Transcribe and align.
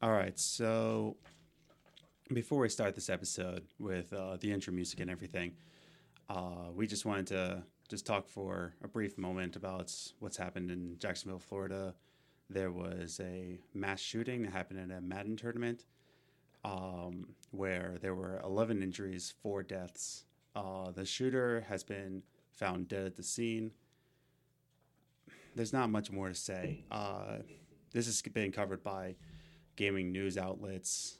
All 0.00 0.12
right, 0.12 0.38
so 0.38 1.16
before 2.32 2.60
we 2.60 2.68
start 2.68 2.94
this 2.94 3.10
episode 3.10 3.64
with 3.80 4.12
uh, 4.12 4.36
the 4.38 4.52
intro 4.52 4.72
music 4.72 5.00
and 5.00 5.10
everything, 5.10 5.56
uh, 6.30 6.70
we 6.72 6.86
just 6.86 7.04
wanted 7.04 7.26
to 7.26 7.64
just 7.88 8.06
talk 8.06 8.28
for 8.28 8.74
a 8.84 8.86
brief 8.86 9.18
moment 9.18 9.56
about 9.56 9.92
what's 10.20 10.36
happened 10.36 10.70
in 10.70 10.94
Jacksonville, 11.00 11.40
Florida. 11.40 11.94
There 12.48 12.70
was 12.70 13.20
a 13.20 13.58
mass 13.74 13.98
shooting 13.98 14.42
that 14.42 14.52
happened 14.52 14.88
at 14.88 14.96
a 14.96 15.00
Madden 15.00 15.36
tournament 15.36 15.86
um, 16.64 17.30
where 17.50 17.96
there 18.00 18.14
were 18.14 18.40
11 18.44 18.84
injuries, 18.84 19.34
four 19.42 19.64
deaths. 19.64 20.26
Uh, 20.54 20.92
the 20.92 21.04
shooter 21.04 21.64
has 21.68 21.82
been 21.82 22.22
found 22.52 22.86
dead 22.86 23.04
at 23.04 23.16
the 23.16 23.24
scene. 23.24 23.72
There's 25.56 25.72
not 25.72 25.90
much 25.90 26.12
more 26.12 26.28
to 26.28 26.34
say. 26.36 26.84
Uh, 26.88 27.38
this 27.90 28.06
has 28.06 28.22
been 28.22 28.52
covered 28.52 28.84
by 28.84 29.16
gaming 29.78 30.10
news 30.10 30.36
outlets. 30.36 31.18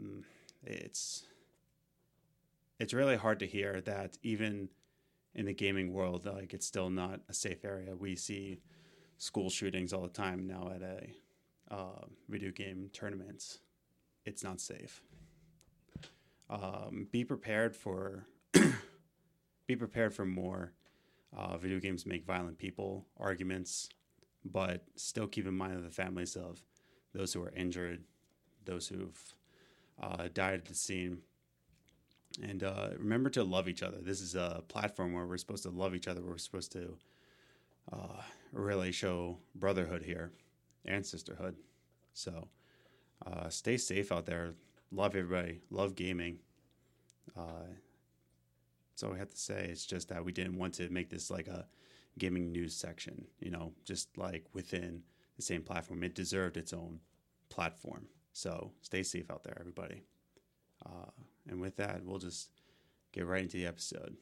Mm, 0.00 0.24
It's 0.64 1.26
it's 2.80 2.94
really 2.94 3.16
hard 3.16 3.38
to 3.40 3.46
hear 3.46 3.82
that 3.82 4.16
even 4.22 4.70
in 5.34 5.44
the 5.44 5.52
gaming 5.52 5.92
world, 5.92 6.24
like 6.24 6.54
it's 6.54 6.66
still 6.66 6.88
not 6.88 7.20
a 7.28 7.34
safe 7.34 7.62
area. 7.64 7.94
We 7.94 8.16
see 8.16 8.60
school 9.18 9.50
shootings 9.50 9.92
all 9.92 10.02
the 10.02 10.08
time 10.08 10.46
now 10.46 10.72
at 10.74 10.82
a 10.82 11.74
uh, 11.74 12.06
video 12.28 12.50
game 12.50 12.88
tournaments. 12.92 13.58
It's 14.24 14.42
not 14.42 14.60
safe. 14.60 15.02
Um, 16.48 17.08
be 17.12 17.22
prepared 17.22 17.76
for 17.76 18.24
be 19.66 19.76
prepared 19.76 20.14
for 20.14 20.24
more 20.24 20.72
uh, 21.36 21.58
video 21.58 21.80
games 21.80 22.06
make 22.06 22.24
violent 22.24 22.56
people 22.56 23.04
arguments, 23.18 23.90
but 24.42 24.84
still 24.96 25.26
keep 25.26 25.46
in 25.46 25.54
mind 25.54 25.84
the 25.84 25.90
families 25.90 26.34
of 26.34 26.62
those 27.14 27.32
who 27.32 27.42
are 27.42 27.52
injured, 27.56 28.02
those 28.64 28.88
who've 28.88 29.34
uh, 30.02 30.28
died 30.32 30.54
at 30.54 30.64
the 30.66 30.74
scene. 30.74 31.18
And 32.42 32.64
uh, 32.64 32.88
remember 32.98 33.30
to 33.30 33.44
love 33.44 33.68
each 33.68 33.82
other. 33.82 33.98
This 34.00 34.20
is 34.20 34.34
a 34.34 34.62
platform 34.66 35.12
where 35.12 35.26
we're 35.26 35.36
supposed 35.36 35.62
to 35.62 35.70
love 35.70 35.94
each 35.94 36.08
other. 36.08 36.20
We're 36.20 36.38
supposed 36.38 36.72
to 36.72 36.96
uh, 37.92 38.22
really 38.52 38.90
show 38.90 39.38
brotherhood 39.54 40.02
here 40.02 40.32
and 40.84 41.06
sisterhood. 41.06 41.56
So 42.12 42.48
uh, 43.24 43.48
stay 43.48 43.76
safe 43.76 44.10
out 44.10 44.26
there. 44.26 44.54
Love 44.90 45.14
everybody. 45.14 45.60
Love 45.70 45.94
gaming. 45.94 46.38
Uh, 47.36 47.66
all 49.02 49.10
we 49.10 49.18
have 49.18 49.30
to 49.30 49.36
say. 49.36 49.68
It's 49.70 49.84
just 49.84 50.08
that 50.08 50.24
we 50.24 50.32
didn't 50.32 50.56
want 50.56 50.74
to 50.74 50.88
make 50.88 51.10
this 51.10 51.30
like 51.30 51.46
a 51.46 51.66
gaming 52.18 52.52
news 52.52 52.74
section, 52.74 53.26
you 53.38 53.50
know, 53.50 53.72
just 53.84 54.16
like 54.16 54.46
within 54.52 55.02
the 55.36 55.42
same 55.42 55.62
platform. 55.62 56.02
It 56.02 56.14
deserved 56.14 56.56
its 56.56 56.72
own 56.72 57.00
platform. 57.54 58.06
So 58.32 58.72
stay 58.82 59.04
safe 59.04 59.30
out 59.30 59.44
there, 59.44 59.56
everybody. 59.60 60.02
Uh, 60.84 61.10
and 61.48 61.60
with 61.60 61.76
that, 61.76 62.04
we'll 62.04 62.18
just 62.18 62.50
get 63.12 63.26
right 63.26 63.42
into 63.42 63.56
the 63.56 63.66
episode. 63.66 64.16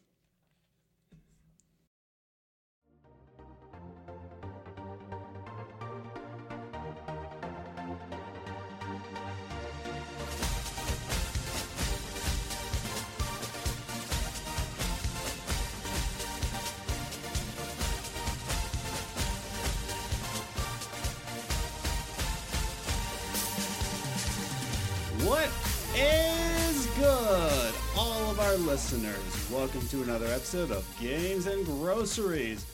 Our 28.52 28.58
listeners? 28.58 29.50
Welcome 29.50 29.80
to 29.88 30.02
another 30.02 30.26
episode 30.26 30.72
of 30.72 30.86
Games 31.00 31.46
and 31.46 31.64
Groceries. 31.64 32.66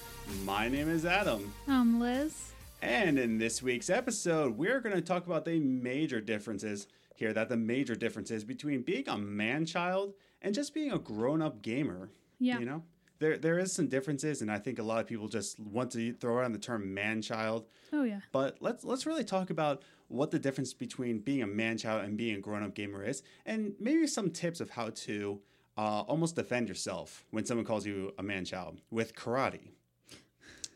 My 0.44 0.66
name 0.66 0.88
is 0.90 1.06
Adam, 1.06 1.52
I'm 1.68 2.00
Liz. 2.00 2.50
and 2.82 3.16
in 3.16 3.38
this 3.38 3.62
week's 3.62 3.88
episode, 3.88 4.58
we're 4.58 4.80
going 4.80 4.96
to 4.96 5.00
talk 5.00 5.26
about 5.26 5.44
the 5.44 5.60
major 5.60 6.20
differences 6.20 6.88
here. 7.14 7.32
That 7.32 7.48
the 7.48 7.56
major 7.56 7.94
differences 7.94 8.42
between 8.42 8.82
being 8.82 9.08
a 9.08 9.16
man 9.16 9.64
child 9.64 10.14
and 10.42 10.52
just 10.52 10.74
being 10.74 10.90
a 10.90 10.98
grown 10.98 11.40
up 11.40 11.62
gamer. 11.62 12.10
Yeah. 12.40 12.58
You 12.58 12.66
know, 12.66 12.82
there 13.20 13.38
there 13.38 13.60
is 13.60 13.72
some 13.72 13.86
differences, 13.86 14.42
and 14.42 14.50
I 14.50 14.58
think 14.58 14.80
a 14.80 14.82
lot 14.82 14.98
of 14.98 15.06
people 15.06 15.28
just 15.28 15.60
want 15.60 15.92
to 15.92 16.12
throw 16.14 16.34
around 16.34 16.54
the 16.54 16.58
term 16.58 16.92
man 16.92 17.22
child. 17.22 17.66
Oh 17.92 18.02
yeah. 18.02 18.22
But 18.32 18.56
let's 18.58 18.82
let's 18.82 19.06
really 19.06 19.22
talk 19.24 19.50
about 19.50 19.84
what 20.08 20.32
the 20.32 20.40
difference 20.40 20.74
between 20.74 21.20
being 21.20 21.42
a 21.42 21.46
man 21.46 21.78
child 21.78 22.04
and 22.04 22.16
being 22.16 22.34
a 22.34 22.40
grown 22.40 22.64
up 22.64 22.74
gamer 22.74 23.04
is, 23.04 23.22
and 23.46 23.74
maybe 23.78 24.08
some 24.08 24.32
tips 24.32 24.60
of 24.60 24.70
how 24.70 24.90
to 24.90 25.40
uh, 25.78 26.00
almost 26.08 26.34
defend 26.34 26.68
yourself 26.68 27.24
when 27.30 27.44
someone 27.46 27.64
calls 27.64 27.86
you 27.86 28.12
a 28.18 28.22
man 28.22 28.44
child 28.44 28.80
with 28.90 29.14
karate. 29.14 29.70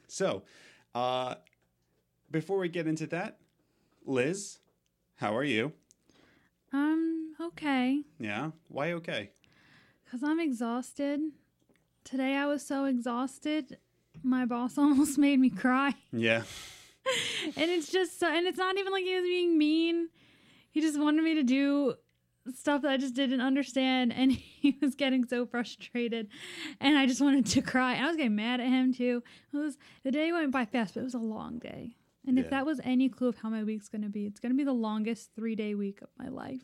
So, 0.07 0.43
uh, 0.95 1.35
before 2.31 2.59
we 2.59 2.69
get 2.69 2.87
into 2.87 3.09
that, 3.09 3.39
Liz, 4.07 4.59
how 5.17 5.37
are 5.37 5.43
you? 5.45 5.73
Um, 6.73 7.35
okay. 7.41 8.05
Yeah, 8.21 8.53
why 8.69 8.93
okay? 8.93 9.31
Cause 10.09 10.23
I'm 10.23 10.39
exhausted. 10.39 11.21
Today 12.05 12.37
I 12.37 12.47
was 12.47 12.65
so 12.65 12.85
exhausted, 12.85 13.79
my 14.23 14.45
boss 14.45 14.79
almost 14.79 15.19
made 15.19 15.41
me 15.41 15.51
cry. 15.51 15.95
Yeah, 16.13 16.43
and 17.57 17.71
it's 17.71 17.91
just 17.91 18.21
so, 18.21 18.29
and 18.29 18.47
it's 18.47 18.59
not 18.59 18.79
even 18.79 18.93
like 18.93 19.05
he 19.05 19.17
was 19.17 19.25
being 19.25 19.59
mean. 19.59 20.11
He 20.71 20.81
just 20.81 20.99
wanted 20.99 21.23
me 21.23 21.35
to 21.35 21.43
do 21.43 21.95
stuff 22.55 22.83
that 22.83 22.91
I 22.91 22.97
just 22.97 23.15
didn't 23.15 23.41
understand, 23.41 24.13
and 24.13 24.33
he 24.33 24.77
was 24.81 24.95
getting 24.95 25.25
so 25.27 25.47
frustrated, 25.47 26.29
and 26.81 26.99
I 26.99 27.07
just 27.07 27.21
wanted 27.21 27.47
to 27.47 27.63
cry. 27.63 27.95
And 27.95 28.05
I 28.05 28.09
was 28.09 28.17
getting 28.17 28.37
mad 28.37 28.61
at 28.61 28.69
him 28.69 28.93
too. 28.93 29.23
It 29.53 29.57
was 29.57 29.79
the 30.03 30.11
day 30.11 30.33
went 30.33 30.51
by 30.53 30.65
fast, 30.65 30.95
but 30.95 31.01
it 31.01 31.05
was 31.05 31.15
a 31.15 31.19
long 31.19 31.59
day. 31.59 31.97
And 32.27 32.39
if 32.39 32.51
that 32.51 32.65
was 32.65 32.81
any 32.85 33.09
clue 33.09 33.29
of 33.29 33.39
how 33.39 33.51
my 33.51 33.65
week's 33.65 33.89
gonna 33.89 34.09
be, 34.09 34.27
it's 34.27 34.39
gonna 34.39 34.55
be 34.55 34.63
the 34.63 34.73
longest 34.73 35.31
three 35.35 35.57
day 35.57 35.75
week 35.75 36.03
of 36.03 36.09
my 36.19 36.29
life. 36.29 36.63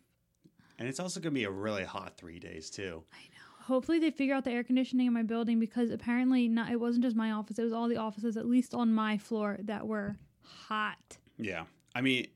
and 0.78 0.88
it's 0.88 1.00
also 1.00 1.18
gonna 1.18 1.32
be 1.34 1.44
a 1.44 1.50
really 1.50 1.82
hot 1.82 2.16
three 2.16 2.38
days 2.38 2.70
too. 2.70 3.02
I 3.12 3.16
know. 3.16 3.64
Hopefully 3.64 3.98
they 3.98 4.12
figure 4.12 4.34
out 4.36 4.44
the 4.44 4.52
air 4.52 4.62
conditioning 4.62 5.08
in 5.08 5.12
my 5.12 5.24
building 5.24 5.58
because 5.58 5.90
apparently 5.90 6.46
not 6.48 6.70
it 6.70 6.78
wasn't 6.78 7.02
just 7.04 7.16
my 7.16 7.32
office, 7.32 7.58
it 7.58 7.64
was 7.64 7.72
all 7.72 7.88
the 7.88 7.96
offices 7.96 8.36
at 8.36 8.46
least 8.46 8.72
on 8.72 8.92
my 8.94 9.18
floor 9.18 9.58
that 9.64 9.86
were 9.86 10.16
hot. 10.42 11.18
Yeah, 11.38 11.64
I 11.94 12.00
mean, 12.02 12.28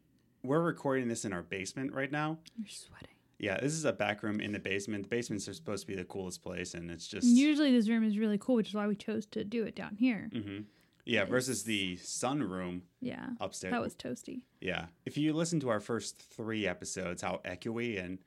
we're 0.42 0.60
recording 0.60 1.06
this 1.06 1.24
in 1.24 1.32
our 1.32 1.42
basement 1.42 1.92
right 1.92 2.10
now. 2.10 2.38
You're 2.56 2.68
sweating. 2.68 3.11
Yeah, 3.42 3.58
this 3.60 3.72
is 3.72 3.84
a 3.84 3.92
back 3.92 4.22
room 4.22 4.40
in 4.40 4.52
the 4.52 4.58
basement. 4.60 5.02
The 5.02 5.08
basements 5.08 5.48
are 5.48 5.52
supposed 5.52 5.82
to 5.82 5.86
be 5.88 5.96
the 5.96 6.04
coolest 6.04 6.42
place, 6.42 6.74
and 6.74 6.90
it's 6.90 7.06
just 7.08 7.26
usually 7.26 7.72
this 7.72 7.88
room 7.88 8.04
is 8.04 8.16
really 8.16 8.38
cool, 8.38 8.54
which 8.54 8.68
is 8.68 8.74
why 8.74 8.86
we 8.86 8.94
chose 8.96 9.26
to 9.26 9.42
do 9.44 9.64
it 9.64 9.74
down 9.74 9.96
here. 9.96 10.30
Mhm. 10.32 10.64
yeah. 11.04 11.24
Versus 11.24 11.64
the 11.64 11.96
sunroom 11.96 12.82
Yeah. 13.00 13.30
upstairs. 13.40 13.72
That 13.72 13.82
was 13.82 13.96
toasty. 13.96 14.42
yeah. 14.60 14.86
If 15.04 15.18
you 15.18 15.32
listen 15.32 15.58
to 15.60 15.68
our 15.70 15.80
first 15.80 16.22
three 16.22 16.66
episodes, 16.68 17.20
how 17.20 17.40
echoey 17.44 18.02
and 18.02 18.18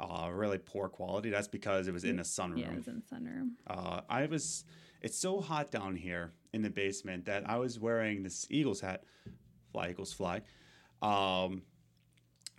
uh, 0.00 0.30
really 0.32 0.58
poor 0.58 0.88
quality, 0.90 1.30
that's 1.30 1.48
because 1.48 1.88
it 1.88 1.92
was 1.92 2.04
in 2.04 2.18
a 2.18 2.22
sunroom. 2.22 2.58
Yeah, 2.60 2.70
it 2.72 2.76
was 2.76 2.86
in 2.88 2.96
the 3.02 3.16
sunroom. 3.16 3.52
Uh, 3.66 4.02
I 4.08 4.26
was. 4.26 4.64
It's 5.00 5.16
so 5.18 5.40
hot 5.40 5.70
down 5.70 5.96
here 5.96 6.32
in 6.52 6.60
the 6.62 6.70
basement 6.70 7.24
that 7.24 7.48
I 7.48 7.56
was 7.56 7.80
wearing 7.80 8.22
this 8.22 8.46
Eagles 8.50 8.80
hat. 8.82 9.04
Fly 9.72 9.90
Eagles 9.90 10.12
fly. 10.12 10.42
Um, 11.00 11.62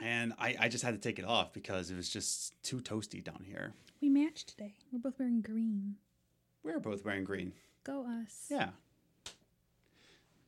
and 0.01 0.33
I, 0.39 0.55
I 0.59 0.67
just 0.69 0.83
had 0.83 0.93
to 0.93 0.99
take 0.99 1.19
it 1.19 1.25
off 1.25 1.53
because 1.53 1.91
it 1.91 1.95
was 1.95 2.09
just 2.09 2.61
too 2.63 2.77
toasty 2.77 3.23
down 3.23 3.43
here. 3.45 3.73
We 4.01 4.09
matched 4.09 4.49
today. 4.49 4.75
We're 4.91 4.99
both 4.99 5.19
wearing 5.19 5.41
green. 5.41 5.95
We're 6.63 6.79
both 6.79 7.03
wearing 7.03 7.23
green. 7.23 7.53
Go 7.83 8.05
us. 8.05 8.47
Yeah. 8.49 8.69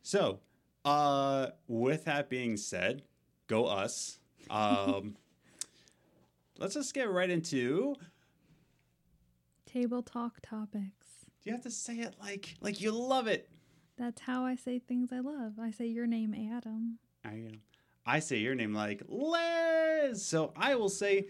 So, 0.04 0.40
uh, 0.86 1.48
with 1.68 2.06
that 2.06 2.30
being 2.30 2.58
said, 2.58 3.04
go 3.48 3.66
us. 3.66 4.20
Um, 4.50 5.16
let's 6.58 6.74
just 6.74 6.94
get 6.94 7.10
right 7.10 7.30
into. 7.30 7.96
Table 9.66 10.02
talk 10.02 10.40
topics. 10.42 11.08
You 11.44 11.54
have 11.54 11.62
to 11.62 11.72
say 11.72 11.96
it 11.96 12.16
like 12.20 12.56
like 12.62 12.82
you 12.82 12.92
love 12.92 13.28
it. 13.28 13.50
That's 13.98 14.22
how 14.22 14.46
I 14.46 14.56
say 14.56 14.80
things 14.80 15.12
I 15.12 15.20
love. 15.20 15.54
I 15.60 15.72
say 15.72 15.88
your 15.88 16.08
name, 16.08 16.34
Adam. 16.34 17.00
I 17.24 17.52
I 18.06 18.20
say 18.20 18.38
your 18.38 18.56
name 18.56 18.74
like 18.74 19.04
Liz. 19.08 20.26
So 20.26 20.54
I 20.56 20.76
will 20.76 20.90
say 20.90 21.28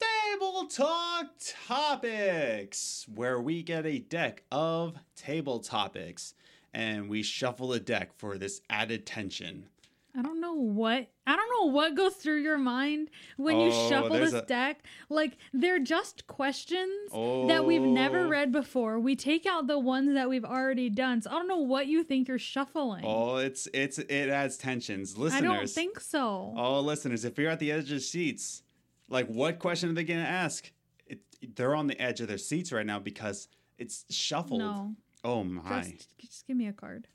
Table 0.00 0.66
Talk 0.66 1.26
Topics, 1.66 3.06
where 3.14 3.40
we 3.40 3.62
get 3.62 3.84
a 3.84 3.98
deck 3.98 4.44
of 4.50 4.96
table 5.14 5.58
topics 5.58 6.34
and 6.72 7.08
we 7.08 7.22
shuffle 7.22 7.72
a 7.72 7.80
deck 7.80 8.12
for 8.16 8.38
this 8.38 8.60
added 8.68 9.06
tension. 9.06 9.66
I 10.16 10.22
don't 10.22 10.40
know 10.40 10.54
what 10.54 11.08
I 11.26 11.36
don't 11.36 11.50
know 11.50 11.72
what 11.72 11.94
goes 11.94 12.14
through 12.14 12.40
your 12.42 12.56
mind 12.58 13.10
when 13.36 13.58
you 13.60 13.70
Oh, 13.72 13.88
shuffle 13.88 14.10
this 14.16 14.32
a- 14.32 14.42
deck. 14.42 14.84
Like 15.10 15.36
they're 15.52 15.78
just 15.80 16.26
questions 16.26 17.10
that 17.12 17.64
we've 17.66 17.82
never 17.82 18.20
Oh. 18.20 18.28
read 18.28 18.52
before. 18.52 18.98
We 18.98 19.14
take 19.16 19.44
out 19.46 19.66
the 19.66 19.78
ones 19.78 20.14
that 20.14 20.28
we've 20.28 20.44
already 20.44 20.88
done. 20.88 21.20
So 21.22 21.30
I 21.30 21.34
don't 21.34 21.48
know 21.48 21.58
what 21.58 21.86
you 21.86 22.02
think 22.04 22.28
you're 22.28 22.38
shuffling. 22.38 23.04
Oh, 23.04 23.36
it's 23.36 23.68
it's 23.74 23.98
it 23.98 24.28
adds 24.30 24.56
tensions. 24.56 25.18
Listeners. 25.18 25.42
I 25.42 25.44
don't 25.54 25.68
think 25.68 26.00
so. 26.00 26.54
Oh, 26.56 26.80
listeners, 26.80 27.24
if 27.24 27.36
you're 27.38 27.50
at 27.50 27.58
the 27.58 27.72
edge 27.72 27.84
of 27.84 27.88
the 27.90 28.00
seats, 28.00 28.62
like 29.08 29.26
what 29.28 29.58
question 29.58 29.90
are 29.90 29.94
they 29.94 30.04
going 30.04 30.20
to 30.22 30.26
ask? 30.28 30.70
It, 31.06 31.20
they're 31.56 31.74
on 31.74 31.86
the 31.88 32.00
edge 32.00 32.20
of 32.20 32.28
their 32.28 32.38
seats 32.38 32.72
right 32.72 32.86
now 32.86 32.98
because 32.98 33.48
it's 33.78 34.04
shuffled. 34.08 34.60
no, 34.60 34.94
Oh 35.24 35.44
my. 35.44 35.82
just, 35.82 36.18
just 36.18 36.46
give 36.46 36.56
me 36.56 36.66
a 36.68 36.72
card. 36.72 37.06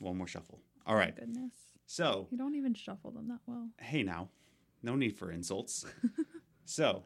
One 0.00 0.16
more 0.18 0.26
shuffle. 0.26 0.60
All 0.86 0.94
right. 0.96 1.14
Goodness, 1.14 1.52
So, 1.90 2.28
you 2.30 2.36
don't 2.36 2.54
even 2.54 2.74
shuffle 2.74 3.10
them 3.10 3.28
that 3.28 3.38
well. 3.46 3.70
hey 3.80 4.02
now, 4.02 4.28
no 4.82 4.94
need 4.94 5.16
for 5.16 5.32
insults. 5.32 5.86
so, 6.66 7.04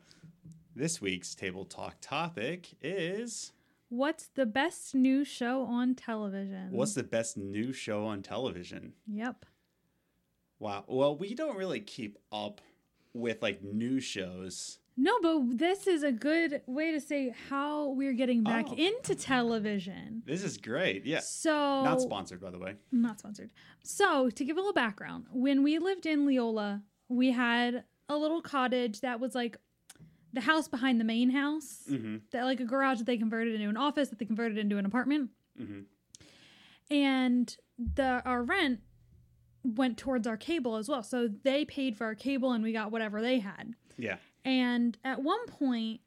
this 0.75 1.00
week's 1.00 1.37
table 1.37 1.64
talk 1.64 1.96
topic 2.00 2.67
is 2.82 3.52
What's 3.90 4.26
the 4.34 4.44
best 4.44 4.93
new 4.94 5.25
show 5.25 5.62
on 5.62 5.94
television? 5.94 6.73
what's 6.73 6.94
the 6.94 7.05
best 7.05 7.37
new 7.37 7.73
show 7.73 8.06
on 8.06 8.23
television? 8.23 8.94
Yep. 9.06 9.46
Wow. 10.58 10.85
Well, 10.88 11.17
we 11.17 11.35
don't 11.35 11.56
really 11.56 11.81
keep 11.81 12.19
up 12.32 12.61
with 13.14 13.40
like 13.40 13.62
new 13.62 14.00
shows. 14.00 14.78
No, 14.97 15.19
but 15.23 15.56
this 15.59 15.87
is 15.87 16.03
a 16.03 16.12
good 16.12 16.61
way 16.67 16.93
to 16.93 17.00
say 17.00 17.35
how 17.49 17.89
we're 17.91 18.12
getting 18.12 18.44
back 18.44 18.67
Oh. 18.69 18.75
into 18.75 19.15
television. 19.15 20.23
This 20.27 20.43
is 20.44 20.59
great. 20.59 21.06
Yeah. 21.06 21.21
So 21.21 21.83
Not 21.83 22.00
sponsored, 22.03 22.41
by 22.41 22.50
the 22.50 22.59
way. 22.59 22.77
not 22.93 23.19
sponsored. 23.19 23.50
So, 23.83 24.29
to 24.31 24.44
give 24.44 24.56
a 24.56 24.61
little 24.61 24.75
background, 24.75 25.27
when 25.33 25.62
we 25.62 25.79
lived 25.79 26.05
in 26.06 26.27
Leola, 26.27 26.83
we 27.09 27.31
had 27.33 27.85
a 28.09 28.17
little 28.17 28.43
cottage 28.43 29.00
that 29.00 29.19
was 29.19 29.35
like 29.35 29.56
the 30.35 30.43
house 30.43 30.69
behind 30.69 31.00
the 31.00 31.05
main 31.05 31.31
house, 31.31 31.85
Mm-hmm. 31.91 32.17
that 32.31 32.45
like 32.45 32.61
a 32.61 32.65
garage 32.65 32.99
that 32.99 33.06
they 33.06 33.17
converted 33.17 33.55
into 33.55 33.69
an 33.69 33.77
office 33.79 34.09
that 34.11 34.19
they 34.19 34.25
converted 34.27 34.59
into 34.59 34.77
an 34.79 34.85
apartment, 34.87 35.31
Mm-hmm. 35.61 35.81
and 36.91 37.56
the 37.79 38.23
our 38.25 38.43
rent 38.43 38.81
went 39.65 39.97
towards 39.97 40.27
our 40.27 40.37
cable 40.37 40.77
as 40.77 40.88
well. 40.88 41.03
So 41.03 41.29
they 41.29 41.65
paid 41.65 41.97
for 41.97 42.05
our 42.05 42.15
cable 42.15 42.53
and 42.53 42.62
we 42.65 42.73
got 42.73 42.91
whatever 42.93 43.23
they 43.23 43.38
had. 43.38 43.75
Yeah. 43.97 44.17
And 44.44 44.97
at 45.05 45.23
one 45.23 45.47
point, 45.47 46.00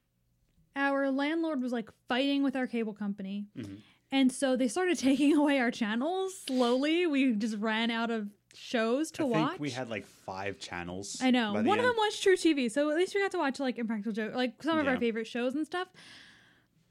our 0.75 1.09
landlord 1.09 1.61
was 1.61 1.71
like 1.71 1.89
fighting 2.09 2.43
with 2.43 2.55
our 2.55 2.67
cable 2.67 2.93
company. 2.93 3.45
Mhm. 3.57 3.77
And 4.11 4.31
so 4.31 4.55
they 4.55 4.67
started 4.67 4.97
taking 4.99 5.35
away 5.35 5.59
our 5.59 5.71
channels 5.71 6.37
slowly. 6.45 7.07
We 7.07 7.33
just 7.33 7.57
ran 7.57 7.89
out 7.91 8.11
of 8.11 8.29
shows 8.53 9.11
to 9.11 9.23
I 9.23 9.25
watch. 9.25 9.49
think 9.51 9.61
we 9.61 9.69
had 9.71 9.89
like 9.89 10.05
five 10.05 10.59
channels. 10.59 11.17
I 11.21 11.31
know. 11.31 11.53
by 11.53 11.61
the 11.61 11.67
One 11.69 11.79
of 11.79 11.85
end. 11.85 11.91
them 11.91 11.97
was 11.97 12.15
truTV. 12.15 12.71
So 12.71 12.89
at 12.89 12.95
least 12.97 13.13
we 13.15 13.21
got 13.21 13.31
to 13.31 13.37
watch 13.37 13.59
like 13.59 13.77
Impractical 13.77 14.13
Joke, 14.13 14.33
like 14.35 14.61
some 14.63 14.77
of 14.77 14.87
our 14.87 14.97
favorite 14.97 15.27
shows 15.27 15.55
and 15.55 15.65
stuff. 15.65 15.87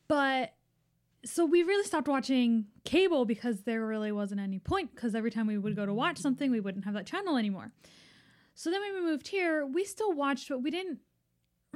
But 0.08 0.52
so 1.25 1.47
we 1.47 1.62
really 1.62 1.85
stopped 1.87 2.06
watching 2.08 2.67
cable 2.85 3.25
because 3.25 3.62
there 3.62 3.87
really 3.87 4.12
wasn't 4.12 4.40
any 4.43 4.58
point 4.58 4.94
because 4.94 5.14
every 5.14 5.31
time 5.31 5.47
we 5.47 5.56
would 5.56 5.75
go 5.75 5.87
to 5.87 5.94
watch 5.94 6.19
something, 6.19 6.50
we 6.50 6.61
wouldn't 6.61 6.85
have 6.85 6.93
that 6.94 7.06
channel 7.06 7.37
anymore. 7.38 7.73
So 8.55 8.70
then 8.70 8.81
when 8.82 8.94
we 8.94 9.00
moved 9.11 9.29
here, 9.29 9.64
we 9.67 9.85
still 9.85 10.12
watched, 10.12 10.49
but 10.50 10.62
we 10.62 10.70
didn't 10.70 10.99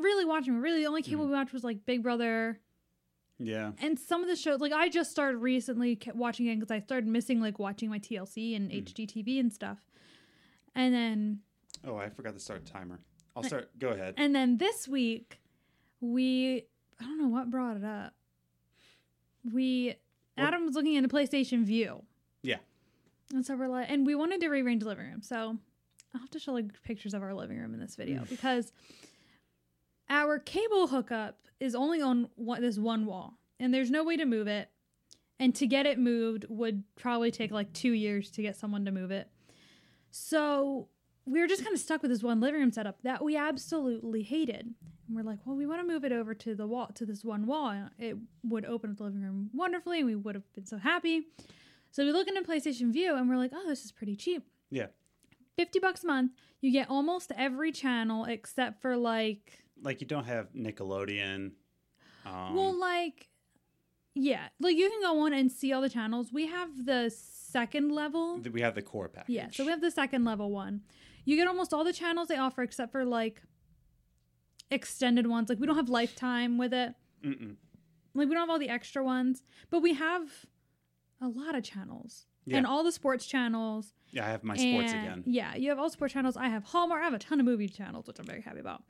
really 0.02 0.24
watching. 0.24 0.58
Really, 0.60 0.80
the 0.80 0.86
only 0.86 1.02
cable 1.02 1.24
Mm-hmm. 1.24 1.30
we 1.32 1.36
watched 1.38 1.52
was 1.52 1.64
like 1.64 1.84
Big 1.86 2.02
Brother 2.02 2.58
Yeah. 3.38 3.72
and 3.80 3.98
some 3.98 4.22
of 4.22 4.28
the 4.28 4.36
shows. 4.36 4.60
Like 4.60 4.72
I 4.72 4.88
just 4.88 5.10
started 5.10 5.38
recently 5.38 5.98
watching 6.14 6.46
it 6.46 6.56
because 6.56 6.70
I 6.70 6.80
started 6.80 7.06
missing 7.08 7.40
like 7.40 7.58
watching 7.58 7.90
my 7.90 7.98
TLC 7.98 8.54
and 8.56 8.70
Mm. 8.70 8.84
HGTV 8.84 9.40
and 9.40 9.52
stuff. 9.52 9.78
And 10.74 10.94
then 10.94 11.40
Oh, 11.86 11.96
I 11.96 12.08
forgot 12.08 12.34
to 12.34 12.40
start 12.40 12.62
a 12.68 12.72
timer. 12.72 13.00
I'll 13.36 13.42
start. 13.44 13.70
Go 13.78 13.90
ahead. 13.90 14.14
And 14.16 14.34
then 14.34 14.56
this 14.58 14.88
week, 14.88 15.40
we 16.00 16.64
I 17.00 17.04
don't 17.04 17.18
know 17.20 17.28
what 17.28 17.50
brought 17.50 17.76
it 17.76 17.84
up. 17.84 18.14
We 19.52 19.94
Adam 20.36 20.66
was 20.66 20.74
looking 20.74 20.94
into 20.94 21.08
PlayStation 21.08 21.64
Vue. 21.64 22.02
Yeah. 22.42 22.58
And 23.34 23.44
so 23.44 23.56
we're 23.56 23.68
like, 23.68 23.90
and 23.90 24.06
we 24.06 24.14
wanted 24.14 24.40
to 24.40 24.48
rearrange 24.48 24.82
the 24.82 24.88
living 24.88 25.06
room. 25.06 25.22
So 25.22 25.56
I'll 26.14 26.20
have 26.20 26.30
to 26.30 26.38
show 26.38 26.52
like 26.52 26.82
pictures 26.82 27.14
of 27.14 27.22
our 27.22 27.34
living 27.34 27.58
room 27.58 27.74
in 27.74 27.80
this 27.80 27.94
video 27.96 28.24
because 28.28 28.72
our 30.10 30.38
cable 30.38 30.88
hookup 30.88 31.38
is 31.60 31.74
only 31.74 32.00
on 32.00 32.28
one, 32.36 32.60
this 32.62 32.78
one 32.78 33.06
wall, 33.06 33.38
and 33.60 33.72
there's 33.72 33.90
no 33.90 34.04
way 34.04 34.16
to 34.16 34.24
move 34.24 34.46
it. 34.46 34.70
And 35.40 35.54
to 35.54 35.68
get 35.68 35.86
it 35.86 36.00
moved 36.00 36.46
would 36.48 36.82
probably 36.96 37.30
take 37.30 37.52
like 37.52 37.72
two 37.72 37.92
years 37.92 38.28
to 38.32 38.42
get 38.42 38.56
someone 38.56 38.84
to 38.86 38.90
move 38.90 39.12
it. 39.12 39.30
So 40.10 40.88
we 41.26 41.40
were 41.40 41.46
just 41.46 41.62
kind 41.62 41.74
of 41.74 41.80
stuck 41.80 42.02
with 42.02 42.10
this 42.10 42.22
one 42.22 42.40
living 42.40 42.60
room 42.60 42.72
setup 42.72 43.02
that 43.02 43.22
we 43.22 43.36
absolutely 43.36 44.22
hated. 44.22 44.74
And 45.06 45.16
we're 45.16 45.22
like, 45.22 45.38
well, 45.44 45.56
we 45.56 45.66
want 45.66 45.80
to 45.80 45.86
move 45.86 46.04
it 46.04 46.12
over 46.12 46.34
to 46.34 46.54
the 46.54 46.66
wall, 46.66 46.88
to 46.94 47.06
this 47.06 47.24
one 47.24 47.46
wall. 47.46 47.70
and 47.70 47.90
It 47.98 48.16
would 48.42 48.64
open 48.64 48.90
up 48.90 48.96
the 48.96 49.04
living 49.04 49.22
room 49.22 49.50
wonderfully, 49.54 49.98
and 49.98 50.06
we 50.06 50.16
would 50.16 50.34
have 50.34 50.52
been 50.54 50.66
so 50.66 50.78
happy. 50.78 51.22
So 51.90 52.04
we 52.04 52.12
look 52.12 52.28
into 52.28 52.42
PlayStation 52.42 52.92
Vue, 52.92 53.14
and 53.14 53.28
we're 53.28 53.36
like, 53.36 53.52
oh, 53.54 53.68
this 53.68 53.84
is 53.84 53.92
pretty 53.92 54.16
cheap. 54.16 54.44
Yeah. 54.70 54.86
50 55.56 55.78
bucks 55.78 56.04
a 56.04 56.06
month. 56.06 56.32
You 56.60 56.72
get 56.72 56.90
almost 56.90 57.32
every 57.36 57.72
channel 57.72 58.24
except 58.24 58.82
for 58.82 58.96
like, 58.96 59.64
Like 59.82 60.00
you 60.00 60.06
don't 60.06 60.24
have 60.24 60.52
Nickelodeon. 60.54 61.52
Um, 62.26 62.54
well, 62.56 62.78
like, 62.78 63.28
yeah, 64.14 64.48
like 64.60 64.76
you 64.76 64.90
can 64.90 65.00
go 65.00 65.20
on 65.20 65.32
and 65.32 65.50
see 65.50 65.72
all 65.72 65.80
the 65.80 65.88
channels. 65.88 66.32
We 66.32 66.46
have 66.48 66.84
the 66.84 67.10
second 67.14 67.92
level. 67.92 68.38
we 68.38 68.60
have 68.60 68.74
the 68.74 68.82
core 68.82 69.08
package. 69.08 69.34
Yeah, 69.34 69.48
so 69.50 69.64
we 69.64 69.70
have 69.70 69.80
the 69.80 69.90
second 69.90 70.24
level 70.24 70.50
one. 70.50 70.82
You 71.24 71.36
get 71.36 71.46
almost 71.46 71.72
all 71.72 71.84
the 71.84 71.92
channels 71.92 72.28
they 72.28 72.36
offer 72.36 72.62
except 72.62 72.92
for 72.92 73.04
like 73.04 73.42
extended 74.70 75.26
ones. 75.26 75.48
Like 75.48 75.58
we 75.58 75.66
don't 75.66 75.76
have 75.76 75.88
lifetime 75.88 76.58
with 76.58 76.72
it. 76.74 76.94
Mm-mm. 77.24 77.56
Like 78.14 78.28
we 78.28 78.34
don't 78.34 78.42
have 78.42 78.50
all 78.50 78.58
the 78.58 78.68
extra 78.68 79.02
ones, 79.04 79.42
but 79.70 79.80
we 79.80 79.94
have 79.94 80.46
a 81.20 81.28
lot 81.28 81.54
of 81.54 81.62
channels. 81.62 82.26
Yeah. 82.46 82.56
And 82.58 82.66
all 82.66 82.82
the 82.82 82.92
sports 82.92 83.26
channels. 83.26 83.92
Yeah, 84.10 84.24
I 84.26 84.30
have 84.30 84.42
my 84.42 84.56
sports 84.56 84.92
and- 84.92 85.06
again. 85.06 85.22
Yeah, 85.26 85.54
you 85.54 85.68
have 85.68 85.78
all 85.78 85.90
sports 85.90 86.14
channels. 86.14 86.36
I 86.36 86.48
have 86.48 86.64
Hallmark. 86.64 87.02
I 87.02 87.04
have 87.04 87.14
a 87.14 87.18
ton 87.18 87.40
of 87.40 87.46
movie 87.46 87.68
channels, 87.68 88.06
which 88.06 88.18
I'm 88.18 88.24
very 88.24 88.40
happy 88.40 88.60
about. 88.60 88.82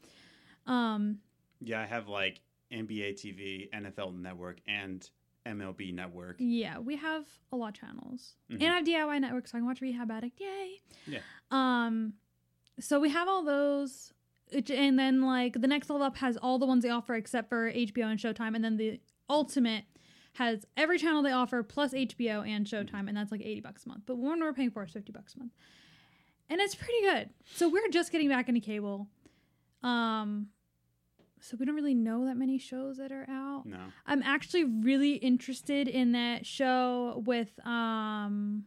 Um, 0.68 1.18
Yeah, 1.60 1.80
I 1.82 1.86
have 1.86 2.08
like 2.08 2.40
NBA 2.72 3.14
TV, 3.14 3.68
NFL 3.72 4.14
Network, 4.20 4.58
and 4.68 5.08
MLB 5.46 5.92
Network. 5.94 6.36
yeah, 6.38 6.78
we 6.78 6.96
have 6.96 7.24
a 7.52 7.56
lot 7.56 7.68
of 7.68 7.74
channels. 7.74 8.36
Mhm. 8.50 8.62
And 8.62 8.64
I 8.64 8.76
have 8.76 8.84
DIY 8.84 9.18
network, 9.20 9.48
so 9.48 9.56
I 9.56 9.60
can 9.60 9.66
watch 9.66 9.80
Rehab 9.80 10.10
Addict. 10.10 10.38
Yay. 10.40 10.80
Yeah. 11.06 11.20
Um, 11.50 12.14
so 12.78 13.00
we 13.00 13.08
have 13.08 13.26
all 13.28 13.42
those, 13.42 14.12
and 14.52 14.98
then 14.98 15.22
like 15.22 15.54
the 15.60 15.66
next 15.66 15.88
level 15.90 16.04
up 16.04 16.18
has 16.18 16.36
all 16.36 16.58
the 16.58 16.66
ones 16.66 16.82
they 16.84 16.90
offer 16.90 17.14
except 17.14 17.48
for 17.48 17.70
HBO 17.72 18.08
and 18.10 18.20
Showtime, 18.20 18.54
and 18.54 18.62
then 18.64 18.76
the 18.76 19.00
ultimate 19.30 19.84
has 20.34 20.66
every 20.76 20.98
channel 20.98 21.22
they 21.22 21.32
offer 21.32 21.62
plus 21.62 21.92
HBO 21.94 22.42
and 22.46 22.66
Showtime, 22.66 23.08
and 23.08 23.16
that's 23.16 23.32
like 23.32 23.40
eighty 23.40 23.60
bucks 23.60 23.86
a 23.86 23.88
month. 23.88 24.02
But 24.06 24.16
one 24.18 24.40
we're 24.40 24.52
paying 24.52 24.70
for 24.70 24.84
is 24.84 24.92
fifty 24.92 25.12
bucks 25.12 25.34
a 25.34 25.38
month, 25.38 25.52
and 26.50 26.60
it's 26.60 26.74
pretty 26.74 27.00
good. 27.00 27.30
So 27.54 27.68
we're 27.70 27.88
just 27.88 28.12
getting 28.12 28.28
back 28.28 28.48
into 28.50 28.60
cable. 28.60 29.08
Um, 29.82 30.48
so 31.40 31.56
we 31.58 31.66
don't 31.66 31.74
really 31.74 31.94
know 31.94 32.26
that 32.26 32.36
many 32.36 32.58
shows 32.58 32.96
that 32.98 33.12
are 33.12 33.26
out. 33.28 33.64
No. 33.66 33.78
I'm 34.06 34.22
actually 34.22 34.64
really 34.64 35.14
interested 35.14 35.88
in 35.88 36.12
that 36.12 36.46
show 36.46 37.22
with 37.26 37.58
um 37.66 38.64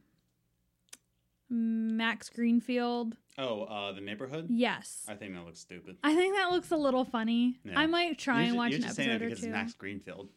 Max 1.50 2.30
Greenfield. 2.30 3.18
Oh, 3.38 3.64
uh, 3.64 3.92
the 3.92 4.02
neighborhood. 4.02 4.48
Yes. 4.50 5.06
I 5.08 5.16
think 5.16 5.34
that 5.34 5.46
looks 5.46 5.60
stupid. 5.60 5.98
I 6.04 6.16
think 6.16 6.36
that 6.36 6.52
looks 6.52 6.72
a 6.72 6.78
little 6.78 7.04
funny. 7.04 7.60
Yeah. 7.64 7.80
I 7.80 7.88
might 7.88 8.18
try 8.18 8.42
you're 8.42 8.50
and 8.50 8.58
watch 8.58 8.72
you're 8.72 8.78
an 8.78 8.84
just 8.84 8.96
saying 8.96 9.10
it 9.10 9.14
episode 9.14 9.26
or 9.26 9.30
because 9.30 9.42
two. 9.42 9.48
it's 9.48 9.54
Max 9.54 9.74
Greenfield. 9.74 10.30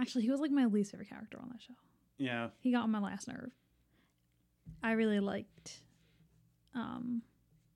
Actually, 0.00 0.22
he 0.22 0.30
was 0.30 0.40
like 0.40 0.50
my 0.50 0.64
least 0.66 0.92
favorite 0.92 1.08
character 1.08 1.38
on 1.40 1.50
that 1.50 1.60
show. 1.60 1.74
Yeah. 2.16 2.48
He 2.60 2.72
got 2.72 2.84
on 2.84 2.90
my 2.90 3.00
last 3.00 3.28
nerve. 3.28 3.50
I 4.82 4.92
really 4.92 5.20
liked 5.20 5.82
um 6.74 7.22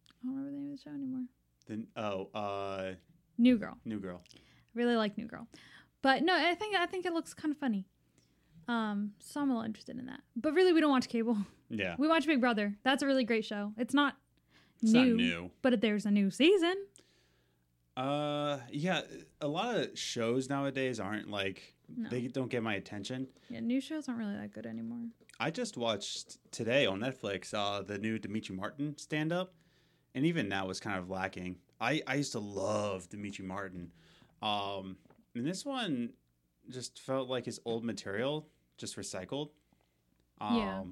I 0.08 0.26
don't 0.26 0.36
remember 0.36 0.50
the 0.50 0.56
name 0.56 0.72
of 0.72 0.78
the 0.78 0.82
show 0.82 0.94
anymore. 0.94 1.24
Then 1.66 1.86
oh, 1.96 2.28
uh, 2.34 2.92
New 3.38 3.58
Girl. 3.58 3.76
New 3.84 3.98
Girl. 4.00 4.22
Really 4.74 4.96
like 4.96 5.16
New 5.18 5.26
Girl. 5.26 5.46
But 6.02 6.22
no, 6.22 6.34
I 6.34 6.54
think 6.54 6.76
I 6.76 6.86
think 6.86 7.06
it 7.06 7.12
looks 7.12 7.32
kind 7.34 7.52
of 7.52 7.58
funny. 7.58 7.86
Um, 8.68 9.12
so 9.18 9.40
I'm 9.40 9.50
a 9.50 9.52
little 9.54 9.64
interested 9.66 9.98
in 9.98 10.06
that. 10.06 10.20
But 10.36 10.54
really 10.54 10.72
we 10.72 10.80
don't 10.80 10.90
watch 10.90 11.08
cable. 11.08 11.36
Yeah. 11.70 11.96
We 11.98 12.08
watch 12.08 12.26
Big 12.26 12.40
Brother. 12.40 12.74
That's 12.84 13.02
a 13.02 13.06
really 13.06 13.24
great 13.24 13.44
show. 13.44 13.72
It's 13.76 13.94
not 13.94 14.16
It's 14.82 14.92
new, 14.92 15.06
not 15.10 15.16
new. 15.16 15.50
but 15.62 15.80
there's 15.80 16.06
a 16.06 16.10
new 16.10 16.30
season. 16.30 16.74
Uh, 17.96 18.58
yeah. 18.70 19.02
A 19.40 19.48
lot 19.48 19.76
of 19.76 19.98
shows 19.98 20.48
nowadays 20.48 20.98
aren't 21.00 21.30
like 21.30 21.74
No. 21.96 22.08
they 22.08 22.26
don't 22.26 22.50
get 22.50 22.62
my 22.62 22.74
attention. 22.74 23.28
Yeah, 23.48 23.60
new 23.60 23.80
shows 23.80 24.08
aren't 24.08 24.20
really 24.20 24.34
that 24.36 24.52
good 24.52 24.66
anymore. 24.66 25.06
I 25.38 25.50
just 25.50 25.76
watched 25.76 26.38
today 26.52 26.86
on 26.86 27.00
Netflix 27.00 27.52
uh, 27.54 27.82
the 27.82 27.98
new 27.98 28.18
Demetri 28.18 28.54
Martin 28.56 28.96
stand 28.98 29.32
up, 29.32 29.52
and 30.14 30.24
even 30.24 30.48
that 30.50 30.66
was 30.66 30.80
kind 30.80 30.98
of 30.98 31.10
lacking. 31.10 31.56
I, 31.80 32.02
I 32.06 32.14
used 32.14 32.32
to 32.32 32.38
love 32.38 33.08
Demetri 33.08 33.44
Martin, 33.44 33.90
um, 34.42 34.96
and 35.34 35.46
this 35.46 35.64
one 35.64 36.10
just 36.70 37.00
felt 37.00 37.28
like 37.28 37.44
his 37.44 37.60
old 37.64 37.84
material, 37.84 38.48
just 38.78 38.96
recycled. 38.96 39.50
Um, 40.40 40.56
Yeah. 40.56 40.82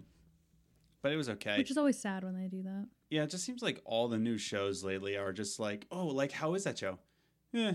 But 1.03 1.13
it 1.13 1.17
was 1.17 1.29
okay. 1.31 1.59
Which 1.59 1.71
is 1.71 1.77
always 1.77 1.99
sad 1.99 2.23
when 2.23 2.41
they 2.41 2.47
do 2.47 2.63
that. 2.63 2.87
Yeah, 3.11 3.25
it 3.25 3.31
just 3.31 3.45
seems 3.45 3.61
like 3.61 3.81
all 3.85 4.07
the 4.07 4.19
new 4.19 4.39
shows 4.39 4.85
lately 4.85 5.17
are 5.17 5.33
just 5.33 5.59
like, 5.59 5.85
oh, 5.91 6.07
like 6.07 6.31
how 6.31 6.55
is 6.55 6.63
that 6.65 6.79
show? 6.79 6.99
Eh, 7.55 7.73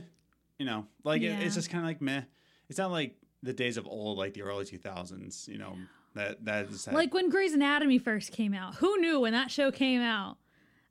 you 0.58 0.66
know, 0.66 0.88
like 1.04 1.22
it, 1.22 1.44
it's 1.44 1.56
just 1.56 1.70
kind 1.70 1.84
of 1.84 1.88
like 1.90 2.02
meh. 2.02 2.22
It's 2.70 2.80
not 2.80 2.90
like 2.92 3.16
the 3.44 3.54
days 3.54 3.76
of 3.78 3.86
old, 3.86 4.18
like 4.18 4.34
the 4.34 4.44
early 4.44 4.64
two 4.66 4.78
thousands. 4.78 5.48
You 5.52 5.58
know, 5.58 5.76
that 6.16 6.46
that 6.46 6.70
is 6.70 6.88
Like 6.88 7.14
when 7.14 7.30
Grey's 7.30 7.54
Anatomy 7.54 8.00
first 8.00 8.32
came 8.32 8.54
out. 8.54 8.76
Who 8.76 8.98
knew 8.98 9.20
when 9.20 9.34
that 9.34 9.52
show 9.52 9.72
came 9.72 10.02
out? 10.02 10.38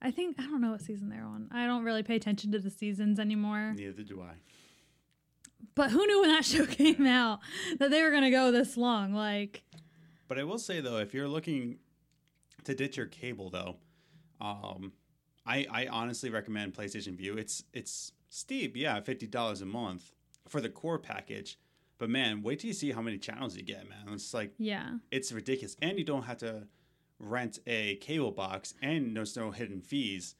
I 0.06 0.12
think 0.12 0.36
I 0.38 0.42
don't 0.44 0.60
know 0.60 0.70
what 0.70 0.82
season 0.82 1.08
they're 1.08 1.24
on. 1.24 1.48
I 1.50 1.66
don't 1.66 1.82
really 1.82 2.04
pay 2.04 2.14
attention 2.14 2.52
to 2.52 2.60
the 2.60 2.70
seasons 2.70 3.18
anymore. 3.18 3.74
neither 3.76 4.04
do 4.04 4.22
I. 4.22 4.34
But 5.74 5.90
who 5.90 6.06
knew 6.06 6.20
when 6.20 6.30
that 6.30 6.44
show 6.52 6.64
came 6.64 7.04
out 7.08 7.40
that 7.80 7.90
they 7.90 8.02
were 8.02 8.12
gonna 8.12 8.30
go 8.30 8.52
this 8.52 8.76
long? 8.76 9.12
Like, 9.12 9.64
But 10.28 10.38
I 10.38 10.44
will 10.44 10.58
say 10.58 10.80
though, 10.80 10.98
if 10.98 11.12
you're 11.12 11.26
looking 11.26 11.78
to 12.62 12.74
ditch 12.74 12.96
your 12.96 13.06
cable 13.06 13.50
though, 13.50 13.78
um, 14.40 14.92
I 15.44 15.66
I 15.68 15.86
honestly 15.88 16.30
recommend 16.30 16.74
PlayStation 16.74 17.16
Vue. 17.16 17.36
It's 17.36 17.64
it's 17.72 18.12
steep, 18.30 18.76
yeah, 18.76 19.00
fifty 19.00 19.26
dollars 19.26 19.60
a 19.60 19.66
month 19.66 20.12
for 20.46 20.60
the 20.60 20.68
core 20.68 21.00
package. 21.00 21.58
But 21.98 22.10
man, 22.10 22.42
wait 22.42 22.60
till 22.60 22.68
you 22.68 22.74
see 22.74 22.92
how 22.92 23.02
many 23.02 23.18
channels 23.18 23.56
you 23.56 23.64
get, 23.64 23.88
man. 23.88 24.14
It's 24.14 24.32
like 24.32 24.52
yeah, 24.56 24.98
it's 25.10 25.32
ridiculous, 25.32 25.76
and 25.82 25.98
you 25.98 26.04
don't 26.04 26.22
have 26.22 26.38
to 26.38 26.68
rent 27.18 27.58
a 27.66 27.96
cable 27.96 28.32
box, 28.32 28.74
and 28.82 29.16
there's 29.16 29.36
no 29.36 29.50
hidden 29.50 29.80
fees. 29.80 30.34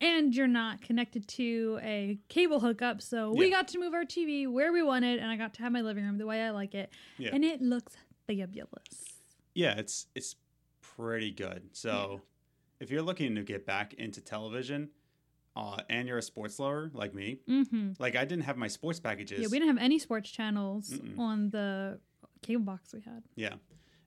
and 0.00 0.34
you're 0.34 0.46
not 0.48 0.82
connected 0.82 1.26
to 1.28 1.78
a 1.82 2.18
cable 2.28 2.60
hookup, 2.60 3.00
so 3.00 3.32
we 3.32 3.46
Yeah. 3.46 3.52
got 3.52 3.68
to 3.68 3.78
move 3.78 3.94
our 3.94 4.04
TV 4.04 4.46
where 4.46 4.72
we 4.72 4.82
wanted, 4.82 5.18
and 5.18 5.30
I 5.30 5.36
got 5.36 5.54
to 5.54 5.62
have 5.62 5.72
my 5.72 5.80
living 5.80 6.04
room 6.04 6.18
the 6.18 6.26
way 6.26 6.42
I 6.42 6.50
like 6.50 6.74
it, 6.74 6.90
Yeah. 7.16 7.30
and 7.32 7.44
it 7.44 7.62
looks 7.62 7.96
fabulous. 8.26 9.22
Yeah, 9.54 9.78
it's 9.78 10.08
it's 10.14 10.36
pretty 10.82 11.30
good. 11.30 11.70
So 11.72 12.20
if 12.80 12.90
you're 12.90 13.02
looking 13.02 13.34
to 13.36 13.42
get 13.44 13.64
back 13.64 13.94
into 13.94 14.20
television, 14.20 14.90
uh, 15.56 15.78
and 15.88 16.06
you're 16.08 16.18
a 16.18 16.22
sports 16.22 16.58
lover 16.58 16.90
like 16.92 17.14
me, 17.14 17.38
Mm-hmm. 17.48 17.92
like 18.00 18.16
I 18.16 18.24
didn't 18.24 18.44
have 18.44 18.56
my 18.58 18.68
sports 18.68 18.98
packages. 19.00 19.40
Yeah, 19.40 19.46
we 19.46 19.58
didn't 19.60 19.76
have 19.76 19.82
any 19.84 19.98
sports 20.00 20.28
channels 20.30 20.90
Mm-mm. 20.90 21.18
on 21.18 21.50
the 21.50 22.00
cable 22.42 22.64
box 22.64 22.92
we 22.92 23.00
had. 23.00 23.22
Yeah, 23.36 23.54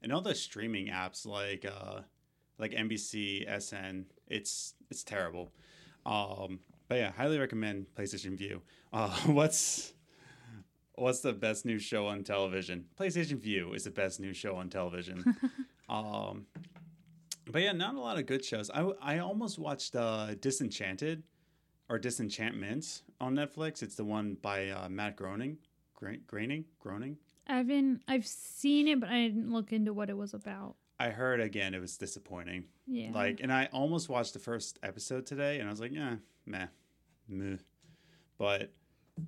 and 0.02 0.12
all 0.12 0.22
the 0.22 0.36
streaming 0.36 0.88
apps 0.88 1.26
like 1.26 1.66
uh, 1.66 2.02
like 2.58 2.72
NBC, 2.72 3.46
SN, 3.62 4.06
it's 4.28 4.74
it's 4.90 5.04
terrible. 5.04 5.52
Um, 6.06 6.60
but 6.88 6.96
yeah, 6.96 7.12
highly 7.12 7.38
recommend 7.40 7.88
PlayStation 7.98 8.38
Vue. 8.38 8.62
Uh, 8.94 9.14
what's 9.26 9.94
what's 10.96 11.20
the 11.20 11.34
best 11.34 11.66
new 11.66 11.78
show 11.78 12.08
on 12.08 12.24
television? 12.24 12.86
PlayStation 12.98 13.38
Vue 13.38 13.74
is 13.74 13.84
the 13.84 13.92
best 13.92 14.22
new 14.22 14.34
show 14.34 14.56
on 14.56 14.70
television. 14.70 15.36
um, 15.90 16.46
but 17.52 17.62
yeah, 17.62 17.74
not 17.74 17.96
a 17.96 18.00
lot 18.00 18.18
of 18.18 18.26
good 18.26 18.46
shows. 18.46 18.72
I 18.72 18.90
I 19.02 19.20
almost 19.20 19.60
watched 19.60 19.94
uh, 19.98 20.36
Disenchanted 20.36 21.24
or 21.90 22.00
Disenchantment 22.00 23.02
on 23.20 23.36
Netflix. 23.36 23.84
It's 23.84 23.96
the 23.96 24.06
one 24.06 24.38
by 24.42 24.70
uh, 24.70 24.88
Matt 24.88 25.18
Groening. 25.18 25.58
Groening, 25.94 26.64
Groening. 26.80 27.18
I've 27.48 27.68
been 27.68 28.02
I've 28.08 28.26
seen 28.28 28.88
it, 28.88 29.00
but 29.00 29.10
I 29.10 29.28
didn't 29.28 29.52
look 29.52 29.72
into 29.72 29.94
what 29.94 30.10
it 30.10 30.18
was 30.18 30.34
about. 30.34 30.76
I 31.00 31.10
heard 31.10 31.40
again 31.42 31.74
it 31.74 31.80
was 31.80 31.98
disappointing. 31.98 32.66
Yeah, 32.88 33.12
Like, 33.14 33.40
and 33.42 33.52
I 33.54 33.68
almost 33.72 34.10
watched 34.10 34.34
the 34.34 34.40
first 34.40 34.80
episode 34.82 35.26
today, 35.26 35.60
and 35.60 35.68
I 35.68 35.72
was 35.72 35.80
like, 35.80 35.92
yeah, 35.94 36.16
meh, 36.46 36.68
meh. 37.28 37.58
But 38.38 38.72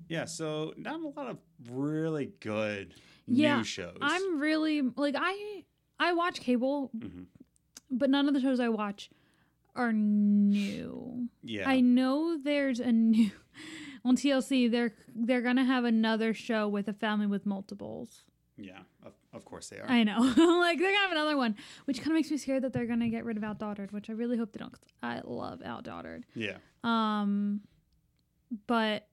yeah, 0.08 0.24
so 0.24 0.72
not 0.76 1.00
a 1.00 1.08
lot 1.08 1.28
of 1.30 1.38
really 1.70 2.32
good 2.40 2.94
Yeah, 3.26 3.58
new 3.58 3.64
shows. 3.64 3.98
I'm 4.00 4.38
really 4.40 4.82
like 4.82 5.14
I 5.18 5.64
I 5.98 6.12
watch 6.14 6.40
cable, 6.40 6.90
Mhm. 6.96 7.26
but 7.90 8.10
none 8.10 8.26
of 8.28 8.34
the 8.34 8.40
shows 8.40 8.58
I 8.60 8.68
watch 8.68 9.10
are 9.76 9.92
new. 9.92 11.28
yeah, 11.42 11.68
I 11.68 11.80
know 11.80 12.36
there's 12.42 12.80
a 12.80 12.90
new 12.92 13.30
on 14.04 14.16
TLC. 14.16 14.70
They're 14.70 14.92
they're 15.14 15.42
gonna 15.42 15.64
have 15.64 15.84
another 15.84 16.32
show 16.34 16.68
with 16.68 16.88
a 16.88 16.92
family 16.92 17.26
with 17.26 17.46
multiples. 17.46 18.24
yeah, 18.56 18.80
of, 19.04 19.12
of 19.32 19.44
course 19.44 19.68
they 19.68 19.78
are. 19.78 19.88
I 19.88 20.04
know, 20.04 20.18
like 20.60 20.78
they're 20.78 20.88
gonna 20.92 20.98
have 21.02 21.12
another 21.12 21.36
one, 21.36 21.56
which 21.86 21.98
kind 21.98 22.08
of 22.10 22.14
makes 22.14 22.30
me 22.30 22.36
scared 22.36 22.62
that 22.64 22.72
they're 22.72 22.86
gonna 22.86 23.08
get 23.08 23.24
rid 23.24 23.36
of 23.36 23.42
Outdaughtered, 23.42 23.92
which 23.92 24.10
I 24.10 24.12
really 24.14 24.36
hope 24.36 24.52
they 24.52 24.58
don't. 24.58 24.72
'cause 24.72 24.80
I 25.02 25.20
love 25.24 25.60
Outdaughtered. 25.60 26.24
yeah, 26.34 26.58
Um, 26.84 27.62
but 28.66 29.06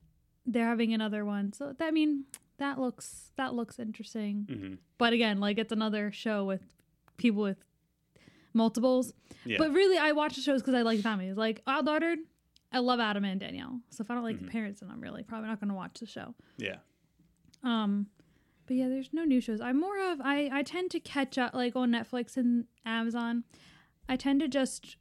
they're 0.46 0.68
having 0.68 0.94
another 0.94 1.24
one, 1.26 1.54
so 1.54 1.74
that 1.74 1.86
I 1.86 1.92
mean 1.92 2.26
that 2.58 2.80
looks 2.80 3.32
that 3.38 3.54
looks 3.54 3.80
interesting. 3.80 4.48
hmm 4.50 4.74
But 4.98 5.14
again, 5.14 5.40
like 5.40 5.58
it's 5.58 5.72
another 5.72 6.12
show 6.12 6.44
with 6.46 6.62
people 7.18 7.42
with 7.44 7.58
multiples. 8.54 9.14
yeah, 9.46 9.58
But 9.60 9.72
really, 9.74 9.98
I 9.98 10.12
watch 10.14 10.36
the 10.36 10.42
shows 10.42 10.62
because 10.62 10.74
I 10.74 10.82
like 10.82 11.00
families. 11.02 11.38
Like 11.38 11.64
Outdaughtered, 11.66 12.18
I 12.72 12.80
love 12.80 13.00
Adam 13.00 13.24
and 13.26 13.40
Danielle. 13.40 13.82
So 13.90 14.02
if 14.04 14.12
I 14.12 14.14
don't 14.16 14.24
like 14.24 14.38
Mhm. 14.38 14.46
the 14.46 14.52
parents, 14.52 14.80
then 14.82 14.90
I'm 14.92 15.00
really 15.02 15.24
probably 15.24 15.48
not 15.48 15.60
going 15.60 15.70
to 15.70 15.74
watch 15.76 16.00
the 16.00 16.06
show. 16.06 16.36
yeah, 16.58 16.78
Um, 17.64 18.08
but 18.66 18.76
yeah, 18.76 18.90
there's 18.90 19.14
no 19.14 19.24
new 19.24 19.40
shows. 19.42 19.62
I'm 19.62 19.80
more 19.80 19.98
of 20.12 20.20
I 20.22 20.50
I 20.52 20.64
tend 20.64 20.92
to 20.92 21.00
catch 21.00 21.38
up 21.38 21.54
like 21.54 21.76
on 21.76 21.92
Netflix 21.92 22.36
and 22.38 22.66
Amazon. 22.86 23.46
I 24.10 24.16
tend 24.18 24.40
to 24.42 24.48
just 24.48 24.98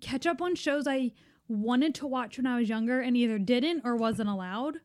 catch 0.00 0.26
up 0.26 0.40
on 0.42 0.54
shows 0.54 0.86
I 0.86 1.12
wanted 1.48 1.94
to 1.96 2.06
watch 2.06 2.38
when 2.38 2.46
I 2.46 2.58
was 2.58 2.68
younger 2.68 3.00
and 3.00 3.16
either 3.16 3.38
didn't 3.38 3.82
or 3.84 3.96
wasn't 3.96 4.28
allowed. 4.28 4.80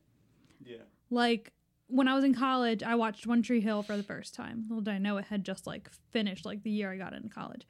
yeah, 0.64 0.84
Like 1.10 1.54
when 1.88 2.08
I 2.08 2.14
was 2.16 2.24
in 2.24 2.34
college, 2.34 2.84
I 2.84 2.96
watched 2.96 3.26
One 3.28 3.42
Tree 3.42 3.60
Hill 3.62 3.84
for 3.84 3.98
the 3.98 4.04
first 4.04 4.34
time. 4.36 4.66
Little 4.70 4.82
did 4.82 4.94
I 4.94 4.98
know 5.00 5.18
it 5.18 5.26
had 5.26 5.44
just 5.44 5.66
like 5.68 5.90
finished 6.12 6.46
like 6.46 6.64
the 6.64 6.70
year 6.72 6.92
I 6.92 6.98
got 6.98 7.14
into 7.14 7.30
college. 7.30 7.66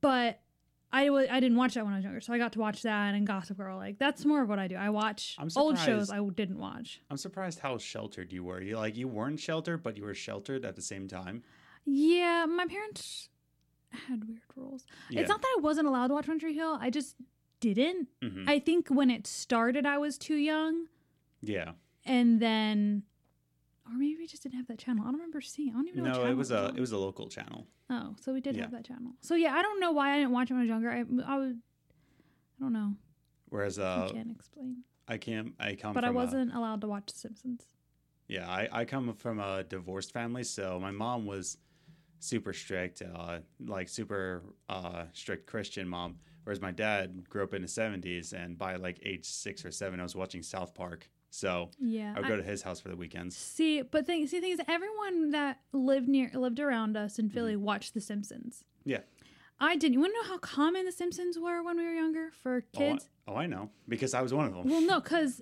But 0.00 0.40
I 0.94 1.06
w- 1.06 1.26
I 1.30 1.40
didn't 1.40 1.56
watch 1.56 1.74
that 1.74 1.84
when 1.84 1.94
I 1.94 1.96
was 1.96 2.04
younger, 2.04 2.20
so 2.20 2.32
I 2.34 2.38
got 2.38 2.52
to 2.52 2.58
watch 2.58 2.82
that 2.82 3.14
and 3.14 3.26
Gossip 3.26 3.56
Girl. 3.56 3.76
Like 3.78 3.98
that's 3.98 4.24
more 4.26 4.42
of 4.42 4.48
what 4.48 4.58
I 4.58 4.68
do. 4.68 4.76
I 4.76 4.90
watch 4.90 5.36
old 5.56 5.78
shows 5.78 6.10
I 6.10 6.20
didn't 6.34 6.58
watch. 6.58 7.00
I'm 7.10 7.16
surprised 7.16 7.60
how 7.60 7.78
sheltered 7.78 8.32
you 8.32 8.44
were. 8.44 8.60
You 8.60 8.76
like 8.76 8.96
you 8.96 9.08
weren't 9.08 9.40
sheltered, 9.40 9.82
but 9.82 9.96
you 9.96 10.04
were 10.04 10.14
sheltered 10.14 10.64
at 10.64 10.76
the 10.76 10.82
same 10.82 11.08
time. 11.08 11.42
Yeah, 11.86 12.44
my 12.46 12.66
parents 12.66 13.28
had 13.90 14.24
weird 14.28 14.42
rules. 14.54 14.84
Yeah, 15.10 15.20
It's 15.20 15.28
not 15.28 15.40
that 15.42 15.54
I 15.58 15.60
wasn't 15.60 15.86
allowed 15.88 16.08
to 16.08 16.14
watch 16.14 16.28
One 16.28 16.38
Tree 16.38 16.54
Hill. 16.54 16.78
I 16.80 16.90
just 16.90 17.16
didn't. 17.60 18.08
Mhm. 18.22 18.48
I 18.48 18.58
think 18.58 18.88
when 18.88 19.10
it 19.10 19.26
started, 19.26 19.86
I 19.86 19.98
was 19.98 20.18
too 20.18 20.36
young, 20.36 20.86
yeah. 21.40 21.72
and 22.04 22.40
then, 22.40 23.02
or 23.86 23.92
maybe 23.98 24.16
we 24.16 24.26
just 24.26 24.42
didn't 24.42 24.56
have 24.56 24.66
that 24.68 24.78
channel. 24.78 25.02
I 25.02 25.06
don't 25.06 25.14
remember 25.14 25.40
seeing. 25.40 25.70
I 25.70 25.72
don't 25.74 25.88
even 25.88 26.04
know. 26.04 26.10
what 26.12 26.24
No, 26.24 26.30
it 26.30 26.36
was 26.36 26.50
a 26.50 26.68
on. 26.68 26.76
it 26.76 26.80
was 26.80 26.92
a 26.92 26.98
local 26.98 27.28
channel. 27.28 27.66
Oh, 27.90 28.14
so 28.20 28.32
we 28.32 28.40
did 28.40 28.56
Yeah. 28.56 28.62
have 28.62 28.70
that 28.72 28.84
channel. 28.84 29.12
So 29.20 29.34
yeah, 29.34 29.54
I 29.54 29.62
don't 29.62 29.80
know 29.80 29.92
why 29.92 30.14
I 30.14 30.18
didn't 30.18 30.32
watch 30.32 30.50
it 30.50 30.54
when 30.54 30.60
I 30.60 30.62
was 30.64 30.68
younger. 30.68 30.90
I, 30.90 30.98
I 31.26 31.38
was, 31.38 31.54
I 32.58 32.60
don't 32.62 32.72
know. 32.72 32.94
Whereas 33.48 33.78
I 33.78 33.82
uh, 33.82 34.08
can't 34.10 34.30
explain. 34.30 34.78
I 35.08 35.16
can't. 35.18 35.54
I 35.58 35.74
come. 35.74 35.92
But 35.94 36.04
I 36.04 36.08
from 36.08 36.16
a- 36.16 36.20
wasn't 36.20 36.54
allowed 36.54 36.80
to 36.82 36.86
watch 36.86 37.06
The 37.12 37.18
Simpsons. 37.18 37.64
Yeah, 38.28 38.48
I, 38.48 38.68
I 38.72 38.84
come 38.84 39.12
from 39.14 39.40
a 39.40 39.62
divorced 39.64 40.12
family, 40.12 40.44
so 40.44 40.78
my 40.80 40.90
mom 40.92 41.26
was 41.26 41.58
super 42.20 42.52
strict, 42.52 43.02
uh, 43.02 43.40
like 43.66 43.88
super 43.88 44.42
uh, 44.68 45.04
strict 45.12 45.46
Christian 45.46 45.86
mom, 45.88 46.16
whereas 46.44 46.60
my 46.60 46.70
dad 46.70 47.28
grew 47.28 47.42
up 47.42 47.52
in 47.52 47.60
the 47.62 47.68
'70s, 47.68 48.32
and 48.32 48.56
by 48.56 48.76
like 48.76 49.00
age 49.02 49.26
six 49.26 49.64
or 49.66 49.70
seven, 49.72 50.00
I 50.00 50.04
was 50.04 50.14
watching 50.16 50.42
South 50.42 50.72
Park. 50.72 51.10
So 51.34 51.70
Yeah. 51.80 52.12
I 52.14 52.20
would 52.20 52.26
I- 52.26 52.28
go 52.28 52.36
to 52.36 52.42
his 52.42 52.60
house 52.62 52.78
for 52.78 52.90
the 52.90 52.96
weekends. 52.96 53.34
see, 53.36 53.80
but 53.80 54.04
thing, 54.06 54.26
see, 54.26 54.38
things. 54.40 54.60
Everyone 54.68 55.30
that 55.30 55.60
lived 55.72 56.06
near, 56.06 56.30
lived 56.34 56.60
around 56.60 56.94
us 56.94 57.18
in 57.18 57.30
Philly 57.30 57.56
watched 57.56 57.94
The 57.94 58.02
Simpsons. 58.02 58.64
Mm-hmm. 58.80 58.90
Yeah. 58.90 58.98
I 59.58 59.76
didn't. 59.76 59.94
You 59.94 60.00
want 60.00 60.12
to 60.14 60.20
know 60.22 60.28
how 60.28 60.38
common 60.38 60.84
The 60.84 60.92
Simpsons 60.92 61.38
were 61.38 61.62
when 61.62 61.78
we 61.78 61.84
were 61.84 61.94
younger 61.94 62.30
for 62.42 62.56
Oh, 62.76 62.78
I- 62.78 62.78
kids? 62.78 63.08
Oh, 63.26 63.34
I, 63.34 63.46
know 63.46 63.70
because 63.88 64.12
I 64.12 64.20
was 64.20 64.34
one 64.34 64.44
of 64.46 64.52
them. 64.54 64.68
Well, 64.68 64.82
no, 64.82 65.00
because 65.00 65.40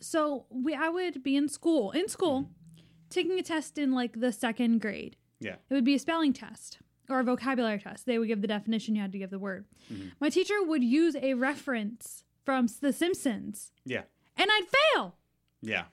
so 0.00 0.46
we 0.48 0.74
I 0.74 0.88
would 0.88 1.22
be 1.24 1.34
in 1.36 1.48
school 1.48 1.90
in 1.90 2.08
school 2.08 2.50
taking 3.10 3.38
a 3.38 3.42
test 3.42 3.78
in 3.78 3.90
like 3.92 4.20
the 4.20 4.30
second 4.32 4.80
grade. 4.80 5.16
Yeah. 5.40 5.56
It 5.68 5.74
would 5.74 5.84
be 5.84 5.94
a 5.94 5.98
spelling 5.98 6.32
test 6.32 6.78
or 7.08 7.18
a 7.18 7.24
vocabulary 7.24 7.80
test. 7.80 8.06
They 8.06 8.16
would 8.18 8.28
give 8.28 8.42
the 8.42 8.46
definition. 8.48 8.94
You 8.94 9.02
had 9.02 9.10
to 9.12 9.18
give 9.18 9.30
the 9.30 9.40
word. 9.40 9.66
Mhm. 9.90 10.12
My 10.20 10.28
teacher 10.28 10.62
would 10.62 10.84
use 10.84 11.16
a 11.16 11.34
reference 11.34 12.22
from 12.44 12.68
The 12.80 12.92
Simpsons, 12.92 13.72
Yeah, 13.84 14.02
and 14.36 14.48
I'd 14.52 14.66
fail. 14.94 15.16
Yeah, 15.62 15.84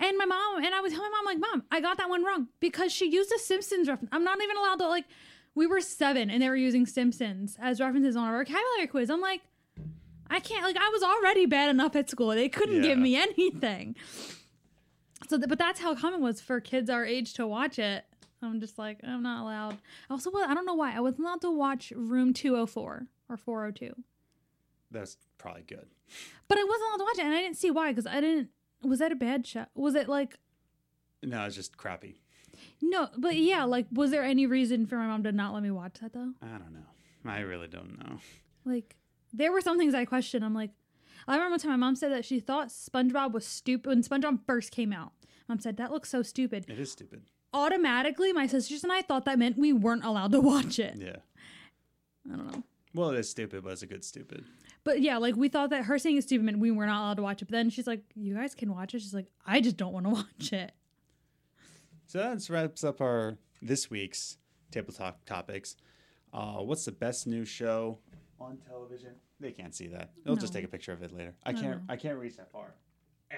And 0.00 0.16
my 0.16 0.24
mom 0.24 0.64
and 0.64 0.74
I 0.74 0.80
would 0.80 0.90
tell 0.92 1.02
my 1.02 1.08
mom 1.10 1.24
like, 1.24 1.38
"Mom, 1.38 1.64
I 1.70 1.80
got 1.80 1.96
that 1.98 2.08
one 2.08 2.24
wrong 2.24 2.48
because 2.60 2.92
she 2.92 3.10
used 3.10 3.32
a 3.32 3.38
Simpsons 3.38 3.88
reference. 3.88 4.10
I'm 4.12 4.24
not 4.24 4.40
even 4.42 4.56
allowed 4.56 4.76
to 4.78 4.88
like." 4.88 5.04
We 5.54 5.66
were 5.66 5.80
seven, 5.80 6.28
and 6.30 6.42
they 6.42 6.50
were 6.50 6.56
using 6.56 6.84
Simpsons 6.84 7.56
as 7.58 7.80
references 7.80 8.14
on 8.14 8.24
our 8.24 8.44
vocabulary 8.44 8.86
quiz. 8.88 9.08
I'm 9.08 9.22
like, 9.22 9.40
I 10.28 10.38
can't. 10.38 10.62
Like, 10.62 10.76
I 10.76 10.90
was 10.90 11.02
already 11.02 11.46
bad 11.46 11.70
enough 11.70 11.96
at 11.96 12.10
school. 12.10 12.28
They 12.28 12.50
couldn't 12.50 12.82
give 12.82 12.98
me 12.98 13.16
anything. 13.26 13.96
So, 15.28 15.38
th- 15.38 15.48
but 15.48 15.58
that's 15.58 15.80
how 15.80 15.94
common 15.94 16.20
was 16.20 16.42
for 16.42 16.60
kids 16.60 16.90
our 16.90 17.06
age 17.06 17.32
to 17.34 17.46
watch 17.46 17.78
it. 17.78 18.04
I'm 18.42 18.60
just 18.60 18.76
like, 18.78 19.00
I'm 19.02 19.22
not 19.22 19.42
allowed. 19.44 19.78
Also, 20.10 20.30
well, 20.30 20.46
I 20.46 20.52
don't 20.52 20.66
know 20.66 20.74
why 20.74 20.94
I 20.94 21.00
wasn't 21.00 21.20
allowed 21.26 21.40
to 21.40 21.50
watch 21.50 21.90
Room 21.96 22.34
204 22.34 23.06
or 23.30 23.36
402, 23.38 23.94
that's 24.90 25.16
probably 25.38 25.62
good. 25.62 25.86
but 26.48 26.58
I 26.58 26.64
wasn't 26.64 26.88
allowed 26.90 26.96
to 26.98 27.04
watch 27.04 27.18
it, 27.18 27.24
and 27.24 27.34
I 27.34 27.40
didn't 27.40 27.56
see 27.56 27.70
why 27.70 27.92
because 27.92 28.06
I 28.06 28.20
didn't. 28.20 28.50
Was 28.82 28.98
that 29.00 29.12
a 29.12 29.16
bad 29.16 29.46
show? 29.46 29.66
Was 29.74 29.94
it 29.94 30.08
like 30.08 30.38
No, 31.22 31.44
it's 31.44 31.56
just 31.56 31.76
crappy. 31.76 32.20
No, 32.80 33.08
but 33.16 33.36
yeah, 33.36 33.64
like, 33.64 33.86
was 33.92 34.10
there 34.10 34.24
any 34.24 34.46
reason 34.46 34.86
for 34.86 34.96
my 34.96 35.06
mom 35.06 35.22
to 35.24 35.32
not 35.32 35.52
let 35.52 35.62
me 35.62 35.70
watch 35.70 35.94
that 36.00 36.12
though? 36.12 36.32
I 36.42 36.58
don't 36.58 36.72
know. 36.72 37.30
I 37.30 37.40
really 37.40 37.68
don't 37.68 37.98
know. 37.98 38.18
Like, 38.64 38.96
there 39.32 39.52
were 39.52 39.60
some 39.60 39.78
things 39.78 39.94
I 39.94 40.04
questioned. 40.04 40.44
I'm 40.44 40.54
like, 40.54 40.70
I 41.28 41.34
remember 41.34 41.52
one 41.52 41.60
time 41.60 41.70
my 41.72 41.76
mom 41.76 41.96
said 41.96 42.12
that 42.12 42.24
she 42.24 42.40
thought 42.40 42.68
SpongeBob 42.68 43.32
was 43.32 43.44
stupid 43.46 43.88
when 43.88 44.02
SpongeBob 44.02 44.40
first 44.46 44.70
came 44.70 44.92
out. 44.92 45.12
Mom 45.48 45.58
said 45.60 45.76
that 45.76 45.90
looks 45.90 46.08
so 46.08 46.22
stupid. 46.22 46.66
It 46.68 46.78
is 46.78 46.92
stupid. 46.92 47.22
Automatically, 47.52 48.32
my 48.32 48.46
sisters 48.46 48.82
and 48.84 48.92
I 48.92 49.02
thought 49.02 49.24
that 49.24 49.38
meant 49.38 49.58
we 49.58 49.72
weren't 49.72 50.04
allowed 50.04 50.32
to 50.32 50.40
watch 50.40 50.78
it. 50.78 50.96
Yeah. 50.98 51.16
I 52.32 52.36
don't 52.36 52.52
know. 52.52 52.62
Well, 52.96 53.10
it 53.10 53.18
is 53.18 53.28
stupid, 53.28 53.62
but 53.62 53.72
it's 53.72 53.82
a 53.82 53.86
good 53.86 54.02
stupid. 54.04 54.46
But 54.82 55.02
yeah, 55.02 55.18
like 55.18 55.36
we 55.36 55.48
thought 55.48 55.68
that 55.70 55.84
her 55.84 55.98
saying 55.98 56.16
it's 56.16 56.26
stupid 56.26 56.46
meant 56.46 56.58
we 56.58 56.70
were 56.70 56.86
not 56.86 57.00
allowed 57.00 57.16
to 57.18 57.22
watch 57.22 57.42
it. 57.42 57.44
But 57.44 57.52
then 57.52 57.68
she's 57.68 57.86
like, 57.86 58.02
"You 58.14 58.34
guys 58.34 58.54
can 58.54 58.72
watch 58.72 58.94
it." 58.94 59.02
She's 59.02 59.12
like, 59.12 59.26
"I 59.44 59.60
just 59.60 59.76
don't 59.76 59.92
want 59.92 60.06
to 60.06 60.10
watch 60.14 60.52
it." 60.52 60.72
So 62.06 62.18
that 62.18 62.48
wraps 62.48 62.84
up 62.84 63.02
our 63.02 63.36
this 63.60 63.90
week's 63.90 64.38
table 64.70 64.94
talk 64.94 65.22
topics. 65.26 65.76
Uh, 66.32 66.54
what's 66.62 66.86
the 66.86 66.92
best 66.92 67.26
new 67.26 67.44
show 67.44 67.98
on 68.40 68.56
television? 68.66 69.12
They 69.40 69.52
can't 69.52 69.74
see 69.74 69.88
that. 69.88 70.12
They'll 70.24 70.36
just 70.36 70.54
take 70.54 70.64
a 70.64 70.68
picture 70.68 70.92
of 70.92 71.02
it 71.02 71.12
later. 71.12 71.34
I 71.44 71.52
can't. 71.52 71.64
no. 71.64 71.80
I 71.90 71.96
can't 71.96 72.18
reach 72.18 72.38
that 72.38 72.50
far. 72.50 72.72
Eh. 73.30 73.36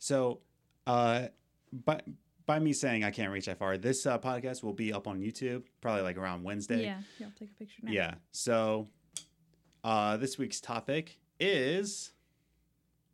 So, 0.00 0.40
uh, 0.88 1.28
by 1.72 2.00
by 2.50 2.58
me 2.58 2.72
saying 2.72 3.04
I 3.04 3.12
can't 3.12 3.30
reach 3.30 3.46
that 3.46 3.60
far, 3.60 3.78
this 3.78 4.06
uh, 4.06 4.18
podcast 4.18 4.64
will 4.64 4.72
be 4.72 4.92
up 4.92 5.06
on 5.06 5.20
YouTube 5.20 5.62
probably 5.80 6.02
like 6.02 6.16
around 6.16 6.42
Wednesday. 6.42 6.82
Yeah, 6.82 6.98
yeah, 7.20 7.26
I'll 7.26 7.32
take 7.38 7.52
a 7.52 7.54
picture 7.54 7.78
now. 7.80 7.92
Yeah. 7.92 8.14
So, 8.32 8.88
uh, 9.84 10.16
this 10.16 10.36
week's 10.36 10.60
topic 10.60 11.20
is 11.38 12.10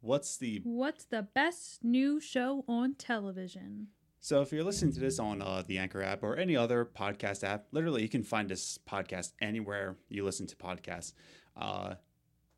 what's 0.01 0.39
the 0.39 0.63
What's 0.65 1.05
the 1.05 1.29
best 1.35 1.85
new 1.85 2.19
show 2.19 2.65
on 2.67 2.95
television? 2.95 3.89
So 4.21 4.41
if 4.41 4.53
you're 4.53 4.65
listening 4.65 4.95
to 4.95 5.01
this 5.01 5.19
on 5.19 5.43
uh, 5.43 5.63
the 5.67 5.77
Anchor 5.77 6.03
app 6.03 6.23
or 6.23 6.37
any 6.37 6.57
other 6.57 6.87
podcast 6.87 7.45
app, 7.45 7.67
literally 7.73 8.01
you 8.01 8.09
can 8.09 8.23
find 8.23 8.49
this 8.49 8.79
podcast 8.91 9.33
anywhere 9.43 9.99
you 10.09 10.25
listen 10.25 10.47
to 10.47 10.57
podcasts. 10.57 11.13
Uh, 11.55 11.97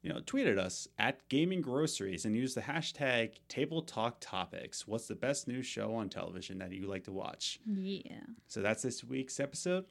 you 0.03 0.13
know, 0.13 0.21
tweet 0.25 0.47
at 0.47 0.59
us 0.59 0.87
at 0.99 1.29
Gaming 1.29 1.61
Groceries 1.61 2.25
and 2.25 2.37
use 2.37 2.55
the 2.55 2.61
hashtag 2.61 3.33
Table 3.49 3.83
Talk 3.83 4.19
Topics. 4.21 4.87
What's 4.87 5.09
the 5.09 5.15
best 5.15 5.49
new 5.49 5.63
show 5.63 5.95
on 5.95 6.09
television 6.09 6.59
that 6.59 6.73
you 6.73 6.87
like 6.87 7.05
to 7.05 7.13
watch? 7.13 7.59
Yeah. 7.67 8.21
So 8.47 8.63
that's 8.63 8.83
this 8.83 9.03
week's 9.03 9.41
episode. 9.41 9.85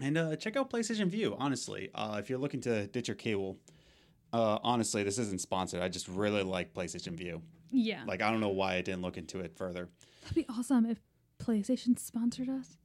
And 0.00 0.16
uh, 0.16 0.36
check 0.36 0.56
out 0.56 0.70
PlayStation 0.70 1.08
Vue. 1.08 1.36
Honestly, 1.38 1.90
uh, 1.94 2.16
if 2.18 2.30
you're 2.30 2.38
looking 2.38 2.60
to 2.62 2.86
ditch 2.86 3.08
your 3.08 3.16
cable, 3.16 3.58
uh, 4.32 4.58
honestly, 4.62 5.02
this 5.02 5.18
isn't 5.18 5.40
sponsored. 5.40 5.82
I 5.82 5.88
just 5.88 6.08
really 6.08 6.42
like 6.42 6.72
PlayStation 6.72 7.14
Vue. 7.14 7.42
Yeah. 7.70 8.04
Like 8.06 8.22
I 8.22 8.30
don't 8.30 8.40
know 8.40 8.48
why 8.48 8.76
I 8.76 8.80
didn't 8.80 9.02
look 9.02 9.18
into 9.18 9.40
it 9.40 9.56
further. 9.56 9.88
That'd 10.22 10.36
be 10.36 10.46
awesome 10.48 10.86
if 10.86 11.00
PlayStation 11.42 11.98
sponsored 11.98 12.48
us. 12.48 12.76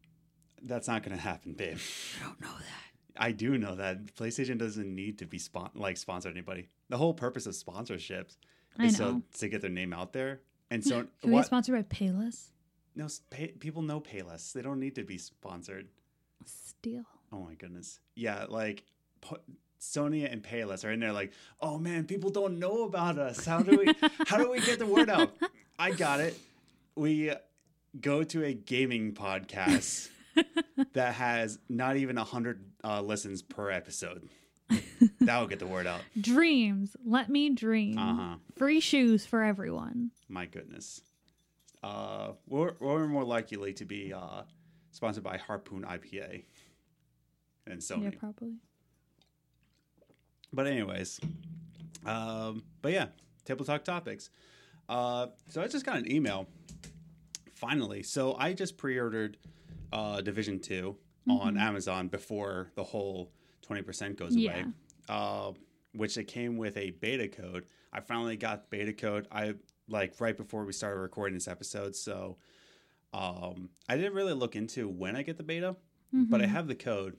That's 0.62 0.88
not 0.88 1.04
going 1.04 1.16
to 1.16 1.22
happen, 1.22 1.54
babe. 1.54 1.78
I 2.22 2.26
don't 2.26 2.42
know 2.42 2.48
that. 2.58 2.93
I 3.18 3.32
do 3.32 3.58
know 3.58 3.76
that 3.76 4.16
PlayStation 4.16 4.58
doesn't 4.58 4.94
need 4.94 5.20
to 5.20 5.26
be 5.26 5.38
spon- 5.38 5.72
like 5.76 5.98
sponsor 5.98 6.30
anybody. 6.30 6.68
The 6.90 6.98
whole 6.98 7.14
purpose 7.14 7.46
of 7.46 7.54
sponsorships 7.54 8.38
I 8.78 8.86
is 8.86 9.00
know. 9.00 9.22
so 9.34 9.40
to 9.40 9.50
get 9.50 9.62
their 9.62 9.70
name 9.70 9.94
out 9.94 10.14
there. 10.14 10.42
And 10.72 10.84
so 10.84 11.06
Can 11.22 11.32
we 11.32 11.38
get 11.38 11.46
sponsored 11.46 11.76
by 11.76 11.96
Payless? 11.96 12.50
no, 12.96 13.08
pay, 13.30 13.48
people 13.50 13.82
know 13.84 14.00
Payless. 14.02 14.54
They 14.54 14.62
don't 14.62 14.80
need 14.80 14.96
to 14.96 15.04
be 15.04 15.18
sponsored. 15.18 15.88
Steal. 16.46 17.04
Oh 17.32 17.40
my 17.40 17.54
goodness. 17.56 18.00
Yeah, 18.16 18.46
like 18.50 18.84
pu- 19.22 19.38
Sony 19.80 20.32
and 20.32 20.42
Payless 20.44 20.84
are 20.86 20.92
in 20.92 21.00
there 21.00 21.12
like, 21.14 21.34
"Oh 21.62 21.78
man, 21.78 22.06
people 22.06 22.30
don't 22.30 22.58
know 22.60 22.84
about 22.84 23.18
us. 23.18 23.46
How 23.46 23.62
do 23.62 23.78
we 23.78 23.94
how 24.28 24.38
do 24.38 24.50
we 24.50 24.60
get 24.62 24.80
the 24.80 24.86
word 24.86 25.10
out?" 25.10 25.32
I 25.78 25.92
got 25.92 26.20
it. 26.20 26.38
We 26.96 27.32
go 28.00 28.24
to 28.24 28.44
a 28.44 28.54
gaming 28.54 29.14
podcast 29.14 30.10
that 30.94 31.16
has 31.16 31.60
not 31.70 31.98
even 31.98 32.16
100 32.16 32.64
uh, 32.84 33.02
listens 33.02 33.42
per 33.42 33.70
episode. 33.70 34.30
That'll 35.20 35.48
get 35.48 35.60
the 35.60 35.68
word 35.68 35.88
out. 35.88 36.02
Dreams. 36.20 36.96
Let 37.06 37.30
me 37.30 37.50
dream. 37.50 37.98
Uh-huh. 37.98 38.36
Free 38.56 38.80
shoes 38.80 39.26
for 39.26 39.44
everyone. 39.44 40.12
My 40.28 40.46
goodness. 40.46 41.02
Uh, 41.82 42.32
we're, 42.48 42.74
we're 42.80 43.08
more 43.08 43.24
likely 43.24 43.74
to 43.74 43.86
be 43.86 44.14
uh, 44.14 44.44
sponsored 44.92 45.24
by 45.24 45.38
Harpoon 45.38 45.84
IPA 45.84 46.44
and 47.68 47.80
Sony. 47.80 48.06
Yeah, 48.06 48.20
probably. 48.20 48.54
But 50.52 50.68
anyways, 50.68 51.20
um, 52.06 52.64
but 52.82 52.92
yeah, 52.92 53.08
table 53.44 53.66
talk 53.66 53.84
topics. 53.84 54.30
Uh, 54.88 55.28
so 55.50 55.62
I 55.62 55.68
just 55.68 55.86
got 55.86 55.98
an 55.98 56.12
email 56.12 56.48
finally. 57.56 58.04
So 58.04 58.36
I 58.38 58.54
just 58.54 58.78
pre-ordered 58.78 59.38
uh, 59.94 60.20
Division 60.22 60.60
2 60.60 60.96
on 61.30 61.58
Amazon 61.58 62.10
before 62.10 62.72
the 62.76 62.84
whole 62.84 63.32
twenty 63.62 63.82
percent 63.82 64.18
goes 64.18 64.36
away. 64.50 64.66
Uh, 65.08 65.52
which 65.94 66.18
it 66.18 66.26
came 66.26 66.58
with 66.58 66.76
a 66.76 66.90
beta 66.92 67.28
code. 67.28 67.66
I 67.94 68.00
finally 68.02 68.36
got 68.36 68.70
beta 68.70 68.92
code. 68.94 69.28
I 69.32 69.54
like 69.88 70.20
right 70.20 70.36
before 70.36 70.66
we 70.66 70.74
started 70.74 71.00
recording 71.00 71.36
this 71.36 71.48
episode. 71.48 71.96
So 71.96 72.38
um, 73.14 73.70
I 73.88 73.96
didn't 73.96 74.14
really 74.16 74.34
look 74.34 74.56
into 74.56 74.90
when 74.90 75.16
I 75.16 75.22
get 75.22 75.38
the 75.38 75.44
beta, 75.44 75.76
but 76.30 76.42
I 76.42 76.48
have 76.48 76.68
the 76.68 76.76
code, 76.76 77.16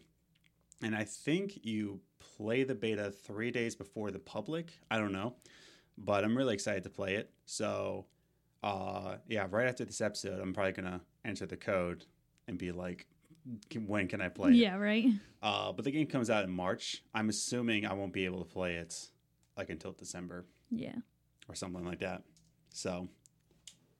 and 0.82 0.94
I 0.94 1.04
think 1.04 1.64
you 1.64 2.00
play 2.36 2.64
the 2.64 2.74
beta 2.74 3.10
three 3.10 3.50
days 3.50 3.74
before 3.76 4.10
the 4.10 4.18
public. 4.18 4.72
I 4.90 4.98
don't 4.98 5.12
know, 5.12 5.36
but 5.96 6.24
I'm 6.24 6.36
really 6.36 6.54
excited 6.54 6.82
to 6.84 6.90
play 6.90 7.14
it. 7.14 7.30
So, 7.46 8.06
uh, 8.62 9.16
yeah, 9.28 9.46
right 9.50 9.68
after 9.68 9.84
this 9.84 10.00
episode, 10.00 10.40
I'm 10.40 10.52
probably 10.52 10.72
gonna 10.72 11.00
enter 11.24 11.46
the 11.46 11.56
code 11.56 12.06
and 12.48 12.58
be 12.58 12.72
like, 12.72 13.06
"When 13.86 14.08
can 14.08 14.20
I 14.20 14.28
play 14.28 14.50
it?" 14.50 14.56
Yeah, 14.56 14.76
right. 14.76 15.06
Uh, 15.42 15.72
but 15.72 15.84
the 15.84 15.90
game 15.90 16.06
comes 16.06 16.30
out 16.30 16.44
in 16.44 16.50
March. 16.50 17.02
I'm 17.14 17.28
assuming 17.28 17.86
I 17.86 17.92
won't 17.94 18.12
be 18.12 18.24
able 18.24 18.38
to 18.40 18.44
play 18.50 18.74
it 18.76 18.94
like 19.56 19.70
until 19.70 19.92
December 19.92 20.46
Yeah. 20.70 20.96
or 21.48 21.54
something 21.54 21.84
like 21.84 22.00
that. 22.00 22.22
So 22.70 23.08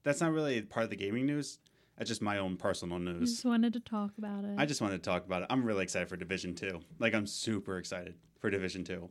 that's 0.03 0.21
not 0.21 0.33
really 0.33 0.61
part 0.63 0.85
of 0.85 0.91
the 0.91 0.97
gaming 0.97 1.27
news. 1.27 1.59
That's 1.97 2.09
just 2.09 2.23
my 2.23 2.39
own 2.39 2.57
personal 2.57 2.97
I 2.97 3.01
news. 3.01 3.31
just 3.35 3.45
wanted 3.45 3.73
to 3.75 3.81
talk 3.81 4.13
about 4.19 4.45
it. 4.45 4.55
I 4.59 4.67
just 4.67 4.81
wanted 4.81 4.97
to 5.03 5.09
talk 5.09 5.25
about 5.27 5.43
it. 5.43 5.47
I'm 5.51 5.65
really 5.65 5.85
excited 5.85 6.09
for 6.09 6.17
Division 6.17 6.55
2. 6.57 6.81
Like, 6.99 7.15
I'm 7.15 7.27
super 7.27 7.79
excited 7.79 8.17
for 8.41 8.51
Division 8.51 8.83
2. 8.83 9.09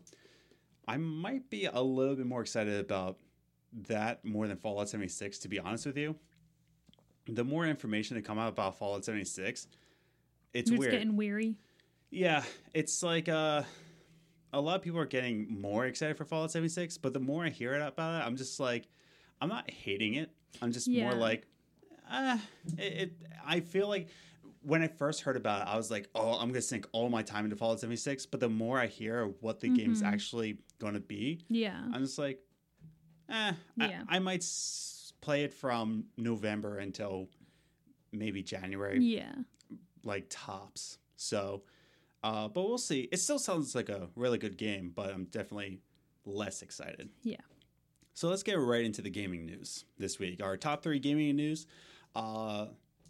I 0.86 0.98
might 0.98 1.50
be 1.50 1.63
a 1.65 1.82
little 1.82 2.15
bit 2.17 2.26
more 2.26 2.41
excited 2.41 2.78
about 2.82 3.19
that 3.88 4.26
more 4.26 4.50
than 4.50 4.58
Fallout 4.58 4.89
76, 4.89 5.39
to 5.39 5.48
be 5.48 5.60
honest 5.60 5.86
with 5.86 5.98
you. 5.98 6.17
The 7.28 7.44
more 7.44 7.66
information 7.66 8.16
that 8.16 8.26
come 8.26 8.38
out 8.38 8.50
about 8.50 8.78
Fallout 8.78 9.06
76, 9.06 9.68
it's 10.54 10.70
You're 10.70 10.80
weird. 10.80 10.92
getting 10.92 11.16
weary. 11.16 11.56
Yeah, 12.12 12.44
it's 12.74 13.02
like 13.02 13.30
uh, 13.30 13.64
a 14.52 14.60
lot 14.62 14.76
of 14.76 14.82
people 14.82 15.00
are 15.00 15.06
getting 15.06 15.60
more 15.62 15.86
excited 15.86 16.18
for 16.18 16.26
Fallout 16.26 16.52
76, 16.52 16.98
but 16.98 17.14
the 17.14 17.20
more 17.20 17.46
I 17.46 17.50
hear 17.50 17.74
it 17.74 17.82
about 17.82 18.22
it, 18.22 18.26
I'm 18.28 18.36
just 18.36 18.60
like, 18.60 18.88
I'm 19.42 19.50
not 19.50 19.70
hating 19.72 20.16
it. 20.16 20.32
I'm 20.62 20.72
just 20.72 20.88
Yeah. 20.88 21.06
more 21.06 21.16
like, 21.16 21.48
uh, 22.12 22.38
it, 22.78 22.82
it. 22.94 23.14
I 23.46 23.62
feel 23.62 23.88
like 23.88 24.10
when 24.62 24.82
I 24.82 24.88
first 24.88 25.22
heard 25.22 25.36
about 25.38 25.62
it, 25.62 25.68
I 25.72 25.76
was 25.78 25.90
like, 25.90 26.08
oh, 26.16 26.34
I'm 26.34 26.50
gonna 26.50 26.62
sink 26.62 26.88
all 26.92 27.10
my 27.10 27.24
time 27.24 27.46
into 27.46 27.56
Fallout 27.56 27.80
76. 27.80 28.26
But 28.28 28.40
the 28.42 28.50
more 28.50 28.80
I 28.80 28.88
hear 28.88 29.28
what 29.40 29.60
the 29.60 29.70
game's 29.70 30.02
Mhm. 30.04 30.08
actually 30.08 30.58
gonna 30.80 31.00
be, 31.00 31.40
Yeah. 31.50 31.82
I'm 31.94 32.04
just 32.04 32.18
like, 32.20 32.40
eh, 33.30 33.54
Yeah. 33.78 34.04
I, 34.08 34.18
I 34.18 34.20
might 34.20 34.42
s- 34.42 34.93
play 35.24 35.44
it 35.46 35.54
from 35.54 36.04
November 36.18 36.78
until 36.80 37.30
maybe 38.12 38.44
January 38.44 39.00
Yeah. 39.00 39.34
like 40.04 40.26
tops. 40.30 40.98
So, 41.16 41.64
uh, 42.24 42.50
but 42.50 42.64
we'll 42.68 42.78
see. 42.78 43.08
It 43.12 43.18
still 43.18 43.40
sounds 43.40 43.74
like 43.74 43.88
a 43.90 44.10
really 44.16 44.38
good 44.38 44.58
game, 44.58 44.92
but 44.94 45.10
I'm 45.14 45.26
definitely 45.26 45.80
less 46.26 46.62
excited. 46.62 47.10
Yeah. 47.24 47.38
So 48.14 48.28
let's 48.30 48.44
get 48.44 48.56
right 48.60 48.84
into 48.84 49.02
the 49.02 49.10
gaming 49.10 49.46
news 49.46 49.86
this 49.98 50.20
week. 50.20 50.44
Our 50.44 50.58
top 50.58 50.84
three 50.84 51.00
gaming 51.00 51.36
news. 51.36 51.66
Uh, 52.14 52.68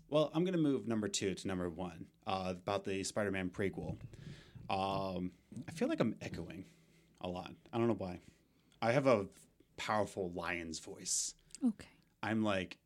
well, 0.10 0.30
I'm 0.36 0.45
gonna 0.45 0.58
move 0.60 0.88
number 0.88 1.08
two 1.08 1.34
to 1.34 1.47
number 1.47 1.67
one 1.69 2.06
uh, 2.28 2.54
about 2.56 2.86
the 2.86 3.04
Spider-Man 3.04 3.49
prequel. 3.49 3.97
Um, 4.69 5.32
I 5.67 5.71
feel 5.71 5.88
like 5.89 5.99
I'm 5.99 6.15
echoing 6.21 6.65
a 7.21 7.28
lot. 7.28 7.52
I 7.73 7.78
don't 7.80 7.88
know 7.88 7.95
why. 7.95 8.19
I 8.82 8.91
have 8.91 9.08
a 9.08 9.26
powerful 9.78 10.32
lion's 10.36 10.80
voice. 10.80 11.34
Okay. 11.65 11.88
I'm 12.23 12.41
like 12.41 12.77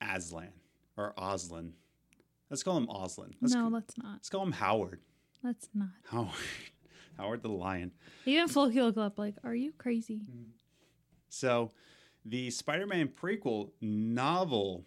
Aslan 0.00 0.52
or 0.96 1.12
Oslin. 1.18 1.72
Let's 2.50 2.62
call 2.62 2.78
him 2.78 2.86
Oslin. 2.86 3.34
Let's, 3.40 3.54
no, 3.54 3.68
let's 3.68 3.96
not. 3.98 4.14
let's 4.14 4.30
call 4.30 4.42
him 4.42 4.52
Howard. 4.52 5.00
Let's 5.44 5.68
not. 5.74 5.90
Howard. 6.10 6.32
Howard 7.18 7.42
the 7.42 7.48
lion. 7.48 7.92
Even 8.24 8.48
Floki 8.48 8.80
looked 8.80 8.96
up 8.96 9.18
like, 9.18 9.34
"Are 9.44 9.54
you 9.54 9.72
crazy?" 9.76 10.22
So, 11.28 11.72
the 12.24 12.50
Spider-Man 12.50 13.08
prequel 13.08 13.70
novel 13.80 14.86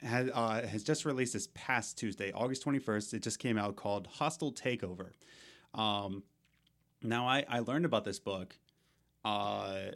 has 0.00 0.30
uh, 0.32 0.66
has 0.66 0.82
just 0.82 1.04
released 1.04 1.34
this 1.34 1.48
past 1.54 1.98
Tuesday, 1.98 2.32
August 2.32 2.64
21st. 2.64 3.14
It 3.14 3.22
just 3.22 3.38
came 3.38 3.58
out 3.58 3.76
called 3.76 4.06
Hostile 4.06 4.52
Takeover. 4.52 5.10
Um, 5.74 6.22
now, 7.02 7.26
I, 7.26 7.44
I 7.48 7.58
learned 7.60 7.84
about 7.84 8.04
this 8.04 8.18
book 8.18 8.56
uh, 9.24 9.90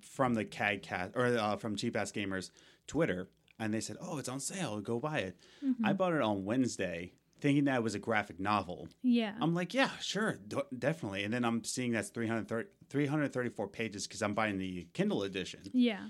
from 0.00 0.34
the 0.34 0.44
CAG 0.44 0.82
cat 0.82 1.12
or 1.14 1.26
uh, 1.26 1.56
from 1.56 1.76
Cheap 1.76 1.96
Ass 1.96 2.12
Gamers 2.12 2.50
Twitter, 2.86 3.28
and 3.58 3.72
they 3.72 3.80
said, 3.80 3.96
"Oh, 4.00 4.18
it's 4.18 4.28
on 4.28 4.40
sale. 4.40 4.80
Go 4.80 4.98
buy 4.98 5.18
it." 5.18 5.36
I 5.62 5.66
mm-hmm. 5.66 5.92
bought 5.96 6.12
it 6.14 6.22
on 6.22 6.44
Wednesday, 6.44 7.12
thinking 7.44 7.64
that 7.64 7.76
it 7.76 7.82
was 7.82 7.94
a 7.94 7.98
graphic 7.98 8.40
novel. 8.40 8.88
Yeah. 9.02 9.34
I'm 9.38 9.54
like, 9.54 9.74
yeah, 9.74 9.90
sure, 10.00 10.38
d- 10.48 10.56
definitely. 10.78 11.24
And 11.24 11.34
then 11.34 11.44
I'm 11.44 11.62
seeing 11.62 11.92
that's 11.92 12.08
330, 12.08 12.70
334 12.88 13.68
pages 13.68 14.06
because 14.06 14.22
I'm 14.22 14.32
buying 14.32 14.56
the 14.56 14.86
Kindle 14.94 15.24
edition. 15.24 15.60
yeah. 15.74 16.00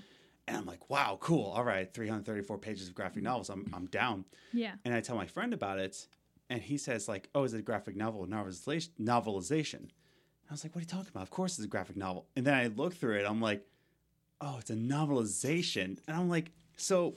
And 0.47 0.55
I'm 0.55 0.65
like, 0.65 0.89
wow, 0.89 1.17
cool. 1.19 1.51
All 1.51 1.63
right, 1.63 1.91
334 1.91 2.57
pages 2.59 2.87
of 2.87 2.95
graphic 2.95 3.23
novels. 3.23 3.49
I'm, 3.49 3.69
I'm 3.73 3.87
down. 3.87 4.23
Yeah. 4.53 4.73
And 4.85 4.93
I 4.93 5.01
tell 5.01 5.15
my 5.15 5.25
friend 5.25 5.53
about 5.53 5.79
it, 5.79 6.07
and 6.49 6.61
he 6.61 6.77
says, 6.77 7.09
like, 7.09 7.29
oh, 7.35 7.43
is 7.43 7.53
it 7.53 7.59
a 7.59 7.63
graphic 7.63 7.95
novel 7.97 8.25
novelization? 8.27 8.89
novelization? 9.01 9.89
I 10.47 10.53
was 10.53 10.63
like, 10.63 10.73
what 10.75 10.79
are 10.79 10.83
you 10.83 10.87
talking 10.87 11.09
about? 11.09 11.23
Of 11.23 11.31
course 11.31 11.57
it's 11.57 11.65
a 11.65 11.67
graphic 11.67 11.97
novel. 11.97 12.27
And 12.35 12.45
then 12.45 12.53
I 12.53 12.67
look 12.67 12.93
through 12.93 13.17
it, 13.17 13.25
I'm 13.27 13.41
like, 13.41 13.65
oh, 14.39 14.57
it's 14.59 14.69
a 14.69 14.75
novelization. 14.75 15.97
And 16.07 16.15
I'm 16.15 16.29
like, 16.29 16.51
so 16.75 17.15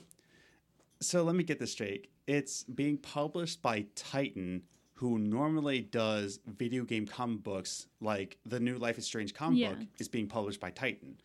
so 1.01 1.23
let 1.23 1.35
me 1.35 1.43
get 1.43 1.59
this 1.59 1.71
straight. 1.71 2.07
It's 2.27 2.63
being 2.63 2.97
published 2.97 3.61
by 3.61 3.85
Titan, 3.95 4.63
who 4.95 5.17
normally 5.17 5.81
does 5.81 6.39
video 6.45 6.83
game 6.83 7.05
comic 7.07 7.41
books, 7.43 7.87
like 8.01 8.37
the 8.45 8.59
new 8.59 8.77
Life 8.77 8.97
is 8.97 9.05
Strange 9.05 9.33
comic 9.33 9.59
Yeah. 9.59 9.73
book 9.75 9.87
is 9.97 10.07
being 10.09 10.27
published 10.27 10.59
by 10.59 10.71
Titan. 10.71 11.19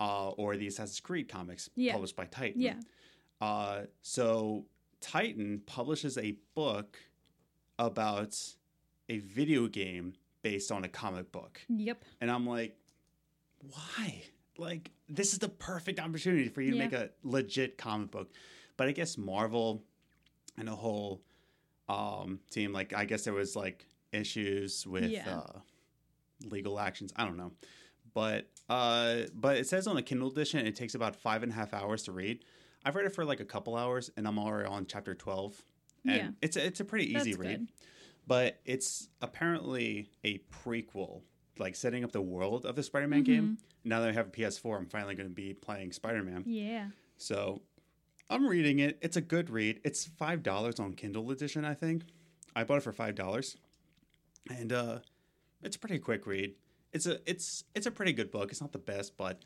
Uh, 0.00 0.28
or 0.30 0.56
the 0.56 0.68
Assassin's 0.68 1.00
Creed 1.00 1.28
comics 1.28 1.68
Yeah. 1.74 1.92
published 1.94 2.14
by 2.14 2.26
Titan. 2.26 2.60
Yeah. 2.60 2.74
Uh, 3.40 3.86
so 4.02 4.64
Titan 5.00 5.60
publishes 5.66 6.16
a 6.16 6.36
book 6.54 6.96
about 7.80 8.36
a 9.08 9.18
video 9.18 9.66
game 9.66 10.12
based 10.42 10.70
on 10.70 10.84
a 10.84 10.88
comic 10.88 11.32
book. 11.32 11.60
Yep. 11.68 12.04
And 12.20 12.30
I'm 12.30 12.46
like, 12.46 12.76
why? 13.70 14.22
Like, 14.56 14.92
this 15.08 15.32
is 15.32 15.38
the 15.38 15.48
perfect 15.48 15.98
opportunity 16.00 16.48
for 16.48 16.60
you 16.60 16.72
to 16.72 16.78
make 16.78 16.92
a 16.92 17.10
legit 17.22 17.78
comic 17.78 18.10
book. 18.10 18.30
But 18.76 18.88
I 18.88 18.92
guess 18.92 19.16
Marvel 19.18 19.82
and 20.56 20.68
the 20.68 20.74
whole 20.76 21.22
um, 21.88 22.40
team, 22.50 22.72
like, 22.72 22.92
I 22.94 23.04
guess 23.04 23.24
there 23.24 23.32
was 23.34 23.56
like 23.56 23.86
issues 24.12 24.86
with 24.86 25.04
Yeah. 25.10 25.28
uh, 25.38 25.58
legal 26.44 26.78
actions. 26.78 27.12
I 27.16 27.24
don't 27.24 27.36
know. 27.36 27.52
But 28.14 28.48
uh, 28.68 29.22
but 29.34 29.56
it 29.56 29.66
says 29.66 29.86
on 29.86 29.96
the 29.96 30.02
Kindle 30.02 30.30
edition 30.30 30.66
it 30.66 30.76
takes 30.76 30.94
about 30.94 31.16
five 31.16 31.42
and 31.42 31.52
a 31.52 31.54
half 31.54 31.72
hours 31.72 32.02
to 32.04 32.12
read. 32.12 32.44
I've 32.84 32.94
read 32.96 33.06
it 33.06 33.14
for 33.14 33.24
like 33.24 33.40
a 33.40 33.44
couple 33.44 33.76
hours, 33.76 34.10
and 34.16 34.26
I'm 34.26 34.38
already 34.38 34.68
on 34.68 34.86
chapter 34.86 35.14
twelve. 35.14 35.60
And 36.04 36.16
Yeah. 36.16 36.28
it's 36.42 36.56
a, 36.56 36.64
it's 36.64 36.80
a 36.80 36.84
pretty 36.84 37.06
easy 37.14 37.32
That's 37.32 37.38
read 37.38 37.58
good. 37.60 37.68
but 38.26 38.60
it's 38.64 39.08
apparently 39.20 40.10
a 40.24 40.38
prequel, 40.64 41.22
like 41.60 41.76
setting 41.76 42.04
up 42.04 42.12
the 42.12 42.22
world 42.22 42.66
of 42.66 42.76
the 42.76 42.82
Spider-Man 42.82 43.22
game. 43.22 43.42
Mm-hmm. 43.42 43.88
Now 43.88 44.00
that 44.00 44.10
I 44.10 44.12
have 44.12 44.28
a 44.28 44.30
PS4, 44.30 44.76
I'm 44.76 44.86
finally 44.86 45.14
going 45.14 45.28
to 45.28 45.34
be 45.34 45.54
playing 45.54 45.92
Spider-Man. 45.92 46.44
Yeah. 46.46 46.88
So 47.16 47.62
I'm 48.30 48.46
reading 48.46 48.80
it. 48.80 48.98
It's 49.00 49.16
a 49.16 49.20
good 49.20 49.50
read. 49.50 49.80
It's 49.84 50.06
five 50.06 50.42
dollars 50.42 50.78
on 50.78 50.94
Kindle 50.94 51.30
edition, 51.30 51.64
I 51.64 51.74
think. 51.74 52.02
I 52.54 52.64
bought 52.64 52.78
it 52.78 52.82
for 52.82 52.92
five 52.92 53.14
dollars, 53.14 53.56
and 54.50 54.72
uh, 54.72 54.98
it's 55.62 55.76
a 55.76 55.78
pretty 55.78 55.98
quick 55.98 56.26
read. 56.26 56.54
It's 56.92 57.06
a 57.06 57.18
it's 57.28 57.64
it's 57.74 57.86
a 57.86 57.90
pretty 57.90 58.12
good 58.12 58.30
book. 58.30 58.50
It's 58.50 58.60
not 58.60 58.72
the 58.72 58.78
best, 58.78 59.16
but 59.16 59.44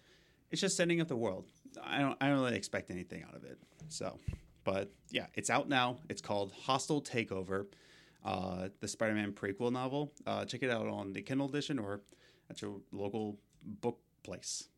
it's 0.50 0.60
just 0.60 0.76
setting 0.76 1.00
up 1.00 1.08
the 1.08 1.16
world. 1.16 1.46
I 1.82 1.98
don't 1.98 2.16
I 2.20 2.28
don't 2.28 2.40
really 2.40 2.56
expect 2.56 2.90
anything 2.90 3.22
out 3.22 3.34
of 3.34 3.44
it. 3.44 3.58
So, 3.88 4.18
but 4.64 4.90
yeah, 5.10 5.26
it's 5.34 5.50
out 5.50 5.68
now. 5.68 5.98
It's 6.08 6.22
called 6.22 6.52
Hostile 6.52 7.02
Takeover, 7.02 7.66
uh, 8.24 8.68
the 8.80 8.88
Spider-Man 8.88 9.32
prequel 9.32 9.72
novel. 9.72 10.12
Uh, 10.26 10.44
check 10.44 10.62
it 10.62 10.70
out 10.70 10.86
on 10.86 11.12
the 11.12 11.22
Kindle 11.22 11.48
edition 11.48 11.78
or 11.78 12.00
at 12.50 12.60
your 12.62 12.80
local 12.92 13.38
book 13.62 13.98
place. 14.22 14.68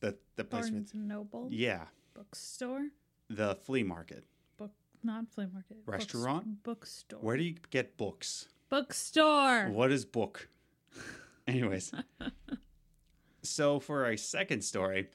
The 0.00 0.16
the 0.36 0.44
place 0.44 0.70
Barnes 0.70 0.92
and 0.92 1.08
Noble 1.08 1.48
yeah 1.50 1.84
bookstore. 2.14 2.88
the 3.30 3.54
flea 3.56 3.82
market. 3.82 4.24
Book 4.58 4.72
not 5.02 5.30
flea 5.30 5.46
market. 5.52 5.78
Restaurant? 5.86 6.62
bookstore. 6.62 7.20
Where 7.20 7.36
do 7.36 7.42
you 7.44 7.54
get 7.70 7.96
books? 7.96 8.48
bookstore. 8.68 9.68
What 9.68 9.92
is 9.92 10.04
book? 10.04 10.48
Anyways, 11.46 11.92
so 13.42 13.78
for 13.78 14.04
our 14.04 14.16
second 14.16 14.62
story, 14.64 15.08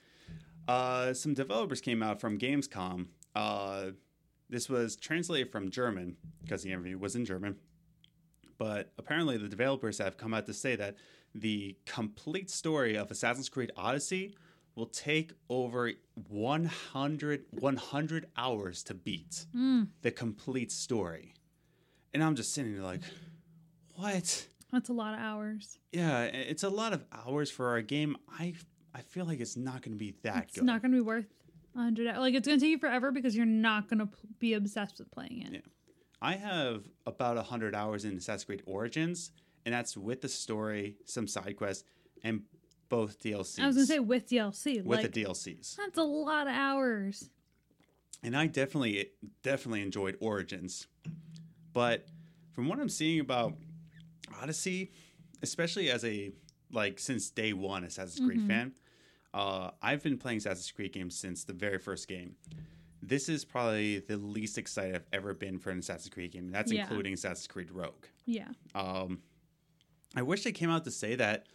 uh, 0.68 1.14
some 1.14 1.34
developers 1.34 1.82
came 1.82 2.02
out 2.02 2.22
from 2.22 2.38
Gamescom. 2.38 3.08
Uh, 3.36 3.88
this 4.50 4.70
was 4.70 4.96
translated 4.96 5.52
from 5.52 5.70
German 5.70 6.16
because 6.42 6.64
the 6.64 6.72
interview 6.72 6.98
was 6.98 7.16
in 7.16 7.26
German. 7.26 7.58
But 8.60 8.92
apparently, 9.00 9.38
the 9.38 9.48
developers 9.50 9.98
have 9.98 10.18
come 10.18 10.34
out 10.36 10.46
to 10.46 10.54
say 10.54 10.76
that 10.76 10.96
the 11.34 11.76
complete 11.88 12.50
story 12.52 12.96
of 12.98 13.10
Assassin's 13.10 13.50
Creed 13.50 13.72
Odyssey 13.76 14.36
will 14.76 14.86
take 14.88 15.32
over 15.50 15.92
100, 16.28 17.46
100 17.52 18.26
hours 18.38 18.84
to 18.84 18.94
beat 18.94 19.46
Mm, 19.56 19.88
the 20.02 20.12
complete 20.12 20.72
story. 20.72 21.34
And 22.14 22.24
I'm 22.24 22.36
just 22.36 22.54
sitting 22.54 22.74
there 22.74 22.84
like, 22.84 23.02
what? 23.96 24.48
that's 24.72 24.90
a 24.90 24.94
lot 24.94 25.14
of 25.14 25.20
hours. 25.20 25.80
Yeah, 25.92 26.24
it's 26.24 26.64
a 26.64 26.70
lot 26.70 26.94
of 26.94 27.04
hours 27.12 27.50
for 27.52 27.70
our 27.70 27.82
game. 27.82 28.16
I 28.40 28.54
I 28.94 29.02
feel 29.02 29.26
like 29.26 29.40
it's 29.40 29.56
not 29.58 29.82
going 29.82 29.94
to 29.94 29.98
be 29.98 30.16
that 30.24 30.44
It's 30.44 30.54
good. 30.54 30.60
It's 30.62 30.66
not 30.66 30.82
going 30.82 30.92
to 30.92 30.98
be 30.98 31.02
worth 31.02 31.26
a 31.76 31.80
hundred. 31.80 32.08
hou- 32.14 32.20
Like 32.20 32.34
it's 32.34 32.48
going 32.48 32.60
to 32.60 32.66
take 32.66 32.72
you 32.72 32.80
forever 32.80 33.12
because 33.12 33.36
you're 33.36 33.46
not 33.46 33.88
going 33.90 34.00
to 34.00 34.08
p- 34.08 34.28
be 34.40 34.54
obsessed 34.56 34.98
with 35.00 35.12
playing 35.12 35.44
it. 35.44 35.54
Yeah. 35.54 35.60
I 36.22 36.34
have 36.36 36.84
about 37.06 37.36
100 37.38 37.74
hours 37.76 38.06
in 38.06 38.18
Assassin's 38.18 38.44
Creed 38.46 38.64
Origins, 38.66 39.32
and 39.66 39.74
that's 39.74 39.96
with 39.96 40.22
the 40.22 40.28
story, 40.30 40.98
some 41.06 41.28
side 41.28 41.56
quests, 41.56 41.84
and 42.24 42.42
both 42.90 43.20
DLCs. 43.20 43.60
I 43.62 43.68
was 43.68 43.76
going 43.76 43.88
to 43.88 43.94
say 43.94 44.00
with 44.00 44.28
DLC. 44.28 44.84
with 44.84 45.02
like 45.04 45.12
the 45.12 45.24
DLCs. 45.24 45.76
that's 45.78 45.98
a 45.98 46.04
lot 46.04 46.48
of 46.48 46.54
hours. 46.54 47.30
and 48.24 48.36
I 48.36 48.48
definitely 48.48 49.12
definitely 49.44 49.82
enjoyed 49.82 50.18
Origins. 50.20 50.88
But 51.72 52.08
from 52.54 52.68
what 52.68 52.80
I'm 52.80 52.90
seeing 52.90 53.20
about 53.22 53.54
Odyssey, 54.42 54.92
especially 55.42 55.90
as 55.90 56.04
a 56.04 56.34
like 56.72 57.00
since 57.00 57.30
day 57.30 57.54
one 57.54 57.84
Assassin's 57.86 58.26
Creed 58.26 58.42
Mhm. 58.42 58.48
fan, 58.48 58.74
uh, 59.34 59.72
I've 59.82 60.04
been 60.04 60.18
playing 60.18 60.40
Assassin's 60.40 60.70
Creed 60.72 60.92
games 60.92 61.16
since 61.16 61.44
the 61.46 61.54
very 61.54 61.78
first 61.80 62.08
game. 62.10 62.36
This 63.10 63.28
is 63.28 63.44
probably 63.44 64.00
the 64.00 64.18
least 64.18 64.58
excited 64.58 64.96
I've 64.96 65.06
ever 65.12 65.34
been 65.34 65.58
for 65.60 65.72
an 65.72 65.80
Assassin's 65.80 66.10
Creed 66.14 66.32
game, 66.32 66.52
that's 66.52 66.72
Yeah. 66.72 66.82
including 66.84 67.14
Assassin's 67.14 67.48
Creed 67.48 67.72
Rogue. 67.72 68.06
Yeah. 68.26 68.50
Um, 68.76 69.20
I 70.16 70.22
wish 70.22 70.44
they 70.44 70.52
came 70.52 70.70
out 70.70 70.86
to 70.86 70.92
say 70.92 71.16
that 71.16 71.48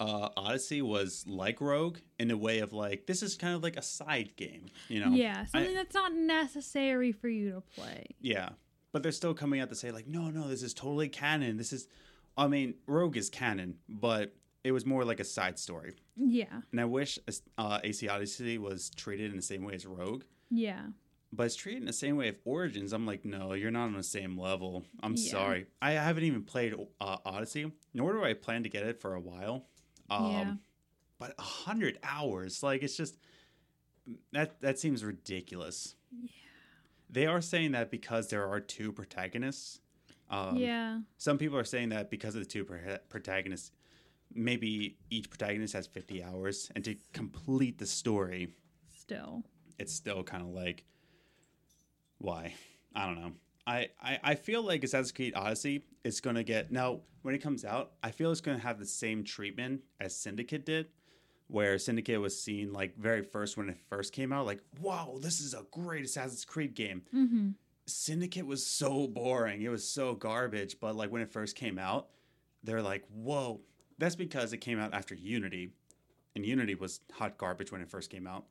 uh, 0.00 0.28
Odyssey 0.36 0.80
was 0.80 1.24
like 1.26 1.60
Rogue 1.60 1.98
in 2.18 2.30
a 2.30 2.36
way 2.36 2.60
of 2.60 2.72
like 2.72 3.06
this 3.06 3.22
is 3.22 3.34
kind 3.36 3.54
of 3.54 3.62
like 3.62 3.76
a 3.76 3.82
side 3.82 4.32
game, 4.36 4.66
you 4.88 5.00
know? 5.04 5.10
yeah. 5.10 5.44
Something 5.46 5.74
that's 5.74 5.94
not 5.94 6.14
necessary 6.14 7.12
for 7.12 7.28
you 7.28 7.50
to 7.52 7.60
play. 7.60 8.06
Yeah, 8.20 8.50
but 8.92 9.02
they're 9.02 9.12
still 9.12 9.34
coming 9.34 9.60
out 9.60 9.68
to 9.70 9.74
say 9.74 9.90
like, 9.90 10.06
no, 10.06 10.30
no, 10.30 10.48
this 10.48 10.62
is 10.62 10.72
totally 10.72 11.08
canon. 11.08 11.56
This 11.56 11.72
is, 11.72 11.88
I 12.36 12.46
mean, 12.48 12.74
Rogue 12.86 13.16
is 13.16 13.28
canon, 13.28 13.78
but 13.88 14.34
it 14.64 14.72
was 14.72 14.84
more 14.84 15.04
like 15.04 15.20
a 15.20 15.24
side 15.24 15.58
story. 15.58 15.94
Yeah. 16.16 16.62
And 16.72 16.80
I 16.80 16.84
wish 16.84 17.18
uh, 17.56 17.80
AC 17.82 18.08
Odyssey 18.08 18.58
was 18.58 18.90
treated 18.90 19.30
in 19.30 19.36
the 19.36 19.42
same 19.42 19.64
way 19.64 19.74
as 19.74 19.86
Rogue, 19.86 20.24
Yeah. 20.50 20.86
but 21.32 21.44
it's 21.46 21.54
treated 21.56 21.82
in 21.82 21.86
the 21.86 21.92
same 21.92 22.16
way 22.16 22.28
of 22.28 22.36
Origins. 22.44 22.92
I'm 22.92 23.06
like, 23.06 23.24
no, 23.24 23.52
you're 23.54 23.70
not 23.70 23.84
on 23.84 23.94
the 23.94 24.02
same 24.02 24.36
level. 24.38 24.84
I'm 25.02 25.14
Yeah. 25.16 25.30
sorry. 25.30 25.66
I 25.80 25.92
haven't 25.92 26.24
even 26.24 26.42
played 26.42 26.74
uh, 27.00 27.16
Odyssey, 27.24 27.72
nor 27.94 28.12
do 28.12 28.24
I 28.24 28.34
plan 28.34 28.62
to 28.64 28.68
get 28.68 28.84
it 28.84 29.00
for 29.00 29.14
a 29.14 29.20
while. 29.20 29.66
Um, 30.10 30.30
Yeah. 30.32 30.54
But 31.20 31.34
a 31.38 31.42
hundred 31.42 31.98
hours, 32.04 32.62
like 32.62 32.82
it's 32.84 32.96
just 32.96 33.18
that 34.32 34.60
that 34.60 34.78
seems 34.78 35.04
ridiculous. 35.04 35.96
Yeah. 36.12 36.28
They 37.10 37.26
are 37.26 37.40
saying 37.40 37.72
that 37.72 37.90
because 37.90 38.28
there 38.28 38.46
are 38.46 38.60
two 38.60 38.92
protagonists. 38.92 39.80
Um, 40.30 40.56
yeah. 40.56 41.00
Some 41.16 41.36
people 41.38 41.58
are 41.58 41.64
saying 41.64 41.88
that 41.88 42.08
because 42.10 42.34
of 42.36 42.42
the 42.42 42.46
two 42.48 42.64
pro- 42.64 42.98
protagonists, 43.08 43.72
maybe 44.34 44.96
each 45.10 45.30
protagonist 45.30 45.74
has 45.74 45.86
50 45.86 46.22
hours, 46.22 46.70
and 46.74 46.84
to 46.84 46.96
complete 47.12 47.78
the 47.78 47.86
story, 47.86 48.48
Still. 48.96 49.42
it's 49.78 49.92
still 49.94 50.22
kind 50.22 50.42
of 50.42 50.50
like, 50.50 50.84
why? 52.18 52.54
I 52.94 53.06
don't 53.06 53.20
know. 53.20 53.32
I, 53.66 53.88
I, 54.02 54.18
I 54.22 54.34
feel 54.34 54.62
like 54.62 54.82
Assassin's 54.82 55.12
Creed 55.12 55.34
Odyssey 55.36 55.84
is 56.02 56.20
going 56.20 56.36
to 56.36 56.42
get. 56.42 56.72
Now, 56.72 57.00
when 57.22 57.34
it 57.34 57.38
comes 57.38 57.64
out, 57.64 57.92
I 58.02 58.10
feel 58.10 58.32
it's 58.32 58.40
going 58.40 58.56
to 58.58 58.62
have 58.66 58.78
the 58.78 58.86
same 58.86 59.24
treatment 59.24 59.82
as 60.00 60.16
Syndicate 60.16 60.64
did, 60.64 60.86
where 61.48 61.78
Syndicate 61.78 62.20
was 62.20 62.40
seen 62.40 62.72
like 62.72 62.96
very 62.96 63.22
first 63.22 63.56
when 63.56 63.68
it 63.68 63.76
first 63.88 64.12
came 64.12 64.32
out, 64.32 64.46
like, 64.46 64.62
wow, 64.80 65.18
this 65.20 65.40
is 65.40 65.52
a 65.54 65.64
great 65.70 66.04
Assassin's 66.04 66.44
Creed 66.44 66.74
game. 66.74 67.02
Mm-hmm. 67.14 67.50
Syndicate 67.86 68.46
was 68.46 68.64
so 68.64 69.06
boring. 69.06 69.62
It 69.62 69.68
was 69.68 69.86
so 69.86 70.14
garbage. 70.14 70.76
But 70.80 70.96
like 70.96 71.10
when 71.10 71.22
it 71.22 71.30
first 71.30 71.54
came 71.54 71.78
out, 71.78 72.08
they're 72.64 72.82
like, 72.82 73.04
whoa. 73.12 73.60
That's 73.98 74.14
because 74.16 74.52
it 74.52 74.58
came 74.58 74.78
out 74.78 74.94
after 74.94 75.14
Unity. 75.14 75.70
And 76.36 76.44
Unity 76.46 76.74
was 76.74 77.00
hot 77.12 77.36
garbage 77.38 77.72
when 77.72 77.80
it 77.80 77.90
first 77.90 78.10
came 78.10 78.26
out. 78.26 78.44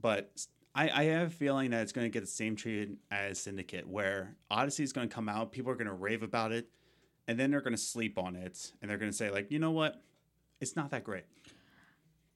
But 0.00 0.46
I, 0.74 0.88
I 0.90 1.04
have 1.04 1.28
a 1.28 1.30
feeling 1.30 1.70
that 1.70 1.82
it's 1.82 1.92
going 1.92 2.04
to 2.04 2.10
get 2.10 2.20
the 2.20 2.26
same 2.26 2.54
treatment 2.54 2.98
as 3.10 3.38
Syndicate, 3.40 3.88
where 3.88 4.36
Odyssey 4.50 4.84
is 4.84 4.92
going 4.92 5.08
to 5.08 5.14
come 5.14 5.28
out, 5.28 5.50
people 5.50 5.72
are 5.72 5.74
going 5.74 5.88
to 5.88 5.92
rave 5.94 6.22
about 6.22 6.52
it, 6.52 6.68
and 7.26 7.38
then 7.40 7.50
they're 7.50 7.60
going 7.60 7.74
to 7.74 7.80
sleep 7.82 8.18
on 8.18 8.36
it. 8.36 8.72
And 8.80 8.90
they're 8.90 8.98
going 8.98 9.10
to 9.10 9.16
say, 9.16 9.30
like, 9.30 9.50
you 9.50 9.58
know 9.58 9.72
what? 9.72 10.00
It's 10.60 10.76
not 10.76 10.90
that 10.90 11.02
great. 11.02 11.24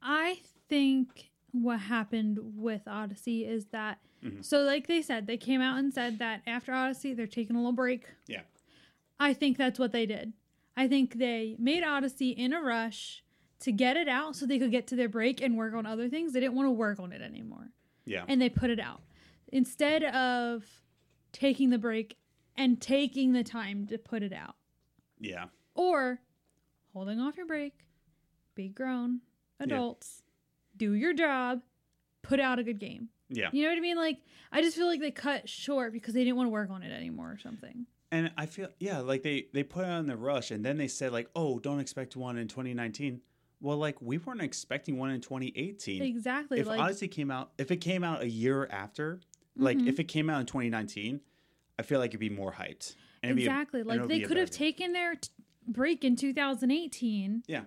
I 0.03 0.41
think 0.69 1.31
what 1.53 1.79
happened 1.81 2.39
with 2.57 2.83
Odyssey 2.87 3.45
is 3.45 3.67
that 3.67 3.99
Mhm. 4.25 4.45
so 4.45 4.61
like 4.63 4.87
they 4.87 5.03
said 5.03 5.27
they 5.27 5.37
came 5.37 5.61
out 5.61 5.79
and 5.79 5.93
said 5.93 6.21
that 6.21 6.43
after 6.47 6.73
Odyssey 6.73 7.13
they're 7.13 7.27
taking 7.27 7.57
a 7.57 7.59
little 7.59 7.73
break. 7.73 8.07
Yeah. 8.27 8.43
I 9.19 9.35
think 9.35 9.59
that's 9.59 9.79
what 9.81 9.91
they 9.93 10.07
did. 10.07 10.33
I 10.77 10.89
think 10.89 11.19
they 11.19 11.57
made 11.59 11.83
Odyssey 11.85 12.31
in 12.31 12.53
a 12.53 12.61
rush 12.63 13.23
to 13.61 13.73
get 13.73 13.97
it 13.97 14.09
out 14.09 14.35
so 14.37 14.47
they 14.47 14.59
could 14.59 14.71
get 14.71 14.87
to 14.89 14.97
their 14.97 15.09
break 15.09 15.41
and 15.41 15.57
work 15.57 15.75
on 15.75 15.87
other 15.87 16.09
things. 16.09 16.33
They 16.33 16.41
didn't 16.41 16.55
want 16.55 16.67
to 16.67 16.73
work 16.73 16.99
on 16.99 17.13
it 17.13 17.23
anymore. 17.23 17.69
Yeah. 18.05 18.25
And 18.27 18.41
they 18.41 18.49
put 18.49 18.71
it 18.71 18.81
out. 18.81 19.03
Instead 19.53 20.03
of 20.03 20.65
taking 21.33 21.71
the 21.71 21.79
break 21.79 22.17
and 22.57 22.81
taking 22.81 23.33
the 23.33 23.45
time 23.45 23.87
to 23.87 23.99
put 23.99 24.23
it 24.23 24.33
out. 24.33 24.57
yeah. 25.21 25.47
Or 25.75 26.21
holding 26.93 27.19
off 27.19 27.37
your 27.39 27.47
break, 27.47 27.73
be 28.55 28.69
grown 28.69 29.21
adults, 29.59 30.23
do 30.77 30.93
your 30.93 31.15
job, 31.15 31.63
put 32.23 32.41
out 32.41 32.59
a 32.59 32.63
good 32.63 32.79
game. 32.79 33.09
Yeah. 33.31 33.49
You 33.53 33.63
know 33.63 33.71
what 33.71 33.79
I 33.79 33.81
mean? 33.81 33.97
Like, 33.97 34.19
I 34.51 34.61
just 34.61 34.77
feel 34.77 34.87
like 34.87 35.01
they 35.01 35.11
cut 35.11 35.49
short 35.49 35.95
because 35.95 36.13
they 36.13 36.25
didn't 36.25 36.37
want 36.37 36.49
to 36.49 36.51
work 36.51 36.69
on 36.69 36.83
it 36.83 36.93
anymore 36.93 37.31
or 37.33 37.39
something. 37.39 37.87
And 38.13 38.31
I 38.37 38.45
feel 38.47 38.69
yeah, 38.79 38.99
like 38.99 39.23
they 39.23 39.47
they 39.55 39.63
put 39.63 39.85
it 39.85 39.91
on 39.91 40.07
the 40.07 40.17
rush, 40.17 40.51
and 40.51 40.63
then 40.65 40.77
they 40.77 40.87
said 40.87 41.13
like, 41.13 41.29
oh, 41.35 41.59
don't 41.59 41.81
expect 41.81 42.15
one 42.15 42.37
in 42.37 42.47
2019. 42.47 43.23
Well, 43.61 43.79
like 43.79 44.01
we 44.03 44.19
weren't 44.19 44.43
expecting 44.43 44.99
one 44.99 45.11
in 45.11 45.21
2018. 45.23 46.03
Exactly. 46.03 46.61
If 46.61 46.67
like, 46.67 46.79
Odyssey 46.79 47.09
came 47.09 47.31
out, 47.31 47.53
if 47.57 47.71
it 47.71 47.79
came 47.79 48.05
out 48.05 48.21
a 48.23 48.29
year 48.29 48.67
after, 48.71 49.21
like 49.57 49.79
Mhm. 49.79 49.89
if 49.89 49.99
it 49.99 50.05
came 50.05 50.29
out 50.29 50.41
in 50.41 50.47
2019, 50.47 51.21
I 51.79 51.83
feel 51.83 52.01
like 52.01 52.11
it'd 52.11 52.21
be 52.21 52.29
more 52.29 52.53
hyped. 52.53 52.97
It'd 53.23 53.39
a- 53.39 53.41
exactly. 53.41 53.83
like, 53.83 54.07
they 54.09 54.21
could 54.21 54.37
have 54.37 54.51
taken 54.51 54.93
their 54.93 55.15
t- 55.15 55.31
break 55.67 56.05
in 56.05 56.15
2018. 56.17 57.45
yeah, 57.47 57.65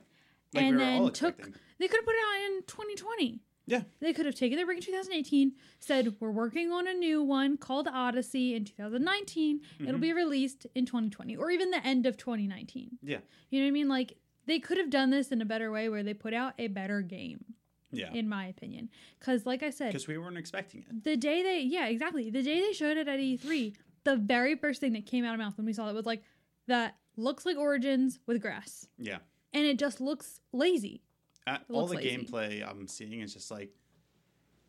and 0.54 0.76
we 0.76 0.84
then 0.84 1.12
took- 1.12 1.38
They 1.78 1.88
could 1.88 1.98
have 1.98 2.06
put 2.06 2.16
it 2.16 2.22
out 2.28 2.52
in 2.52 2.64
2020. 2.68 3.40
Yeah. 3.68 3.82
They 4.00 4.14
could 4.14 4.26
have 4.26 4.36
taken 4.36 4.58
their 4.58 4.66
break 4.66 4.78
in 4.78 4.84
2018, 4.84 5.54
said, 5.80 6.16
We're 6.20 6.32
working 6.32 6.72
on 6.72 6.88
a 6.88 6.94
new 6.94 7.24
one 7.24 7.58
called 7.58 7.88
Odyssey 7.88 8.54
in 8.54 8.64
2019. 8.66 9.62
It'll 9.80 9.96
Mhm. 9.96 10.02
be 10.02 10.14
released 10.14 10.68
in 10.76 10.86
2020 10.86 11.36
or 11.36 11.50
even 11.50 11.72
the 11.72 11.86
end 11.86 12.06
of 12.06 12.18
2019. 12.18 13.00
Yeah. 13.02 13.20
You 13.50 13.60
know 13.60 13.66
what 13.66 13.70
I 13.70 13.72
mean? 13.72 13.88
Like, 13.88 14.18
they 14.46 14.60
could 14.60 14.78
have 14.78 14.90
done 14.92 15.10
this 15.10 15.32
in 15.32 15.42
a 15.42 15.46
better 15.46 15.72
way 15.72 15.90
where 15.90 16.04
they 16.04 16.14
put 16.14 16.34
out 16.34 16.54
a 16.60 16.68
better 16.68 17.02
game, 17.02 17.56
Yeah, 17.92 18.14
in 18.14 18.30
my 18.30 18.46
opinion. 18.46 18.90
Because, 19.20 19.46
like 19.48 19.64
I 19.64 19.72
said, 19.72 19.88
because 19.94 20.08
we 20.08 20.18
weren't 20.20 20.38
expecting 20.38 20.82
it. 20.82 21.04
the 21.04 21.18
day 21.18 21.42
they, 21.42 21.62
yeah, 21.62 21.88
exactly. 21.88 22.30
The 22.30 22.44
day 22.44 22.60
they 22.62 22.72
showed 22.74 22.98
it 22.98 23.08
at 23.08 23.20
E3, 23.20 23.74
the 24.04 24.16
very 24.16 24.56
first 24.56 24.80
thing 24.82 24.94
that 24.94 25.08
came 25.08 25.26
out 25.26 25.34
of 25.34 25.40
my 25.40 25.46
mouth 25.46 25.58
when 25.58 25.66
we 25.66 25.74
saw 25.74 25.90
it 25.90 25.94
was 25.94 26.06
like, 26.06 26.22
That 26.68 26.98
looks 27.18 27.46
like 27.46 27.58
Origins 27.58 28.20
with 28.28 28.42
grass. 28.42 28.88
Yeah. 29.00 29.20
And 29.54 29.66
it 29.66 29.80
just 29.80 30.00
looks 30.02 30.42
lazy. 30.52 31.02
All 31.72 31.88
the 31.88 31.96
lazy. 31.96 32.10
gameplay 32.10 32.68
I'm 32.68 32.88
seeing 32.88 33.22
is 33.22 33.34
just 33.34 33.52
like, 33.52 33.72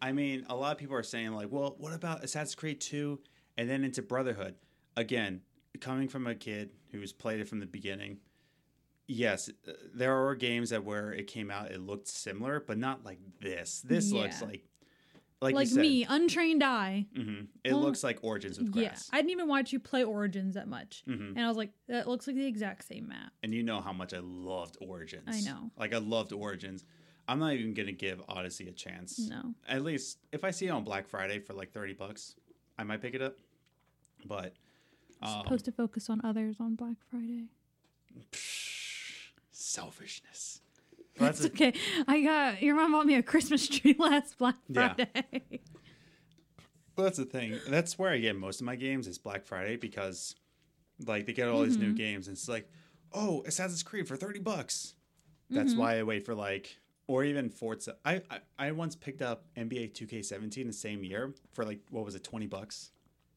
I 0.00 0.12
mean, 0.12 0.44
a 0.48 0.56
lot 0.56 0.72
of 0.72 0.78
people 0.78 0.94
are 0.96 1.02
saying 1.02 1.32
like, 1.32 1.50
well, 1.50 1.74
what 1.78 1.92
about 1.92 2.22
Assassin's 2.22 2.54
Creed 2.54 2.80
2 2.80 3.18
and 3.56 3.68
then 3.68 3.82
into 3.84 4.02
Brotherhood? 4.02 4.56
Again, 4.96 5.40
coming 5.80 6.08
from 6.08 6.26
a 6.26 6.34
kid 6.34 6.70
who's 6.92 7.12
played 7.12 7.40
it 7.40 7.48
from 7.48 7.60
the 7.60 7.66
beginning, 7.66 8.18
yes, 9.06 9.48
uh, 9.68 9.72
there 9.94 10.14
are 10.14 10.34
games 10.34 10.70
that 10.70 10.84
where 10.84 11.12
it 11.12 11.26
came 11.26 11.50
out, 11.50 11.70
it 11.70 11.80
looked 11.80 12.08
similar, 12.08 12.60
but 12.60 12.78
not 12.78 13.04
like 13.04 13.18
this. 13.40 13.82
This 13.84 14.12
looks 14.12 14.42
like, 14.42 14.64
like, 15.40 15.54
Like, 15.54 15.68
said, 15.68 15.80
me, 15.82 16.04
untrained 16.08 16.62
eye. 16.62 17.06
hmm 17.14 17.42
it 17.62 17.72
Well, 17.72 17.82
looks 17.82 18.02
like 18.02 18.18
Origins 18.22 18.58
with 18.58 18.74
Yeah. 18.74 18.94
I 19.12 19.16
didn't 19.18 19.30
even 19.30 19.48
watch 19.48 19.72
you 19.72 19.78
play 19.80 20.02
Origins 20.04 20.54
that 20.54 20.68
much, 20.68 21.02
hmm 21.06 21.32
and 21.36 21.40
I 21.40 21.48
was 21.48 21.56
like, 21.56 21.72
that 21.88 22.08
looks 22.08 22.26
like 22.26 22.36
the 22.36 22.46
exact 22.46 22.84
same 22.86 23.08
map. 23.08 23.32
And 23.42 23.52
you 23.54 23.62
know 23.62 23.80
how 23.80 23.92
much 23.92 24.14
I 24.14 24.20
loved 24.22 24.76
Origins. 24.80 25.24
I 25.26 25.40
know. 25.40 25.70
Like 25.76 25.94
I 25.94 25.98
loved 25.98 26.32
Origins. 26.32 26.84
I'm 27.28 27.38
not 27.40 27.54
even 27.54 27.74
gonna 27.74 27.92
give 27.92 28.22
Odyssey 28.28 28.68
a 28.68 28.72
chance. 28.72 29.18
No, 29.18 29.54
at 29.68 29.82
least 29.82 30.18
if 30.32 30.44
I 30.44 30.50
see 30.52 30.66
it 30.66 30.70
on 30.70 30.84
Black 30.84 31.06
Friday 31.08 31.38
for 31.40 31.52
like 31.54 31.72
thirty 31.72 31.92
bucks, 31.92 32.34
I 32.78 32.84
might 32.84 33.02
pick 33.02 33.14
it 33.14 33.22
up. 33.22 33.36
But 34.24 34.54
um, 35.22 35.42
supposed 35.42 35.64
to 35.66 35.72
focus 35.72 36.08
on 36.08 36.20
others 36.24 36.56
on 36.60 36.74
Black 36.76 36.96
Friday. 37.10 37.44
psh, 38.32 39.30
selfishness. 39.50 40.60
That's 41.18 41.44
a, 41.44 41.48
okay. 41.48 41.72
I 42.06 42.22
got 42.22 42.62
your 42.62 42.76
mom 42.76 42.92
bought 42.92 43.06
me 43.06 43.14
a 43.14 43.22
Christmas 43.22 43.66
tree 43.68 43.94
last 43.98 44.36
Black 44.38 44.56
Friday. 44.72 45.08
Yeah. 45.14 45.38
Well, 46.96 47.04
that's 47.04 47.18
the 47.18 47.26
thing. 47.26 47.58
That's 47.68 47.98
where 47.98 48.10
I 48.10 48.18
get 48.18 48.36
most 48.36 48.60
of 48.60 48.66
my 48.66 48.74
games 48.76 49.06
is 49.06 49.18
Black 49.18 49.44
Friday 49.44 49.76
because 49.76 50.34
like 51.06 51.26
they 51.26 51.34
get 51.34 51.48
all 51.48 51.62
these 51.62 51.76
new 51.76 51.92
Mhm. 51.92 51.96
games. 51.96 52.26
And 52.28 52.34
it's 52.36 52.48
like, 52.48 52.70
oh, 53.12 53.42
Assassin's 53.46 53.82
Creed 53.82 54.08
for 54.08 54.16
thirty 54.16 54.38
bucks. 54.40 54.94
That's 55.50 55.74
Mhm. 55.74 55.78
why 55.78 55.98
I 55.98 56.02
wait 56.04 56.24
for 56.24 56.34
like, 56.34 56.78
or 57.06 57.22
even 57.22 57.50
Forza. 57.50 57.96
I, 58.04 58.22
I 58.30 58.40
I 58.58 58.72
once 58.72 58.96
picked 58.96 59.20
up 59.20 59.44
NBA 59.56 59.88
Two 59.94 60.06
K 60.06 60.22
Seventeen 60.22 60.66
the 60.66 60.72
same 60.72 61.04
year 61.04 61.34
for 61.52 61.64
like 61.66 61.80
what 61.90 62.04
was 62.04 62.14
it, 62.14 62.24
twenty 62.24 62.46
bucks? 62.46 62.92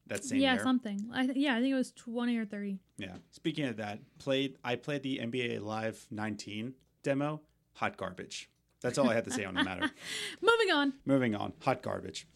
That 0.06 0.24
same 0.24 0.40
year. 0.40 0.48
yeah, 0.48 0.54
year. 0.54 0.62
something. 0.62 1.10
I 1.12 1.26
th- 1.26 1.36
yeah, 1.36 1.54
I 1.56 1.60
think 1.60 1.72
it 1.72 1.76
was 1.76 1.92
twenty 1.92 2.38
or 2.38 2.46
thirty. 2.46 2.78
Yeah. 2.96 3.16
Speaking 3.30 3.66
of 3.66 3.76
that, 3.76 4.00
played 4.18 4.56
I 4.64 4.76
played 4.76 5.02
the 5.02 5.18
NBA 5.18 5.60
Live 5.60 6.06
19 6.10 6.74
demo. 7.02 7.42
Hot 7.80 7.96
garbage. 7.96 8.50
That's 8.82 8.98
all 8.98 9.08
I 9.08 9.14
had 9.14 9.24
to 9.24 9.30
say 9.30 9.44
on 9.46 9.54
the 9.54 9.64
matter. 9.64 9.90
Moving 10.42 10.70
on. 10.70 10.92
Moving 11.06 11.34
on. 11.34 11.54
Hot 11.62 11.82
garbage. 11.82 12.26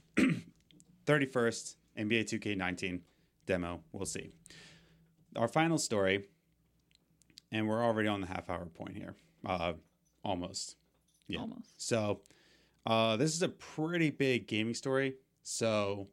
31st 1.06 1.74
NBA 1.98 2.24
2K19 2.24 3.00
demo. 3.46 3.80
We'll 3.92 4.06
see. 4.06 4.30
Our 5.36 5.48
final 5.48 5.76
story, 5.76 6.24
and 7.52 7.68
we're 7.68 7.84
already 7.84 8.08
on 8.08 8.20
the 8.22 8.26
half 8.26 8.48
hour 8.48 8.64
point 8.66 8.96
here. 8.96 9.14
Uh, 9.44 9.74
almost. 10.24 10.76
Yeah. 11.28 11.40
Almost. 11.40 11.74
So, 11.76 12.20
uh, 12.86 13.16
this 13.16 13.34
is 13.34 13.42
a 13.42 13.48
pretty 13.48 14.10
big 14.10 14.46
gaming 14.46 14.74
story. 14.74 15.16
So, 15.42 16.08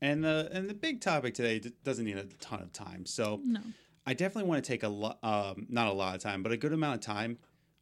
and 0.00 0.22
the 0.22 0.48
and 0.52 0.68
the 0.70 0.74
big 0.74 1.00
topic 1.00 1.34
today 1.34 1.58
d- 1.58 1.72
doesn't 1.82 2.04
need 2.04 2.16
a 2.16 2.24
ton 2.40 2.62
of 2.62 2.72
time. 2.72 3.06
So, 3.06 3.40
No. 3.44 3.60
I 4.06 4.14
definitely 4.14 4.48
want 4.48 4.64
to 4.64 4.68
take 4.68 4.84
a 4.84 4.88
lot, 4.88 5.18
um, 5.24 5.66
not 5.68 5.88
a 5.88 5.92
lot 5.92 6.14
of 6.14 6.22
time, 6.22 6.42
but 6.42 6.52
a 6.52 6.56
good 6.56 6.72
amount 6.72 6.94
of 6.94 7.00
time 7.00 7.38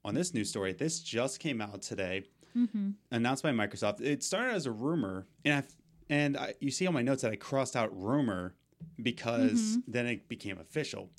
on 0.07 0.15
this 0.15 0.33
news 0.33 0.49
story. 0.49 0.73
This 0.73 1.01
just 1.01 1.41
came 1.41 1.61
out 1.61 1.83
today, 1.83 2.25
Mm-hmm. 2.57 2.93
announced 3.11 3.43
by 3.43 3.51
Microsoft. 3.51 4.01
It 4.01 4.23
started 4.25 4.55
as 4.55 4.65
a 4.65 4.71
rumor, 4.73 5.27
and 5.45 5.55
I, 5.63 5.63
and 6.09 6.37
I, 6.39 6.55
you 6.59 6.71
see 6.71 6.87
on 6.87 6.95
my 6.95 7.03
notes 7.03 7.21
that 7.21 7.31
I 7.31 7.37
crossed 7.37 7.77
out 7.77 7.91
rumor 7.95 8.55
because 9.03 9.77
then 9.87 10.07
it 10.07 10.27
became 10.27 10.59
official. 10.59 11.11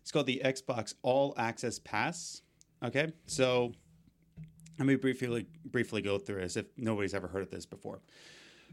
It's 0.00 0.10
called 0.10 0.26
the 0.26 0.42
Xbox 0.44 0.94
All 1.02 1.34
Access 1.38 1.78
Pass. 1.78 2.42
Okay, 2.84 3.12
so 3.26 3.72
let 4.80 4.86
me 4.86 4.96
briefly 4.96 5.46
briefly 5.64 6.02
go 6.02 6.18
through 6.18 6.40
this 6.40 6.56
if 6.56 6.66
nobody's 6.76 7.14
ever 7.14 7.28
heard 7.28 7.42
of 7.42 7.50
this 7.50 7.64
before. 7.64 8.00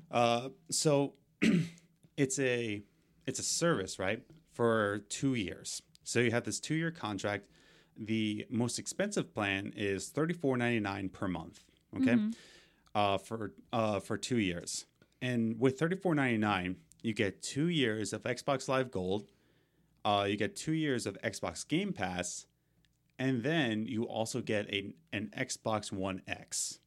Uh, 0.09 0.49
so 0.71 1.13
it's 2.17 2.39
a 2.39 2.81
it's 3.27 3.37
a 3.37 3.43
service, 3.43 3.99
right, 3.99 4.23
for 4.53 4.99
two 5.09 5.35
years. 5.35 5.83
So 6.03 6.19
you 6.21 6.31
have 6.31 6.43
this 6.43 6.59
two 6.59 6.73
year 6.73 6.89
contract. 6.89 7.45
The 8.01 8.45
most 8.49 8.79
expensive 8.79 9.33
plan 9.33 9.73
is 9.75 10.07
thirty 10.09 10.33
four 10.33 10.55
ninety 10.55 10.79
nine 10.79 11.09
per 11.09 11.27
month. 11.27 11.65
Okay, 11.97 12.13
Mhm. 12.15 12.33
uh, 12.95 13.17
for 13.17 13.53
uh, 13.73 13.99
for 13.99 14.17
two 14.17 14.37
years, 14.39 14.85
and 15.21 15.59
with 15.59 15.77
thirty 15.77 15.97
four 15.97 16.15
ninety 16.15 16.37
nine, 16.37 16.77
you 17.01 17.13
get 17.13 17.41
two 17.41 17.67
years 17.67 18.13
of 18.13 18.23
Xbox 18.23 18.67
Live 18.69 18.89
Gold. 18.89 19.27
Uh, 20.05 20.25
you 20.29 20.37
get 20.37 20.55
two 20.55 20.71
years 20.71 21.05
of 21.05 21.17
Xbox 21.21 21.67
Game 21.67 21.91
Pass, 21.91 22.45
and 23.17 23.43
then 23.43 23.85
you 23.85 24.03
also 24.03 24.39
get 24.41 24.69
a, 24.73 24.93
an 25.11 25.29
Xbox 25.37 25.91
One 25.91 26.21
X, 26.25 26.79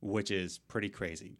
which 0.00 0.30
is 0.30 0.56
pretty 0.56 0.88
crazy. 0.88 1.36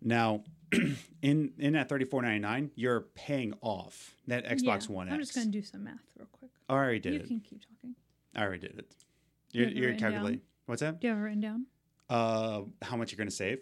Now, 0.00 0.44
in 1.22 1.54
in 1.58 1.72
that 1.72 1.88
thirty 1.88 2.04
four 2.04 2.22
ninety 2.22 2.38
nine, 2.38 2.70
you're 2.76 3.00
paying 3.16 3.52
off 3.62 4.14
that 4.28 4.44
Xbox 4.46 4.88
Yeah, 4.88 4.94
One 4.94 5.08
I'm 5.08 5.14
X. 5.18 5.26
just 5.28 5.34
gonna 5.34 5.50
do 5.50 5.62
some 5.62 5.82
math 5.82 5.98
real 6.16 6.28
quick. 6.30 6.52
I 6.68 6.74
already 6.74 7.00
did 7.00 7.14
you 7.14 7.20
it. 7.20 7.26
can 7.26 7.40
keep 7.40 7.62
talking. 7.62 7.96
I 8.34 8.42
already 8.42 8.66
did 8.68 8.78
it. 8.78 8.92
You 9.52 9.60
You're, 9.62 9.68
it 9.70 9.76
you're 9.76 9.86
written 9.88 10.02
down? 10.02 10.12
calculating. 10.12 10.40
What's 10.66 10.80
that? 10.82 11.00
Do 11.00 11.06
you 11.06 11.12
have 11.14 11.20
it 11.20 11.24
written 11.24 11.40
down? 11.40 11.66
Uh, 12.08 12.62
how 12.82 12.96
much 12.96 13.12
you're 13.12 13.16
going 13.18 13.28
to 13.28 13.34
save? 13.34 13.60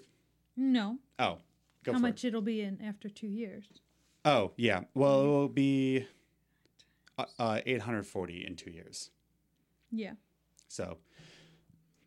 No. 0.56 0.98
Oh, 1.18 1.38
go 1.84 1.92
How 1.92 1.98
much 1.98 2.24
it'll 2.24 2.40
be 2.42 2.60
in 2.62 2.80
after 2.82 3.08
two 3.08 3.26
years? 3.28 3.64
Oh, 4.24 4.52
yeah. 4.56 4.80
Well, 4.94 5.22
it 5.22 5.26
will 5.26 5.48
be 5.48 6.06
uh, 7.18 7.24
uh, 7.38 7.60
840 7.64 8.46
in 8.46 8.56
two 8.56 8.70
years. 8.70 9.10
Yeah. 9.92 10.12
So, 10.68 10.98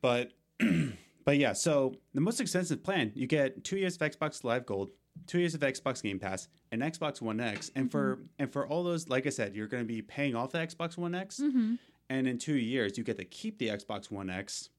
but 0.02 0.32
but 1.26 1.38
yeah. 1.38 1.54
So 1.54 1.96
the 2.14 2.22
most 2.22 2.42
expensive 2.42 2.84
plan, 2.84 3.12
you 3.16 3.26
get 3.28 3.64
two 3.64 3.78
years 3.78 3.96
of 3.96 4.02
Xbox 4.02 4.44
Live 4.44 4.66
Gold, 4.66 4.92
two 5.28 5.40
years 5.40 5.56
of 5.56 5.62
Xbox 5.62 6.04
Game 6.04 6.20
Pass, 6.20 6.50
and 6.72 6.82
Xbox 6.82 7.22
One 7.22 7.40
X, 7.40 7.72
and 7.76 7.90
for 7.90 8.20
and 8.38 8.52
for 8.52 8.68
all 8.68 8.84
those, 8.84 9.08
like 9.08 9.26
I 9.28 9.30
said, 9.30 9.56
you're 9.56 9.68
going 9.68 9.84
to 9.84 9.88
be 9.88 10.02
paying 10.02 10.36
off 10.36 10.52
the 10.52 10.60
Xbox 10.60 10.98
One 10.98 11.16
X, 11.16 11.40
Mm-hmm. 11.40 11.76
And 12.10 12.28
in 12.28 12.38
two 12.38 12.56
years 12.56 12.98
you 12.98 13.04
get 13.04 13.18
to 13.18 13.26
keep 13.26 13.58
the 13.60 13.68
Xbox 13.68 14.10
One 14.12 14.30
X, 14.30 14.70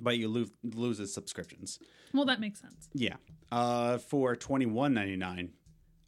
but 0.00 0.18
you 0.18 0.28
lose 0.28 0.50
lose 0.62 0.98
the 0.98 1.06
subscriptions. 1.06 1.78
Well, 2.12 2.24
that 2.26 2.40
makes 2.40 2.60
sense. 2.60 2.88
Yeah. 2.94 3.16
Uh, 3.52 3.98
for 3.98 4.34
twenty 4.36 4.66
one 4.66 4.94
ninety 4.94 5.16
nine, 5.16 5.50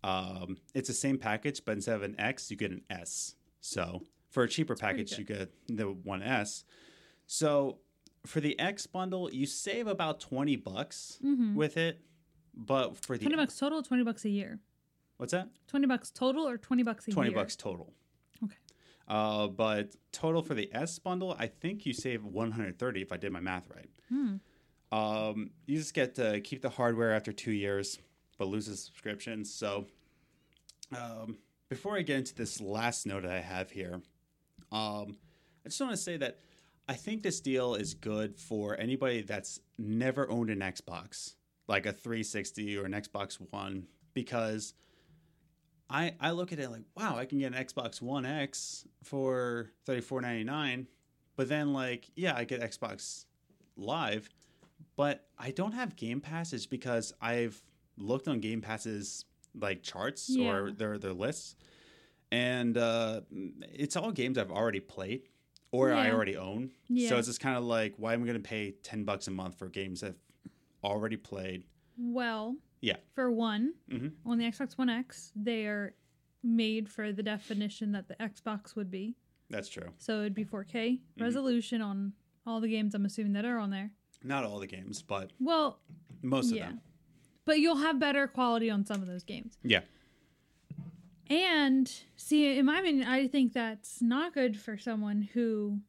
um, 0.05 0.57
it's 0.75 0.89
the 0.89 0.95
same 0.95 1.19
package, 1.19 1.63
but 1.65 1.73
instead 1.73 1.97
of 1.97 2.03
an 2.03 2.17
X, 2.19 2.51
you 2.51 2.57
get 2.57 2.71
an 2.71 2.83
S. 2.91 3.35
So 3.61 4.03
for 4.31 4.43
a 4.45 4.49
cheaper 4.49 4.75
package, 4.75 5.19
you 5.19 5.25
get 5.25 5.51
the 5.69 5.85
one 5.85 6.23
S. 6.23 6.65
So 7.27 7.79
for 8.27 8.41
the 8.41 8.59
X 8.59 8.87
bundle, 8.87 9.31
you 9.33 9.47
save 9.47 9.87
about 9.87 10.21
twenty 10.21 10.57
bucks 10.57 11.19
Mm-hmm. 11.25 11.55
with 11.55 11.77
it. 11.77 12.01
But 12.61 12.97
for 12.97 13.17
the 13.17 13.25
Twenty 13.25 13.37
bucks 13.37 13.57
total, 13.57 13.83
twenty 13.83 14.03
bucks 14.03 14.25
a 14.25 14.31
year. 14.31 14.59
what's 15.19 15.31
that? 15.33 15.49
Twenty 15.69 15.87
bucks 15.87 16.11
total, 16.11 16.49
or 16.49 16.59
twenty 16.59 16.83
bucks 16.83 17.07
a 17.07 17.13
Twenty 17.13 17.31
year. 17.31 17.39
bucks 17.39 17.55
total. 17.55 17.93
Uh, 19.09 19.47
but 19.47 19.97
total 20.13 20.43
for 20.43 20.55
the 20.55 20.69
S 20.75 20.99
bundle, 20.99 21.35
I 21.39 21.47
think 21.47 21.87
you 21.87 21.95
save 21.95 22.25
130 22.25 23.03
if 23.03 23.11
I 23.11 23.17
did 23.17 23.33
my 23.33 23.41
math 23.41 23.65
right. 23.75 23.89
Hmm. 24.11 24.37
Um, 24.93 25.51
you 25.67 25.79
just 25.79 25.95
get 25.95 26.15
to 26.17 26.41
keep 26.41 26.63
the 26.63 26.69
hardware 26.69 27.15
after 27.15 27.33
two 27.33 27.53
years, 27.53 27.99
but 28.39 28.49
lose 28.49 28.67
the 28.67 28.77
subscription. 28.77 29.45
So, 29.45 29.87
um, 30.97 31.39
before 31.69 31.97
I 31.97 32.03
get 32.03 32.19
into 32.19 32.35
this 32.35 32.61
last 32.61 33.07
note 33.07 33.23
that 33.23 33.33
I 33.33 33.41
have 33.41 33.71
here, 33.71 34.01
um, 34.73 35.17
I 35.65 35.69
just 35.69 35.81
want 35.81 35.93
to 35.93 35.99
say 35.99 36.17
that 36.19 36.39
I 36.89 36.95
think 36.95 37.23
this 37.23 37.41
deal 37.41 37.75
is 37.75 37.95
good 37.95 38.39
for 38.39 38.79
anybody 38.79 39.23
that's 39.23 39.61
never 39.79 40.31
owned 40.31 40.49
an 40.49 40.61
Xbox, 40.61 41.35
like 41.67 41.85
a 41.85 41.93
360 41.93 42.79
or 42.79 42.87
an 42.87 42.93
Xbox 42.93 43.39
One, 43.51 43.87
because 44.15 44.73
I 45.91 46.15
I 46.21 46.33
look 46.33 46.53
at 46.53 46.59
it 46.59 46.71
like, 46.71 46.83
wow, 46.97 47.17
I 47.17 47.25
can 47.25 47.39
get 47.39 47.53
an 47.55 47.65
Xbox 47.65 48.03
One 48.03 48.27
X 48.27 48.85
for 49.03 49.71
thirty 49.87 50.01
four 50.01 50.21
ninety 50.21 50.45
nine, 50.45 50.87
but 51.37 51.49
then 51.49 51.73
like, 51.73 52.11
yeah, 52.15 52.37
I 52.37 52.45
get 52.45 52.61
Xbox 52.61 53.25
Live, 53.77 54.29
but 54.97 55.27
I 55.39 55.51
don't 55.51 55.73
have 55.73 55.97
Game 55.97 56.21
Passes 56.21 56.67
because 56.67 57.13
I've 57.21 57.63
looked 57.97 58.29
on 58.29 58.41
Game 58.41 58.61
Passes 58.61 59.25
like 59.59 59.83
charts 59.83 60.37
or 60.37 60.71
their 60.73 60.99
their 60.99 61.13
lists, 61.13 61.57
and 62.31 62.77
uh, 62.77 63.23
it's 63.63 63.97
all 63.97 64.13
games 64.13 64.37
I've 64.37 64.51
already 64.51 64.81
played 64.81 65.23
or 65.71 65.93
I 65.93 66.11
already 66.11 66.37
own. 66.37 66.71
Yeah. 66.89 67.11
So 67.11 67.19
it's 67.19 67.29
just 67.29 67.41
kind 67.41 67.57
of 67.57 67.65
like, 67.65 67.95
why 67.97 68.15
am 68.15 68.23
I 68.23 68.27
going 68.27 68.43
to 68.43 68.49
pay 68.49 68.73
ten 68.83 69.05
bucks 69.05 69.29
a 69.29 69.31
month 69.31 69.59
for 69.59 69.69
games 69.69 70.03
I've 70.03 70.19
already 70.83 71.17
played? 71.17 71.65
Well, 71.97 72.57
Yeah. 72.81 72.97
For 73.15 73.31
one, 73.31 73.75
Mhm. 73.91 74.13
on 74.25 74.39
the 74.39 74.45
Xbox 74.45 74.79
One 74.79 74.89
X, 74.89 75.33
they 75.35 75.67
are 75.67 75.95
made 76.43 76.89
for 76.89 77.13
the 77.13 77.23
definition 77.23 77.93
that 77.93 78.07
the 78.09 78.15
Xbox 78.17 78.77
would 78.77 78.91
be. 78.91 79.17
That's 79.51 79.69
true. 79.69 79.93
So 79.99 80.21
it'd 80.21 80.35
be 80.35 80.45
4K 80.45 80.99
Mm-hmm. 80.99 81.23
resolution 81.23 81.81
on 81.83 82.13
all 82.47 82.61
the 82.61 82.69
games 82.69 82.95
I'm 82.95 83.05
assuming 83.05 83.33
that 83.33 83.45
are 83.45 83.59
on 83.59 83.71
there. 83.71 83.91
Not 84.23 84.45
all 84.45 84.59
the 84.61 84.67
games, 84.67 85.03
but 85.03 85.33
Well, 85.41 85.81
most 86.23 86.51
of 86.51 86.57
yeah. 86.57 86.69
them. 86.69 86.81
But 87.45 87.61
you'll 87.61 87.77
have 87.77 87.99
better 87.99 88.29
quality 88.29 88.69
on 88.71 88.85
some 88.85 89.01
of 89.03 89.09
those 89.09 89.25
games. 89.25 89.59
Yeah. 89.63 89.83
And 91.31 91.93
see, 92.17 92.59
in 92.59 92.67
my 92.67 92.81
opinion, 92.81 93.07
I 93.07 93.27
think 93.29 93.53
that's 93.53 94.01
not 94.01 94.33
good 94.33 94.59
for 94.59 94.79
someone 94.79 95.23
who 95.35 95.81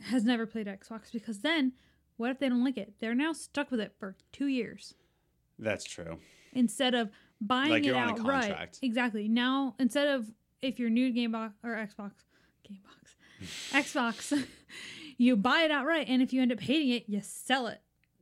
has 0.00 0.24
never 0.24 0.46
played 0.46 0.66
Xbox 0.66 1.12
because 1.12 1.40
then 1.40 1.72
what 2.16 2.30
if 2.30 2.38
they 2.38 2.48
don't 2.48 2.64
like 2.64 2.76
it? 2.76 2.94
They're 2.98 3.14
now 3.14 3.32
stuck 3.32 3.70
with 3.70 3.80
it 3.80 3.94
for 3.98 4.16
two 4.32 4.46
years 4.46 4.94
That's 5.62 5.84
true. 5.84 6.18
instead 6.52 6.94
of 6.94 7.10
buying 7.40 7.70
Like 7.70 7.82
it 7.84 7.86
you're 7.86 7.96
on 7.96 8.08
a 8.08 8.12
outright. 8.12 8.48
contract. 8.48 8.78
Exactly. 8.82 9.28
Now, 9.28 9.74
instead 9.78 10.08
of 10.08 10.30
if 10.60 10.78
you're 10.78 10.90
new 10.90 11.06
to 11.08 11.12
Game 11.12 11.32
Box 11.32 11.54
or 11.64 11.70
Xbox, 11.70 12.12
Game 12.68 12.80
Box, 12.84 13.16
Xbox, 13.72 14.46
you 15.18 15.36
buy 15.36 15.62
it 15.62 15.70
outright, 15.70 16.06
and 16.08 16.22
if 16.22 16.32
you 16.32 16.42
end 16.42 16.52
up 16.52 16.60
hating 16.60 16.90
it, 16.90 17.04
you 17.08 17.20
sell 17.22 17.66
it. 17.66 17.80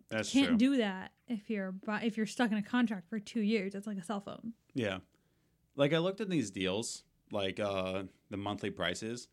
That's 0.08 0.34
you 0.34 0.40
Can't 0.42 0.58
true. 0.58 0.70
do 0.72 0.76
that 0.78 1.12
if 1.28 1.48
you're 1.50 1.74
if 2.02 2.16
you're 2.16 2.26
stuck 2.26 2.50
in 2.50 2.58
a 2.58 2.62
contract 2.62 3.08
for 3.08 3.18
two 3.20 3.40
years. 3.42 3.74
It's 3.74 3.86
like 3.86 3.98
a 3.98 4.02
cell 4.04 4.20
phone. 4.20 4.52
yeah. 4.74 4.98
Like 5.76 5.92
I 5.94 5.98
looked 5.98 6.20
at 6.20 6.28
these 6.28 6.50
deals, 6.50 7.04
like 7.30 7.60
uh 7.60 8.02
the 8.30 8.36
monthly 8.36 8.70
prices, 8.70 9.28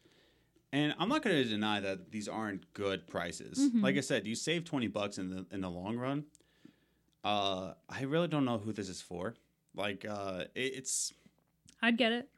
and 0.71 0.93
I'm 0.99 1.09
not 1.09 1.23
going 1.23 1.35
to 1.35 1.43
deny 1.49 1.79
that 1.79 2.11
these 2.11 2.27
aren't 2.27 2.71
good 2.73 3.07
prices. 3.07 3.57
Mhm. 3.71 3.81
Like 3.81 3.97
I 3.97 4.01
said, 4.01 4.27
you 4.27 4.35
save 4.35 4.63
20 4.65 4.87
bucks 4.87 5.17
in 5.17 5.29
the 5.29 5.45
in 5.51 5.61
the 5.61 5.69
long 5.69 5.97
run. 5.97 6.25
Uh 7.27 7.73
I 7.89 8.03
really 8.03 8.27
don't 8.27 8.45
know 8.45 8.57
who 8.57 8.71
this 8.73 8.89
is 8.89 9.01
for. 9.01 9.35
Like 9.75 10.05
uh 10.09 10.45
it, 10.55 10.71
it's 10.79 11.13
I'd 11.81 11.97
get 11.97 12.11
it 12.11 12.29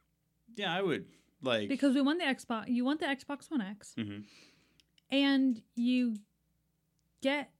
yeah, 0.56 0.74
I 0.78 0.82
would 0.82 1.04
like 1.42 1.68
because 1.68 1.94
we 1.94 2.02
want 2.02 2.18
the 2.18 2.26
Xbox. 2.26 2.68
You 2.68 2.84
want 2.84 2.98
the 3.00 3.06
Xbox 3.06 3.50
One 3.50 3.60
X, 3.62 3.94
Mhm. 3.96 4.24
and 5.10 5.62
you 5.76 6.16
get 7.22 7.50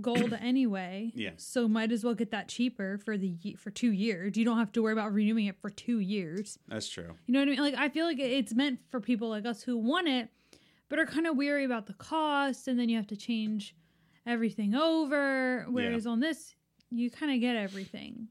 gold 0.00 0.32
anyway. 0.40 1.12
Yeah. 1.14 1.30
So 1.36 1.68
might 1.68 1.92
as 1.92 2.04
well 2.04 2.14
get 2.14 2.30
that 2.30 2.48
cheaper 2.48 2.98
for 2.98 3.18
the 3.18 3.36
for 3.58 3.70
two 3.70 3.92
years. 3.92 4.36
You 4.36 4.44
don't 4.44 4.58
have 4.58 4.72
to 4.72 4.82
worry 4.82 4.92
about 4.92 5.12
renewing 5.12 5.46
it 5.46 5.56
for 5.60 5.70
two 5.70 5.98
years. 5.98 6.58
That's 6.68 6.88
true. 6.88 7.14
You 7.26 7.32
know 7.34 7.40
what 7.40 7.48
I 7.48 7.50
mean? 7.52 7.60
Like 7.60 7.74
I 7.74 7.88
feel 7.88 8.06
like 8.06 8.18
it's 8.20 8.54
meant 8.54 8.78
for 8.90 9.00
people 9.00 9.28
like 9.28 9.44
us 9.44 9.62
who 9.62 9.76
want 9.76 10.08
it, 10.08 10.28
but 10.88 10.98
are 10.98 11.06
kind 11.06 11.26
of 11.26 11.36
weary 11.36 11.64
about 11.64 11.86
the 11.86 11.94
cost, 11.94 12.68
and 12.68 12.78
then 12.78 12.88
you 12.88 12.96
have 12.96 13.08
to 13.08 13.16
change 13.16 13.74
everything 14.24 14.74
over. 14.74 15.66
Whereas 15.68 16.06
on 16.06 16.20
this, 16.20 16.54
you 16.90 17.10
kind 17.10 17.32
of 17.32 17.40
get 17.40 17.56
everything. 17.56 18.28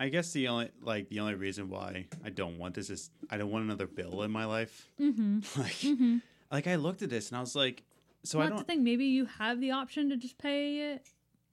I 0.00 0.08
guess 0.10 0.32
the 0.32 0.46
only 0.48 0.70
like 0.80 1.08
the 1.08 1.20
only 1.20 1.34
reason 1.34 1.68
why 1.68 2.06
I 2.24 2.30
don't 2.30 2.56
want 2.58 2.74
this 2.74 2.88
is 2.90 3.10
I 3.30 3.36
don't 3.36 3.50
want 3.50 3.64
another 3.64 3.86
bill 3.86 4.22
in 4.22 4.30
my 4.30 4.44
life. 4.44 4.88
Mm-hmm. 5.00 5.40
like 5.60 5.72
Mm-hmm. 5.72 6.18
like 6.52 6.66
I 6.66 6.76
looked 6.76 7.02
at 7.02 7.10
this 7.10 7.28
and 7.30 7.36
I 7.36 7.40
was 7.40 7.56
like 7.56 7.82
so 8.22 8.38
well, 8.38 8.46
I 8.46 8.50
that's 8.50 8.62
the 8.62 8.66
don't 8.66 8.76
thing. 8.76 8.84
Maybe 8.84 9.06
you 9.06 9.26
have 9.26 9.60
the 9.60 9.72
option 9.72 10.08
to 10.10 10.16
just 10.16 10.38
pay 10.38 10.92
it. 10.92 11.06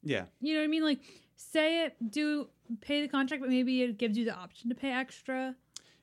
yeah. 0.03 0.25
You 0.41 0.53
know 0.53 0.59
what 0.61 0.65
I 0.65 0.67
mean? 0.67 0.83
Like, 0.83 0.99
say 1.35 1.85
it, 1.85 1.95
do 2.11 2.49
pay 2.81 3.01
the 3.01 3.07
contract, 3.07 3.41
but 3.41 3.49
maybe 3.49 3.81
it 3.83 3.97
gives 3.97 4.17
you 4.17 4.25
the 4.25 4.35
option 4.35 4.69
to 4.69 4.75
pay 4.75 4.91
extra. 4.91 5.55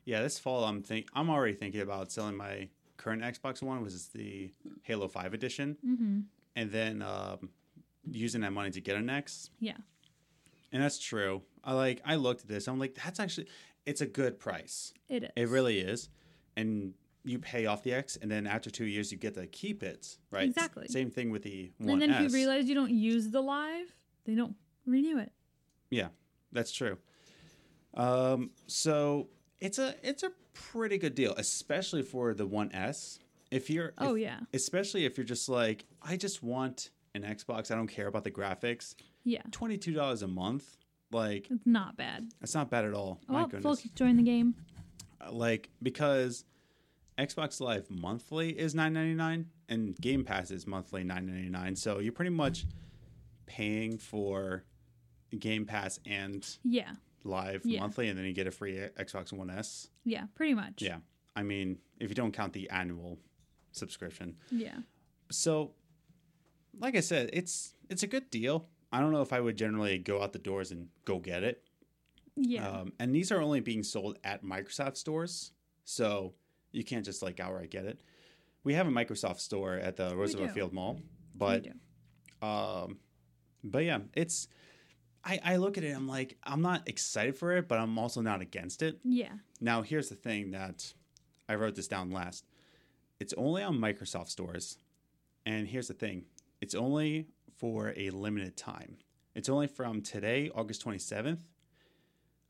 Yeah, 0.04 0.22
this 0.22 0.38
fall 0.38 0.64
I'm 0.64 0.82
think 0.82 1.06
I'm 1.14 1.30
already 1.30 1.54
thinking 1.54 1.80
about 1.80 2.10
selling 2.10 2.36
my 2.36 2.68
current 2.96 3.22
Xbox 3.22 3.62
One, 3.62 3.82
which 3.84 3.92
is 3.92 4.08
the 4.08 4.50
Halo 4.82 5.06
Five 5.08 5.32
edition, 5.34 5.76
Mm-hmm. 5.86 6.20
and 6.56 6.70
then 6.72 7.02
um, 7.02 7.50
using 8.10 8.40
that 8.40 8.52
money 8.52 8.70
to 8.72 8.80
get 8.80 8.96
an 8.96 9.08
X. 9.10 9.50
Yeah. 9.60 9.76
And 10.72 10.82
that's 10.82 10.98
true. 10.98 11.42
I 11.62 11.74
like 11.74 12.00
I 12.04 12.16
looked 12.16 12.42
at 12.42 12.48
this. 12.48 12.66
I'm 12.66 12.78
like, 12.78 12.94
that's 12.94 13.20
actually 13.20 13.48
it's 13.86 14.00
a 14.00 14.06
good 14.06 14.38
price. 14.38 14.92
It 15.08 15.24
is. 15.24 15.30
It 15.36 15.48
really 15.48 15.80
is. 15.80 16.08
And 16.56 16.94
you 17.24 17.38
pay 17.38 17.66
off 17.66 17.82
the 17.82 17.92
X, 17.92 18.16
and 18.20 18.30
then 18.30 18.46
after 18.46 18.70
two 18.70 18.84
years, 18.84 19.12
you 19.12 19.18
get 19.18 19.34
to 19.34 19.46
keep 19.46 19.82
it. 19.82 20.18
Right. 20.30 20.44
Exactly. 20.44 20.88
Same 20.88 21.10
thing 21.10 21.30
with 21.30 21.42
the 21.42 21.70
One 21.78 22.02
And 22.02 22.02
then 22.02 22.10
if 22.10 22.20
you 22.32 22.36
realize 22.36 22.68
you 22.68 22.74
don't 22.74 22.90
use 22.90 23.30
the 23.30 23.40
live, 23.40 23.94
they 24.24 24.34
don't 24.34 24.56
renew 24.86 25.18
it. 25.18 25.32
Yeah, 25.90 26.08
that's 26.50 26.72
true. 26.72 26.98
Um, 27.94 28.50
so 28.66 29.28
it's 29.60 29.78
a 29.78 29.94
it's 30.02 30.22
a 30.22 30.32
pretty 30.54 30.98
good 30.98 31.14
deal, 31.14 31.34
especially 31.36 32.02
for 32.02 32.34
the 32.34 32.46
One 32.46 32.72
S. 32.72 33.18
If 33.50 33.68
you're 33.68 33.92
Oh 33.98 34.14
if- 34.14 34.22
yeah, 34.22 34.40
especially 34.54 35.04
if 35.04 35.16
you're 35.18 35.26
just 35.26 35.48
like, 35.48 35.84
I 36.02 36.16
just 36.16 36.42
want 36.42 36.90
an 37.14 37.22
Xbox. 37.22 37.70
I 37.70 37.74
don't 37.74 37.88
care 37.88 38.06
about 38.06 38.24
the 38.24 38.30
graphics. 38.30 38.94
Yeah. 39.24 39.42
Twenty 39.50 39.78
two 39.78 39.92
dollars 39.92 40.22
a 40.22 40.28
month, 40.28 40.76
like 41.10 41.48
It's 41.50 41.66
not 41.66 41.96
bad. 41.96 42.28
It's 42.40 42.54
not 42.54 42.70
bad 42.70 42.84
at 42.84 42.94
all. 42.94 43.20
Oh, 43.28 43.32
My 43.32 43.42
Oh, 43.42 43.46
goodness, 43.46 43.62
Fulk 43.62 43.94
joined 43.94 44.18
the 44.18 44.22
game. 44.22 44.54
Uh, 45.20 45.32
like 45.32 45.70
because 45.82 46.44
Xbox 47.18 47.60
Live 47.60 47.90
monthly 47.90 48.50
is 48.58 48.74
nine 48.74 48.92
ninety 48.94 49.14
nine 49.14 49.46
and 49.68 49.96
Game 50.00 50.24
Pass 50.24 50.50
is 50.50 50.66
monthly 50.66 51.04
nine 51.04 51.26
ninety 51.26 51.48
nine. 51.50 51.76
So 51.76 51.98
you're 51.98 52.12
pretty 52.12 52.30
much 52.30 52.66
paying 53.46 53.98
for 53.98 54.64
Game 55.38 55.64
Pass 55.66 55.98
and 56.06 56.46
Yeah, 56.64 56.92
Live 57.24 57.62
Yeah. 57.64 57.80
monthly, 57.80 58.08
and 58.08 58.18
then 58.18 58.24
you 58.26 58.32
get 58.32 58.46
a 58.46 58.50
free 58.50 58.74
Xbox 58.98 59.32
One 59.32 59.50
S. 59.50 59.88
yeah, 60.04 60.26
pretty 60.34 60.54
much. 60.54 60.82
Yeah, 60.82 60.98
I 61.36 61.42
mean, 61.42 61.78
if 62.00 62.08
you 62.08 62.14
don't 62.14 62.32
count 62.32 62.52
the 62.52 62.68
annual 62.70 63.18
subscription. 63.72 64.36
yeah. 64.50 64.78
So, 65.30 65.72
like 66.78 66.96
I 66.96 67.00
said, 67.00 67.30
it's 67.32 67.74
it's 67.88 68.02
a 68.02 68.06
good 68.06 68.30
deal. 68.30 68.66
I 68.92 69.00
don't 69.00 69.12
know 69.12 69.22
if 69.22 69.32
I 69.32 69.40
would 69.40 69.56
generally 69.56 69.98
go 69.98 70.22
out 70.22 70.32
the 70.32 70.38
doors 70.38 70.70
and 70.70 70.88
go 71.04 71.18
get 71.18 71.42
it. 71.42 71.62
Yeah. 72.36 72.66
Um, 72.68 72.92
and 72.98 73.14
these 73.14 73.32
are 73.32 73.40
only 73.40 73.60
being 73.60 73.82
sold 73.82 74.18
at 74.24 74.44
Microsoft 74.44 74.96
stores, 74.96 75.52
so 75.84 76.34
you 76.72 76.84
can't 76.84 77.04
just 77.04 77.22
like 77.22 77.40
outright 77.40 77.70
get 77.70 77.84
it. 77.84 78.00
We 78.64 78.74
have 78.74 78.86
a 78.86 78.90
Microsoft 78.90 79.40
store 79.40 79.74
at 79.74 79.96
the 79.96 80.14
Roosevelt. 80.16 80.52
Field 80.52 80.72
Mall, 80.72 81.00
but 81.34 81.66
um, 82.40 82.98
but 83.64 83.84
yeah, 83.84 83.98
it's. 84.14 84.48
I, 85.24 85.38
I 85.44 85.56
look 85.56 85.78
at 85.78 85.84
it. 85.84 85.94
I'm 85.94 86.08
like, 86.08 86.36
I'm 86.42 86.62
not 86.62 86.88
excited 86.88 87.36
for 87.36 87.52
it, 87.52 87.68
but 87.68 87.78
I'm 87.78 87.96
also 87.96 88.20
not 88.22 88.40
against 88.40 88.82
it. 88.82 88.98
yeah, 89.04 89.28
Now, 89.60 89.82
here's 89.82 90.08
the 90.08 90.16
thing 90.16 90.50
that 90.50 90.92
I 91.48 91.54
wrote 91.54 91.76
this 91.76 91.86
down 91.86 92.10
last. 92.10 92.44
It's 93.20 93.32
only 93.34 93.62
on 93.62 93.78
Microsoft 93.78 94.30
stores. 94.30 94.78
And 95.46 95.68
here's 95.68 95.86
the 95.86 95.94
thing 95.94 96.24
it's 96.60 96.74
only 96.74 97.28
for 97.62 97.94
a 97.96 98.10
limited 98.10 98.56
time. 98.56 98.96
It's 99.36 99.48
only 99.48 99.68
from 99.68 100.02
today, 100.02 100.50
August 100.52 100.84
27th, 100.84 101.38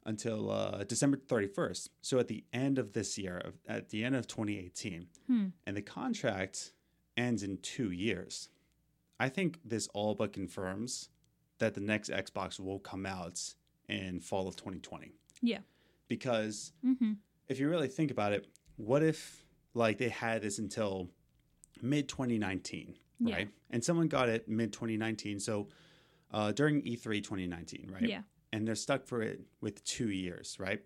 until 0.06 0.50
uh, 0.50 0.84
December 0.84 1.18
31st. 1.18 1.90
So 2.00 2.18
at 2.18 2.28
the 2.28 2.44
end 2.50 2.78
of 2.78 2.94
this 2.94 3.18
year, 3.18 3.52
at 3.68 3.90
the 3.90 4.04
end 4.04 4.16
of 4.16 4.26
2018. 4.26 5.06
Hmm. 5.26 5.46
And 5.66 5.76
the 5.76 5.82
contract 5.82 6.72
ends 7.18 7.42
in 7.42 7.58
two 7.58 7.90
years. 7.90 8.48
I 9.20 9.28
think 9.28 9.58
this 9.66 9.86
all 9.92 10.14
but 10.14 10.32
confirms 10.32 11.10
that 11.58 11.74
the 11.74 11.80
next 11.82 12.08
Xbox 12.10 12.58
will 12.58 12.78
come 12.78 13.04
out 13.04 13.38
in 13.90 14.18
fall 14.18 14.48
of 14.48 14.56
2020. 14.56 15.12
Yeah. 15.42 15.58
Because 16.08 16.72
Mm-hmm. 16.84 17.12
if 17.48 17.60
you 17.60 17.68
really 17.68 17.88
think 17.88 18.10
about 18.10 18.32
it, 18.32 18.46
what 18.76 19.02
if 19.02 19.44
like 19.74 19.98
they 19.98 20.08
had 20.08 20.40
this 20.40 20.58
until 20.58 21.10
mid 21.82 22.08
2019, 22.08 22.96
Yeah. 23.24 23.36
right? 23.36 23.48
And 23.70 23.82
someone 23.84 24.08
got 24.08 24.28
it 24.28 24.48
mid 24.48 24.72
2019, 24.72 25.40
so 25.40 25.68
uh, 26.32 26.52
during 26.52 26.82
E3 26.82 27.22
2019, 27.22 27.90
right? 27.92 28.02
Yeah. 28.02 28.22
And 28.52 28.66
they're 28.66 28.74
stuck 28.74 29.06
for 29.06 29.22
it 29.22 29.40
with 29.60 29.82
two 29.84 30.10
years, 30.10 30.56
right? 30.58 30.82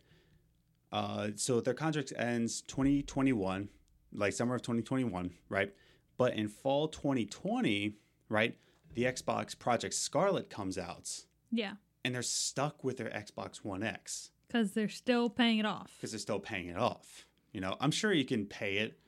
Uh, 0.93 1.31
so 1.37 1.61
their 1.61 1.75
contract 1.75 2.13
ends 2.17 2.63
2021, 2.63 3.69
like 4.13 4.33
summer 4.33 4.55
of 4.55 4.63
2021, 4.63 5.31
right? 5.49 5.73
But 6.17 6.35
in 6.35 6.49
fall 6.49 6.89
2020, 6.89 7.95
right, 8.29 8.57
the 8.95 9.03
Xbox 9.05 9.59
Project 9.59 9.95
Scarlett 9.95 10.49
comes 10.49 10.79
out 10.79 11.11
Yeah. 11.51 11.75
and 12.05 12.15
they're 12.15 12.23
stuck 12.23 12.83
with 12.85 12.97
their 12.99 13.11
Xbox 13.11 13.57
One 13.59 13.83
X 13.83 14.31
Because 14.47 14.73
they're 14.73 14.89
still 14.89 15.29
paying 15.29 15.59
it 15.59 15.67
off. 15.67 15.93
because 15.97 16.13
they're 16.13 16.19
still 16.21 16.41
paying 16.41 16.69
it 16.69 16.77
off. 16.79 17.27
You 17.53 17.61
know, 17.61 17.77
I'm 17.81 17.91
sure 17.91 18.13
you 18.13 18.25
can 18.25 18.47
pay 18.47 18.77
it 18.79 18.99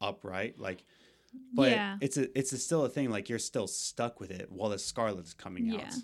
upright, 0.00 0.58
like, 0.58 0.84
but 1.54 1.70
Yeah. 1.70 1.98
it's 2.00 2.16
a 2.16 2.38
it's 2.38 2.52
a 2.52 2.58
still 2.58 2.84
a 2.84 2.88
thing. 2.88 3.10
Like 3.10 3.28
you're 3.28 3.38
still 3.38 3.66
stuck 3.66 4.20
with 4.20 4.30
it 4.30 4.50
while 4.50 4.70
the 4.70 4.78
Scarlett 4.78 5.24
is 5.26 5.34
coming 5.34 5.66
Yeah. 5.66 5.80
out. 5.86 5.94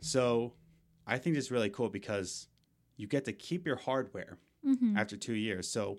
So 0.00 0.54
I 1.06 1.18
think 1.18 1.36
it's 1.36 1.50
really 1.50 1.70
cool 1.70 1.88
because 1.88 2.48
you 2.96 3.06
get 3.06 3.24
to 3.26 3.32
keep 3.32 3.66
your 3.66 3.76
hardware 3.76 4.38
Mm-hmm. 4.66 4.94
after 4.98 5.16
two 5.16 5.32
years. 5.34 5.66
So 5.70 5.98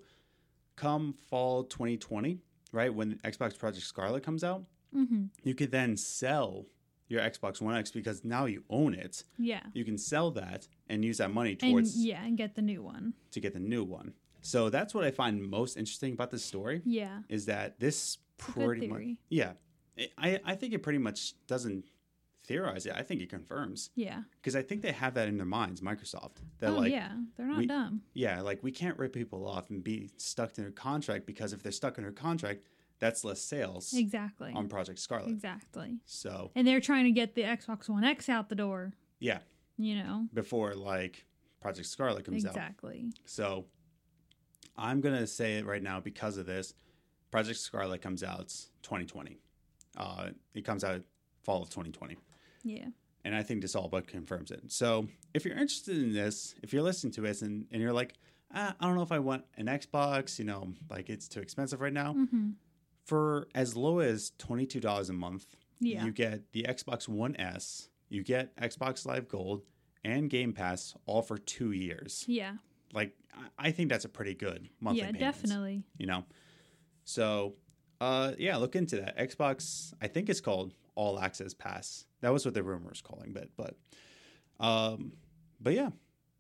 come 0.75 1.13
fall 1.13 1.63
2020, 1.63 2.37
right 2.71 2.93
when 2.93 3.15
Xbox 3.23 3.57
Project 3.57 3.85
Scarlett 3.85 4.23
comes 4.23 4.43
out, 4.43 4.65
Mm-hmm. 4.95 5.25
you 5.43 5.55
could 5.55 5.71
then 5.71 5.95
sell 5.97 6.65
your 7.07 7.21
Xbox 7.21 7.61
One 7.61 7.75
X 7.75 7.91
because 7.91 8.23
now 8.25 8.45
you 8.45 8.63
own 8.69 8.93
it. 8.93 9.23
Yeah. 9.37 9.61
You 9.73 9.83
can 9.85 9.97
sell 9.97 10.31
that 10.31 10.67
and 10.89 11.03
use 11.03 11.17
that 11.17 11.33
money 11.33 11.51
And 11.51 11.59
towards 11.59 11.97
yeah, 11.97 12.23
and 12.23 12.37
get 12.37 12.55
the 12.55 12.61
new 12.61 12.83
one. 12.83 13.13
to 13.31 13.39
get 13.39 13.53
the 13.53 13.59
new 13.59 13.83
one. 13.83 14.13
So 14.41 14.69
that's 14.69 14.93
what 14.93 15.03
I 15.05 15.11
find 15.11 15.41
most 15.49 15.77
interesting 15.77 16.13
about 16.13 16.29
this 16.31 16.43
story 16.43 16.81
Yeah. 16.85 17.21
is 17.29 17.45
that 17.45 17.79
this 17.79 18.17
pretty 18.41 18.87
much 18.87 19.01
yeah, 19.29 19.53
I 20.17 20.39
I 20.45 20.55
think 20.55 20.73
it 20.73 20.79
pretty 20.83 20.99
much 20.99 21.33
doesn't 21.47 21.85
theorize 22.43 22.85
it. 22.87 22.93
I 22.95 23.03
think 23.03 23.21
it 23.21 23.29
confirms 23.29 23.91
Yeah. 23.95 24.23
because 24.41 24.55
I 24.55 24.63
think 24.63 24.81
they 24.81 24.91
have 24.91 25.13
that 25.13 25.27
in 25.27 25.37
their 25.37 25.45
minds, 25.45 25.79
Microsoft. 25.81 26.37
That 26.59 26.71
oh 26.71 26.77
like 26.79 26.91
yeah. 26.91 27.11
They're 27.37 27.45
not 27.45 27.59
we- 27.59 27.67
dumb. 27.67 28.01
yeah, 28.13 28.41
like 28.41 28.63
we 28.63 28.71
can't 28.71 28.97
rip 28.97 29.13
people 29.13 29.47
off 29.47 29.69
and 29.69 29.83
be 29.83 30.09
stuck 30.17 30.57
in 30.57 30.65
a 30.65 30.71
contract 30.71 31.25
because 31.27 31.53
if 31.53 31.61
they're 31.61 31.71
stuck 31.71 31.97
in 31.99 32.05
a 32.05 32.11
contract, 32.11 32.63
that's 32.99 33.23
less 33.23 33.41
sales 33.41 33.93
Exactly. 33.95 34.51
on 34.55 34.67
Project 34.67 34.97
Scarlett. 34.99 35.29
Exactly. 35.29 35.97
So 36.05 36.51
And 36.55 36.67
they're 36.67 36.81
trying 36.81 37.05
to 37.05 37.11
get 37.11 37.35
the 37.35 37.43
Xbox 37.43 37.87
One 37.87 38.03
X 38.03 38.27
out 38.27 38.49
the 38.49 38.55
door. 38.55 38.93
yeah, 39.19 39.39
You 39.77 39.95
know. 40.03 40.27
before 40.33 40.73
like 40.75 41.25
Project 41.61 41.87
Scarlett 41.87 42.25
comes 42.25 42.43
out. 42.43 42.51
Exactly. 42.55 43.05
So 43.25 43.65
I'm 44.77 44.99
gonna 45.01 45.27
say 45.27 45.57
it 45.59 45.65
right 45.65 45.83
now 45.83 45.99
because 45.99 46.37
of 46.37 46.45
this. 46.47 46.73
Project 47.31 47.59
Scarlett 47.59 48.01
comes 48.01 48.23
out 48.23 48.49
2020. 48.83 49.37
Uh, 49.97 50.29
it 50.53 50.63
comes 50.65 50.83
out 50.83 51.01
fall 51.43 51.61
of 51.63 51.69
2020, 51.69 52.17
Yeah. 52.63 52.85
and 53.25 53.35
I 53.35 53.41
think 53.43 53.61
this 53.61 53.75
all 53.75 53.87
but 53.89 54.07
confirms 54.07 54.51
it. 54.51 54.71
So 54.71 55.07
if 55.33 55.43
you're 55.43 55.53
interested 55.55 55.97
in 55.97 56.13
this, 56.13 56.55
if 56.61 56.71
you're 56.71 56.83
listening 56.83 57.11
to 57.13 57.21
this 57.21 57.41
and, 57.41 57.65
and 57.71 57.81
you're 57.81 57.91
like, 57.93 58.13
ah, 58.53 58.75
I 58.79 58.85
don't 58.85 58.95
know 58.95 59.01
if 59.01 59.11
I 59.11 59.19
want 59.19 59.43
an 59.57 59.65
Xbox, 59.65 60.37
you 60.39 60.45
know, 60.45 60.73
like 60.89 61.09
it's 61.09 61.27
too 61.27 61.39
expensive 61.41 61.81
right 61.81 61.91
now. 61.93 62.13
Mm-hmm. 62.13 62.51
For 63.05 63.47
as 63.55 63.75
low 63.75 63.99
as 63.99 64.31
$22 64.39 65.09
a 65.09 65.13
month, 65.13 65.45
Yeah. 65.79 66.05
you 66.05 66.11
get 66.11 66.51
the 66.53 66.63
Xbox 66.69 67.07
One 67.07 67.35
S, 67.37 67.89
you 68.07 68.23
get 68.23 68.55
Xbox 68.57 69.05
Live 69.05 69.27
Gold, 69.27 69.63
and 70.03 70.29
Game 70.29 70.53
Pass 70.53 70.95
all 71.05 71.21
for 71.21 71.37
two 71.37 71.71
years. 71.71 72.23
yeah. 72.27 72.55
Like 72.93 73.15
I- 73.57 73.71
think 73.71 73.89
that's 73.89 74.05
a 74.05 74.09
pretty 74.09 74.33
good 74.35 74.69
monthly. 74.79 74.99
yeah. 74.99 75.05
payment, 75.07 75.19
Definitely. 75.19 75.83
You 75.97 76.05
know, 76.07 76.25
so 77.03 77.55
uh, 77.99 78.33
yeah, 78.37 78.57
look 78.57 78.75
into 78.75 78.97
that. 78.97 79.17
Xbox, 79.17 79.93
I 80.01 80.07
think 80.07 80.29
it's 80.29 80.41
called 80.41 80.73
All 80.95 81.19
Access 81.19 81.53
Pass. 81.53 82.05
That 82.21 82.33
was 82.33 82.45
what 82.45 82.53
the 82.53 82.63
rumor 82.63 82.89
was 82.89 83.01
calling, 83.01 83.33
but 83.33 83.49
but 83.55 83.75
um, 84.63 85.13
but 85.59 85.73
yeah, 85.73 85.89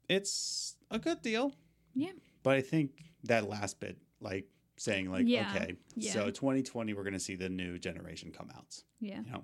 it's 0.09 0.75
a 0.89 0.99
good 0.99 1.21
deal. 1.21 1.53
Yeah. 1.93 2.11
But 2.43 2.57
I 2.57 2.61
think 2.61 3.03
that 3.25 3.47
last 3.49 3.79
bit, 3.79 3.97
like 4.19 4.45
saying 4.77 5.11
like, 5.11 5.25
Yeah, 5.27 5.51
okay, 5.55 5.75
yeah. 5.95 6.13
so 6.13 6.29
2020 6.31 6.93
we're 6.93 7.03
going 7.03 7.13
to 7.13 7.19
see 7.19 7.35
the 7.35 7.49
new 7.49 7.77
generation 7.77 8.31
come 8.31 8.49
out. 8.55 8.81
Yeah. 8.99 9.21
You 9.25 9.31
know, 9.31 9.43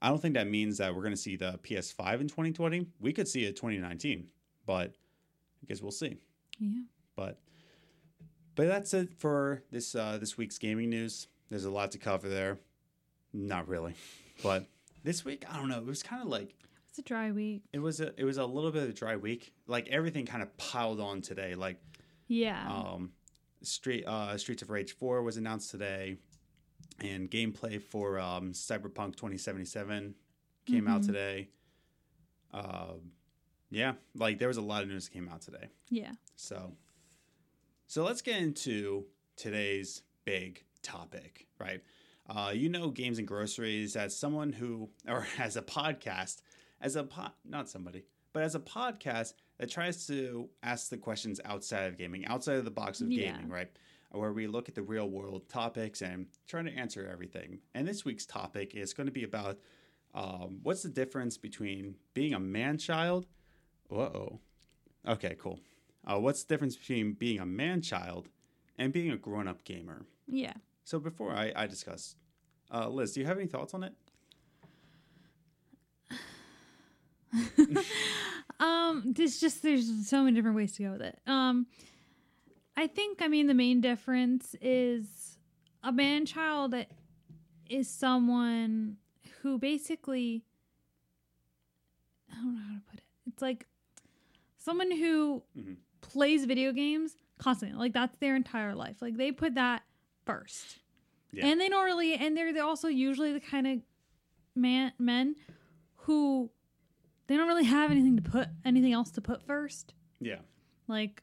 I 0.00 0.08
don't 0.08 0.20
think 0.20 0.34
that 0.34 0.48
means 0.48 0.78
that 0.78 0.94
we're 0.94 1.02
going 1.02 1.14
to 1.14 1.20
see 1.20 1.36
the 1.36 1.58
PS5 1.62 2.20
in 2.20 2.28
2020. 2.28 2.86
We 3.00 3.12
could 3.12 3.28
see 3.28 3.44
it 3.44 3.56
2019, 3.56 4.26
but 4.66 4.94
I 5.62 5.66
guess 5.66 5.82
we'll 5.82 5.90
see. 5.90 6.16
Yeah. 6.58 6.80
But 7.16 7.38
but 8.56 8.66
that's 8.66 8.92
it 8.94 9.12
for 9.18 9.62
this 9.70 9.94
uh, 9.94 10.18
this 10.18 10.36
week's 10.36 10.58
gaming 10.58 10.90
news. 10.90 11.28
There's 11.48 11.64
a 11.64 11.70
lot 11.70 11.90
to 11.92 11.98
cover 11.98 12.28
there. 12.28 12.58
Not 13.32 13.68
really, 13.68 13.94
but 14.42 14.66
this 15.04 15.24
week 15.24 15.44
I 15.50 15.56
don't 15.56 15.68
know. 15.68 15.78
It 15.78 15.86
was 15.86 16.02
kind 16.02 16.22
of 16.22 16.28
like 16.28 16.54
It's 16.88 16.98
a 16.98 17.02
dry 17.02 17.30
week. 17.30 17.62
it 17.72 17.78
was 17.78 18.00
a 18.00 18.12
it 18.20 18.24
was 18.24 18.38
a 18.38 18.44
little 18.44 18.70
bit 18.72 18.82
of 18.84 18.88
a 18.90 18.92
dry 18.92 19.16
week. 19.16 19.52
Like 19.66 19.88
everything 19.88 20.26
kind 20.26 20.42
of 20.42 20.56
piled 20.56 21.00
on 21.00 21.20
today. 21.22 21.54
Like 21.54 21.80
Yeah. 22.26 22.66
um, 22.68 23.12
Street 23.62 24.04
uh, 24.06 24.36
Streets 24.38 24.62
of 24.62 24.70
Rage 24.70 24.92
4 24.96 25.22
was 25.22 25.36
announced 25.36 25.70
today, 25.70 26.16
and 27.00 27.30
gameplay 27.30 27.80
for 27.80 28.18
um, 28.18 28.52
Cyberpunk 28.52 29.16
2077 29.16 30.14
came 30.66 30.88
out 30.88 31.02
Mhm. 31.02 31.06
today. 31.06 31.48
Um, 32.52 33.12
yeah, 33.70 33.94
like 34.16 34.38
there 34.38 34.48
was 34.48 34.56
a 34.56 34.62
lot 34.62 34.82
of 34.82 34.88
news 34.88 35.04
that 35.08 35.12
came 35.14 35.28
out 35.28 35.42
today. 35.42 35.68
yeah. 35.88 36.12
So, 36.36 36.72
so 37.90 38.04
let's 38.04 38.22
get 38.22 38.40
into 38.40 39.04
today's 39.36 40.02
big 40.24 40.62
topic, 40.80 41.48
right? 41.58 41.80
Uh, 42.28 42.52
you 42.54 42.68
know, 42.68 42.88
games 42.88 43.18
and 43.18 43.26
groceries 43.26 43.96
as 43.96 44.16
someone 44.16 44.52
who, 44.52 44.88
or 45.08 45.26
as 45.40 45.56
a 45.56 45.62
podcast, 45.62 46.36
as 46.80 46.94
a 46.94 47.02
po- 47.02 47.32
not 47.44 47.68
somebody, 47.68 48.04
but 48.32 48.44
as 48.44 48.54
a 48.54 48.60
podcast 48.60 49.32
that 49.58 49.68
tries 49.68 50.06
to 50.06 50.48
ask 50.62 50.88
the 50.88 50.96
questions 50.96 51.40
outside 51.44 51.86
of 51.88 51.98
gaming, 51.98 52.24
outside 52.26 52.58
of 52.58 52.64
the 52.64 52.70
box 52.70 53.00
of 53.00 53.10
Yeah. 53.10 53.32
gaming, 53.32 53.48
right? 53.48 53.68
Where 54.12 54.32
we 54.32 54.46
look 54.46 54.68
at 54.68 54.76
the 54.76 54.82
real 54.82 55.10
world 55.10 55.48
topics 55.48 56.00
and 56.00 56.26
trying 56.46 56.66
to 56.66 56.72
answer 56.72 57.08
everything. 57.12 57.58
And 57.74 57.88
this 57.88 58.04
week's 58.04 58.24
topic 58.24 58.76
is 58.76 58.94
going 58.94 59.06
to 59.08 59.12
be 59.12 59.24
about 59.24 59.58
um, 60.14 60.60
what's 60.62 60.84
the 60.84 60.90
difference 60.90 61.36
between 61.38 61.96
being 62.14 62.34
a 62.34 62.40
man 62.40 62.78
child. 62.78 63.26
Whoa. 63.88 64.38
Okay, 65.08 65.34
cool. 65.40 65.58
Uh, 66.06 66.18
what's 66.18 66.42
the 66.42 66.54
difference 66.54 66.76
between 66.76 67.12
being 67.12 67.38
a 67.40 67.46
man 67.46 67.82
child 67.82 68.28
and 68.78 68.92
being 68.92 69.10
a 69.10 69.16
grown 69.16 69.46
up 69.48 69.64
gamer? 69.64 70.06
Yeah. 70.26 70.54
So 70.84 70.98
before 70.98 71.32
I, 71.32 71.52
I 71.54 71.66
discuss, 71.66 72.16
uh, 72.72 72.88
Liz, 72.88 73.12
do 73.12 73.20
you 73.20 73.26
have 73.26 73.38
any 73.38 73.46
thoughts 73.46 73.74
on 73.74 73.84
it? 73.84 73.94
Um, 78.58 79.14
there's 79.16 79.40
just 79.40 79.62
there's 79.62 80.06
so 80.06 80.22
many 80.22 80.34
different 80.36 80.54
ways 80.54 80.72
to 80.72 80.82
go 80.82 80.92
with 80.92 81.00
it. 81.00 81.18
Um, 81.26 81.66
I 82.76 82.88
think 82.88 83.22
I 83.22 83.28
mean 83.28 83.46
the 83.46 83.54
main 83.54 83.80
difference 83.80 84.54
is 84.60 85.38
a 85.82 85.90
man 85.90 86.26
child 86.26 86.74
is 87.70 87.88
someone 87.88 88.98
who 89.40 89.58
basically 89.58 90.44
I 92.30 92.34
don't 92.34 92.54
know 92.54 92.60
how 92.68 92.74
to 92.74 92.80
put 92.90 92.98
it. 92.98 93.04
It's 93.28 93.40
like 93.40 93.64
someone 94.58 94.90
who 94.90 95.42
Mhm. 95.58 95.76
Plays 96.00 96.44
video 96.44 96.72
games 96.72 97.16
constantly. 97.38 97.78
Like 97.78 97.92
that's 97.92 98.16
their 98.18 98.36
entire 98.36 98.74
life. 98.74 98.96
Like 99.00 99.16
they 99.16 99.32
put 99.32 99.54
that 99.54 99.82
first. 100.24 100.78
Yeah. 101.32 101.46
And 101.46 101.60
they 101.60 101.68
don't 101.68 101.84
really 101.84 102.14
and 102.14 102.36
they're, 102.36 102.52
they're 102.52 102.64
also 102.64 102.88
usually 102.88 103.32
the 103.32 103.40
kind 103.40 103.66
of 103.66 103.78
man 104.54 104.92
men 104.98 105.36
who 105.96 106.50
they 107.26 107.36
don't 107.36 107.46
really 107.46 107.64
have 107.64 107.90
anything 107.90 108.16
to 108.16 108.22
put 108.22 108.48
anything 108.64 108.92
else 108.92 109.10
to 109.12 109.20
put 109.20 109.42
first. 109.46 109.94
Yeah. 110.20 110.40
Like 110.88 111.22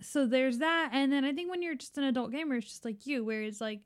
so 0.00 0.26
there's 0.26 0.58
that 0.58 0.90
and 0.92 1.12
then 1.12 1.24
I 1.24 1.32
think 1.32 1.50
when 1.50 1.62
you're 1.62 1.74
just 1.74 1.98
an 1.98 2.04
adult 2.04 2.30
gamer 2.30 2.56
it's 2.56 2.68
just 2.68 2.84
like 2.84 3.06
you 3.06 3.24
where 3.24 3.42
it's 3.42 3.60
like 3.60 3.80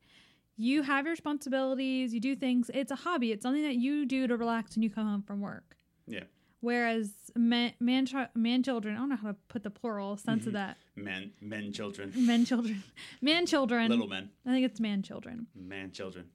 you 0.57 0.83
have 0.83 1.07
your 1.07 1.13
responsibilities, 1.13 2.13
you 2.13 2.21
do 2.21 2.37
things. 2.37 2.71
It's 2.75 2.93
a 2.93 2.97
hobby. 2.97 3.33
It's 3.33 3.43
something 3.43 3.63
that 3.63 3.77
you 3.77 4.05
do 4.05 4.27
to 4.27 4.37
relax 4.37 4.77
when 4.77 4.83
you 4.83 4.91
come 4.91 5.07
home 5.07 5.23
from 5.23 5.41
work. 5.41 5.77
Yeah. 6.07 6.25
Whereas 6.63 7.11
man 7.35 7.73
man, 7.81 8.07
man 8.37 8.63
children, 8.63 8.95
I 8.95 8.99
don't 9.01 9.09
know 9.09 9.17
how 9.17 9.29
to 9.29 9.37
put 9.49 9.65
the 9.65 9.71
plural 9.71 10.17
sense 10.17 10.47
of 10.47 10.53
mm-hmm. 10.53 10.59
that. 10.59 10.77
Men, 10.95 11.33
men, 11.41 11.73
children, 11.73 12.13
Men 12.15 12.45
children. 12.45 12.85
Man 13.21 13.47
children. 13.47 13.91
little 13.91 14.07
men, 14.07 14.31
I 14.47 14.51
think 14.53 14.65
it's 14.65 14.79
man 14.79 15.03
children 15.03 15.49
man, 15.57 15.91
children. 15.91 16.27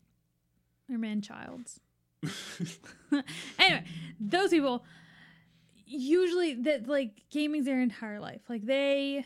or 0.92 0.98
man 0.98 1.22
childs. 1.22 1.80
anyway, 3.60 3.86
those 4.20 4.50
people 4.50 4.84
usually 5.86 6.56
that 6.56 6.90
like 6.90 7.24
gaming's 7.30 7.66
their 7.66 7.80
entire 7.80 8.20
life. 8.20 8.42
Like 8.50 8.66
they 8.66 9.26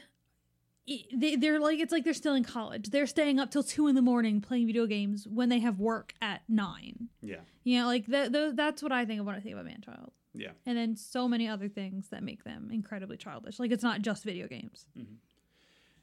they 1.12 1.36
they're 1.36 1.60
like 1.60 1.80
it's 1.80 1.92
like 1.92 2.04
they're 2.04 2.14
still 2.14 2.36
in 2.36 2.44
college. 2.44 2.92
They're 2.92 3.08
staying 3.08 3.40
up 3.40 3.50
till 3.50 3.64
two 3.64 3.88
in 3.88 3.96
the 3.96 4.04
morning 4.04 4.40
playing 4.40 4.68
video 4.68 4.86
games 4.86 5.28
when 5.28 5.50
they 5.50 5.62
have 5.62 5.80
work 5.80 6.14
at 6.22 6.44
nine. 6.48 7.10
yeah. 7.24 7.38
You 7.64 7.80
know, 7.80 7.88
like 7.88 8.06
that. 8.08 8.32
That's 8.56 8.84
what 8.84 8.92
I 8.92 9.06
think 9.06 9.20
of 9.20 9.26
when 9.26 9.34
I 9.34 9.40
think 9.40 9.56
of 9.56 9.62
a 9.62 9.64
man 9.64 9.82
child. 9.84 10.12
Yeah. 10.42 10.52
And 10.66 10.78
then 10.78 10.96
so 10.96 11.28
many 11.28 11.48
other 11.48 11.70
things 11.70 12.10
that 12.10 12.24
make 12.24 12.44
them 12.44 12.70
incredibly 12.72 13.18
childish. 13.18 13.60
Like 13.60 13.72
it's 13.72 13.84
not 13.84 14.02
just 14.02 14.24
video 14.24 14.48
games. 14.48 14.86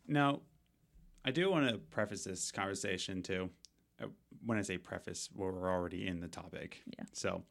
Now, 0.06 0.40
I 1.24 1.30
do 1.30 1.50
want 1.50 1.68
to 1.68 1.78
preface 1.78 2.24
this 2.24 2.50
conversation 2.50 3.22
too. 3.22 3.50
Uh, 4.02 4.06
When 4.46 4.56
I 4.58 4.62
say 4.62 4.78
preface, 4.78 5.28
well, 5.34 5.50
we're 5.50 5.70
already 5.70 6.06
in 6.06 6.20
the 6.20 6.28
topic. 6.28 6.82
Yeah. 6.86 7.04
So 7.12 7.42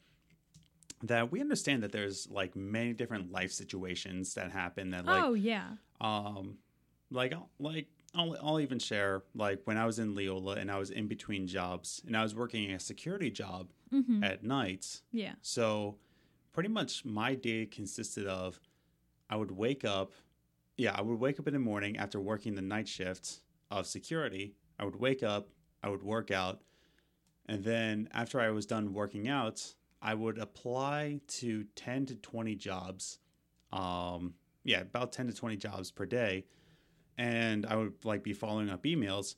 that 1.04 1.32
we 1.32 1.42
understand 1.42 1.84
that 1.84 1.92
there's 1.92 2.28
like 2.32 2.56
many 2.56 2.94
different 2.94 3.32
life 3.32 3.52
situations 3.52 4.34
that 4.34 4.52
happen 4.52 4.90
that 4.92 5.06
like 5.06 5.24
oh 5.24 5.34
yeah, 5.36 5.68
um 6.02 6.58
like 7.12 7.34
like 7.60 7.88
I'll, 8.16 8.36
I'll 8.42 8.60
even 8.60 8.80
share 8.80 9.22
like 9.36 9.62
when 9.66 9.78
I 9.78 9.86
was 9.86 10.00
in 10.00 10.16
Leola 10.16 10.54
and 10.56 10.72
I 10.72 10.80
was 10.80 10.90
in 10.90 11.08
between 11.08 11.46
jobs 11.46 12.02
and 12.08 12.18
I 12.18 12.24
was 12.24 12.34
working 12.34 12.72
a 12.72 12.80
security 12.80 13.30
job 13.30 13.68
Mm-hmm. 13.94 14.22
at 14.22 14.44
night. 14.44 15.00
Yeah. 15.14 15.36
So 15.42 15.96
pretty 16.58 16.70
much 16.70 17.06
my 17.06 17.36
day 17.36 17.68
consisted 17.68 18.26
of 18.26 18.60
I 19.30 19.36
would 19.36 19.52
wake 19.52 19.86
up. 19.86 20.14
Yeah, 20.76 20.92
I 20.96 21.04
would 21.04 21.20
wake 21.20 21.40
up 21.40 21.48
in 21.48 21.54
the 21.54 21.60
morning 21.60 21.98
after 21.98 22.20
working 22.20 22.56
the 22.56 22.64
night 22.64 22.88
shift 22.88 23.42
of 23.70 23.86
security. 23.86 24.56
I 24.80 24.86
would 24.86 24.96
wake 24.96 25.22
up, 25.22 25.50
I 25.84 25.90
would 25.90 26.02
work 26.02 26.32
out, 26.32 26.62
and 27.46 27.64
then 27.64 28.10
after 28.12 28.40
I 28.40 28.50
was 28.50 28.66
done 28.66 28.92
working 28.92 29.28
out, 29.28 29.64
I 30.02 30.16
would 30.16 30.40
apply 30.40 31.20
to 31.28 31.64
10 31.76 32.08
to 32.08 32.16
20 32.16 32.56
jobs. 32.56 33.20
Um, 33.72 34.34
yeah, 34.64 34.82
about 34.82 35.12
10 35.12 35.28
to 35.28 35.34
20 35.34 35.58
jobs 35.58 35.92
per 35.92 36.08
day. 36.08 36.46
And 37.20 37.68
I 37.68 37.76
would 37.76 38.04
like 38.04 38.24
be 38.24 38.34
following 38.34 38.72
up 38.72 38.84
emails, 38.84 39.36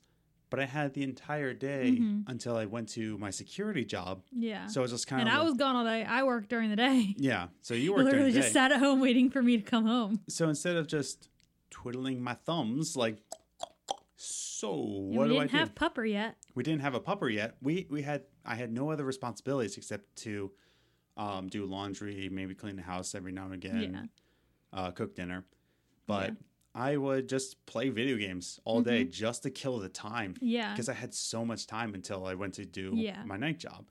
but 0.50 0.60
I 0.60 0.66
had 0.66 0.92
the 0.94 1.02
entire 1.02 1.54
day 1.54 1.96
Mhm. 1.98 2.24
until 2.28 2.56
I 2.56 2.66
went 2.66 2.88
to 2.90 3.16
my 3.18 3.30
security 3.30 3.84
job. 3.84 4.22
Yeah. 4.32 4.66
So 4.66 4.80
it 4.80 4.82
was 4.82 4.90
just 4.90 5.06
kind 5.06 5.22
of. 5.22 5.28
and 5.28 5.36
I 5.36 5.42
was 5.42 5.54
gone 5.54 5.76
all 5.76 5.84
day. 5.84 6.04
I 6.04 6.22
worked 6.24 6.48
during 6.50 6.68
the 6.70 6.76
day. 6.76 7.14
yeah. 7.18 7.48
So 7.62 7.74
you 7.74 7.92
worked 7.94 8.00
during 8.10 8.12
literally 8.24 8.32
just 8.32 8.48
day. 8.48 8.52
sat 8.52 8.72
at 8.72 8.78
home 8.80 9.00
waiting 9.00 9.30
for 9.30 9.42
me 9.42 9.56
to 9.56 9.62
come 9.62 9.86
home. 9.86 10.20
So 10.28 10.48
instead 10.48 10.76
of 10.76 10.86
just 10.88 11.28
twiddling 11.70 12.20
my 12.22 12.34
thumbs, 12.34 12.96
like, 12.96 13.18
so 14.16 14.74
And 14.74 15.16
what 15.16 15.28
we 15.28 15.34
do 15.34 15.38
I 15.40 15.46
didn't 15.46 15.50
have 15.58 15.74
pupper 15.74 16.08
yet. 16.10 16.36
we 16.54 16.62
didn't 16.62 16.82
have 16.82 16.94
a 16.94 17.00
pupper 17.00 17.32
yet. 17.32 17.56
We 17.62 17.86
we 17.90 18.02
had 18.02 18.24
I 18.44 18.54
had 18.54 18.72
no 18.72 18.90
other 18.90 19.04
responsibilities 19.04 19.76
except 19.76 20.16
to 20.16 20.50
um, 21.16 21.48
do 21.48 21.64
laundry, 21.66 22.28
maybe 22.30 22.54
clean 22.54 22.76
the 22.76 22.82
house 22.82 23.14
every 23.14 23.32
now 23.32 23.44
and 23.46 23.54
again, 23.54 24.10
uh, 24.72 24.90
cook 24.90 25.14
dinner. 25.14 25.44
But 26.06 26.30
Yeah. 26.30 26.34
I 26.88 26.96
would 26.96 27.28
just 27.28 27.64
play 27.66 27.88
video 27.90 28.16
games 28.16 28.58
all 28.64 28.80
day 28.80 29.04
just 29.04 29.42
to 29.42 29.50
kill 29.50 29.78
the 29.78 29.88
time 29.88 30.34
Yeah. 30.40 30.72
because 30.72 30.88
I 30.88 30.94
had 30.94 31.12
so 31.14 31.44
much 31.44 31.66
time 31.66 31.94
until 31.94 32.24
I 32.26 32.34
went 32.34 32.54
to 32.54 32.64
do 32.64 32.92
Yeah. 32.94 33.22
my 33.24 33.36
night 33.36 33.58
job. 33.58 33.82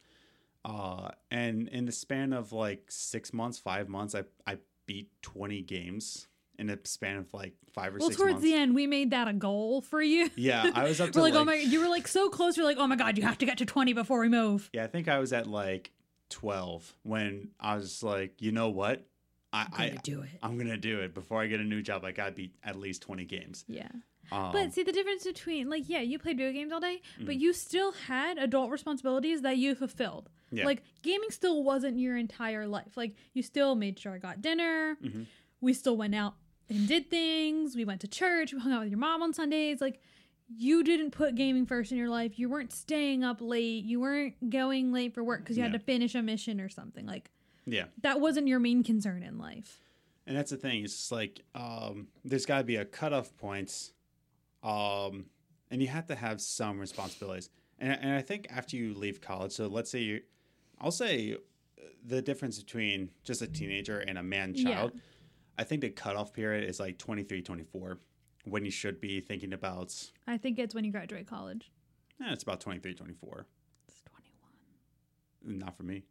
Uh, 0.66 1.10
and 1.32 1.68
in 1.70 1.86
the 1.86 1.92
span 1.92 2.34
of 2.34 2.52
like 2.52 2.86
six 2.90 3.32
months, 3.34 3.58
five 3.60 3.88
months, 3.88 4.16
I, 4.16 4.24
I 4.46 4.58
beat 4.86 5.10
20 5.22 5.62
games 5.62 6.28
in 6.58 6.70
a 6.70 6.78
span 6.84 7.18
of 7.18 7.34
like 7.34 7.54
five 7.74 7.96
or 7.96 8.00
Well, 8.00 8.10
six 8.10 8.18
towards 8.18 8.34
months. 8.34 8.46
the 8.46 8.54
end, 8.56 8.76
we 8.76 8.86
made 8.88 9.12
that 9.12 9.28
a 9.28 9.34
goal 9.34 9.82
for 9.82 10.02
you. 10.02 10.30
yeah, 10.36 10.72
I 10.74 10.84
was 10.84 11.00
up 11.04 11.12
to 11.12 11.22
like, 11.22 11.34
like, 11.34 11.42
oh 11.42 11.46
my, 11.46 11.54
you 11.56 11.80
were 11.80 11.88
like 11.88 12.08
so 12.08 12.28
close. 12.30 12.58
You're 12.58 12.66
like, 12.66 12.78
oh 12.78 12.88
my 12.88 12.96
god, 12.98 13.18
you 13.18 13.24
have 13.24 13.38
to 13.38 13.46
get 13.46 13.60
to 13.60 13.66
20 13.66 13.94
before 13.94 14.20
we 14.20 14.28
move. 14.30 14.70
yeah, 14.74 14.84
I 14.84 14.88
think 14.88 15.08
I 15.08 15.20
was 15.20 15.32
at 15.32 15.48
like 15.48 15.92
12 16.32 16.94
when 17.04 17.50
I 17.60 17.76
was 17.76 18.04
like, 18.04 18.42
you 18.42 18.52
know 18.52 18.70
what? 18.70 19.06
I, 19.52 19.66
I'm 19.72 19.88
gonna 19.90 20.00
do 20.04 20.22
it. 20.22 20.30
I'm 20.44 20.56
going 20.58 20.68
to 20.68 20.78
do 20.78 21.00
it. 21.00 21.14
Before 21.14 21.42
I 21.42 21.48
get 21.48 21.60
a 21.60 21.64
new 21.64 21.82
job, 21.82 22.06
I 22.06 22.12
got 22.12 22.26
to 22.28 22.32
beat 22.34 22.54
at 22.64 22.76
least 22.78 23.02
20 23.02 23.26
games. 23.26 23.66
Yeah. 23.68 23.88
Um, 24.32 24.52
But 24.52 24.74
see 24.74 24.84
the 24.84 24.92
difference 24.92 25.24
between 25.24 25.70
like 25.70 25.90
yeah, 25.90 26.02
you 26.02 26.20
played 26.20 26.38
video 26.38 26.52
games 26.54 26.72
all 26.72 26.80
day, 26.80 27.02
but 27.20 27.36
Mhm. 27.36 27.40
you 27.40 27.54
still 27.54 27.94
had 27.94 28.38
adult 28.38 28.70
responsibilities 28.70 29.42
that 29.42 29.58
you 29.58 29.74
fulfilled. 29.74 30.30
Yeah. 30.52 30.66
Like 30.66 30.84
gaming 31.02 31.32
still 31.32 31.64
wasn't 31.64 31.98
your 31.98 32.16
entire 32.16 32.68
life. 32.68 32.96
Like 32.96 33.16
you 33.34 33.42
still 33.42 33.74
made 33.76 33.98
sure 33.98 34.14
I 34.14 34.20
got 34.20 34.42
dinner. 34.42 34.98
Mhm. 35.04 35.26
We 35.62 35.74
still 35.74 35.98
went 35.98 36.14
out 36.14 36.36
and 36.70 36.88
did 36.88 37.10
things. 37.10 37.76
We 37.76 37.86
went 37.86 38.02
to 38.02 38.08
church. 38.08 38.54
We 38.54 38.60
hung 38.60 38.72
out 38.72 38.82
with 38.82 38.90
your 38.92 39.00
mom 39.00 39.24
on 39.24 39.34
Sundays. 39.34 39.82
Like 39.82 40.00
you 40.56 40.84
didn't 40.84 41.10
put 41.12 41.34
gaming 41.36 41.66
first 41.66 41.92
in 41.92 41.98
your 41.98 42.10
life. 42.10 42.38
You 42.38 42.50
weren't 42.50 42.72
staying 42.72 43.24
up 43.24 43.42
late. 43.42 43.84
You 43.84 44.00
weren't 44.00 44.50
going 44.52 44.92
late 44.92 45.14
for 45.16 45.24
work 45.24 45.40
because 45.42 45.58
you 45.58 45.64
had 45.64 45.74
to 45.74 45.80
finish 45.80 46.14
a 46.14 46.22
mission 46.22 46.62
or 46.62 46.70
something. 46.70 47.06
Like 47.08 47.32
yeah. 47.72 47.86
that 48.02 48.20
wasn't 48.20 48.48
your 48.48 48.60
main 48.60 48.84
concern 48.84 49.24
in 49.24 49.38
life. 49.38 49.80
And 50.28 50.38
that's 50.38 50.52
the 50.52 50.58
thing. 50.58 50.84
It's 50.84 50.96
just 50.96 51.12
like 51.12 51.42
um, 51.56 52.08
there's 52.24 52.46
got 52.46 52.60
to 52.60 52.64
be 52.64 52.76
a 52.76 52.86
cutoff 52.86 53.36
point, 53.38 53.92
um, 54.64 55.26
and 55.72 55.82
you 55.82 55.88
have 55.88 56.06
to 56.08 56.16
have 56.16 56.40
some 56.42 56.80
responsibilities. 56.80 57.50
And, 57.80 57.98
and 58.02 58.14
I 58.14 58.22
think 58.22 58.48
after 58.50 58.76
you 58.76 58.94
leave 58.94 59.22
college, 59.22 59.52
so 59.54 59.68
let's 59.68 59.90
say 59.90 60.00
you, 60.00 60.22
I'll 60.80 60.92
say 60.92 61.34
uh, 61.34 61.84
the 62.06 62.22
difference 62.22 62.60
between 62.60 63.10
just 63.24 63.42
a 63.42 63.48
teenager 63.48 64.00
and 64.00 64.18
a 64.18 64.24
man 64.24 64.54
Yeah. 64.56 64.64
child. 64.76 64.92
I 65.58 65.64
think 65.64 65.82
the 65.82 65.90
cutoff 65.90 66.32
period 66.32 66.70
is 66.70 66.80
like 66.80 66.98
23, 66.98 67.42
24, 67.42 68.00
when 68.46 68.64
you 68.66 68.72
should 68.72 69.02
be 69.02 69.20
thinking 69.22 69.52
about. 69.54 69.94
I 70.28 70.38
think 70.38 70.58
it's 70.60 70.74
when 70.76 70.84
you 70.86 70.92
graduate 70.92 71.28
college. 71.28 71.72
Eh, 72.22 72.32
it's 72.32 72.44
about 72.44 72.62
23, 72.62 72.94
24. 72.94 73.46
It's 73.88 74.02
21. 75.44 75.60
Not 75.60 75.76
for 75.76 75.84
me. 75.84 76.04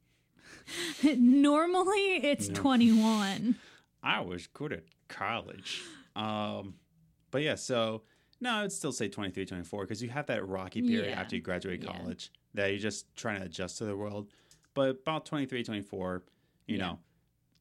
Normally 1.17 2.17
it's 2.25 2.49
No. 2.49 2.55
21. 2.55 3.57
I 4.03 4.21
was 4.21 4.47
good 4.49 4.73
at 4.73 4.85
college. 5.09 5.83
Um, 6.17 6.75
but 7.31 7.43
yeah, 7.43 7.55
so 7.55 8.03
no, 8.41 8.51
I 8.51 8.63
would 8.63 8.73
still 8.73 8.93
say 8.93 9.09
23, 9.09 9.45
24 9.47 9.85
because 9.85 10.03
you 10.03 10.09
have 10.11 10.27
that 10.27 10.47
rocky 10.47 10.83
period 10.83 11.11
Yeah. 11.11 11.21
after 11.21 11.37
you 11.37 11.43
graduate 11.43 11.83
Yeah. 11.83 11.93
college 11.93 12.31
that 12.55 12.69
you're 12.69 12.79
just 12.79 13.15
trying 13.17 13.41
to 13.41 13.47
adjust 13.47 13.79
to 13.79 13.85
the 13.85 13.97
world. 13.97 14.31
But 14.75 14.91
about 15.01 15.27
23, 15.27 15.63
24, 15.65 16.25
you 16.67 16.77
Yeah. 16.77 16.87
know, 16.87 16.99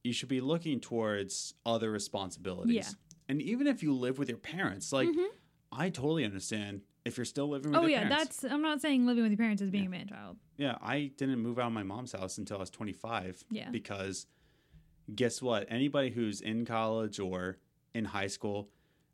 you 0.04 0.12
should 0.12 0.28
be 0.28 0.40
looking 0.40 0.80
towards 0.80 1.54
other 1.66 1.90
responsibilities. 1.90 2.74
Yeah. 2.74 2.90
And 3.28 3.42
even 3.42 3.66
if 3.66 3.82
you 3.82 3.92
live 3.92 4.18
with 4.18 4.28
your 4.28 4.38
parents, 4.38 4.92
like 4.92 5.08
Mhm. 5.08 5.28
I 5.72 5.90
totally 5.90 6.24
understand 6.24 6.82
if 7.08 7.16
you're 7.18 7.24
still 7.24 7.48
living 7.48 7.72
with 7.72 7.80
your 7.80 7.88
parents, 7.90 7.98
Oh 8.04 8.08
yeah, 8.08 8.08
parents. 8.08 8.36
that's 8.40 8.52
I'm 8.52 8.62
not 8.62 8.80
saying 8.80 9.04
living 9.06 9.22
with 9.24 9.32
your 9.32 9.38
parents 9.38 9.60
is 9.60 9.70
being 9.70 9.84
Yeah. 9.84 9.88
a 9.88 9.90
man 9.90 10.06
child. 10.08 10.36
Yeah, 10.56 10.76
I 10.80 11.10
didn't 11.16 11.40
move 11.40 11.58
out 11.58 11.66
of 11.66 11.72
my 11.72 11.82
mom's 11.82 12.12
house 12.12 12.38
until 12.38 12.58
I 12.58 12.60
was 12.60 12.70
25. 12.70 13.44
Yeah. 13.50 13.70
Because 13.70 14.26
guess 15.14 15.40
what? 15.42 15.66
Anybody 15.70 16.10
who's 16.10 16.40
in 16.40 16.64
college 16.64 17.18
or 17.18 17.58
in 17.94 18.04
high 18.04 18.26
school, 18.26 18.68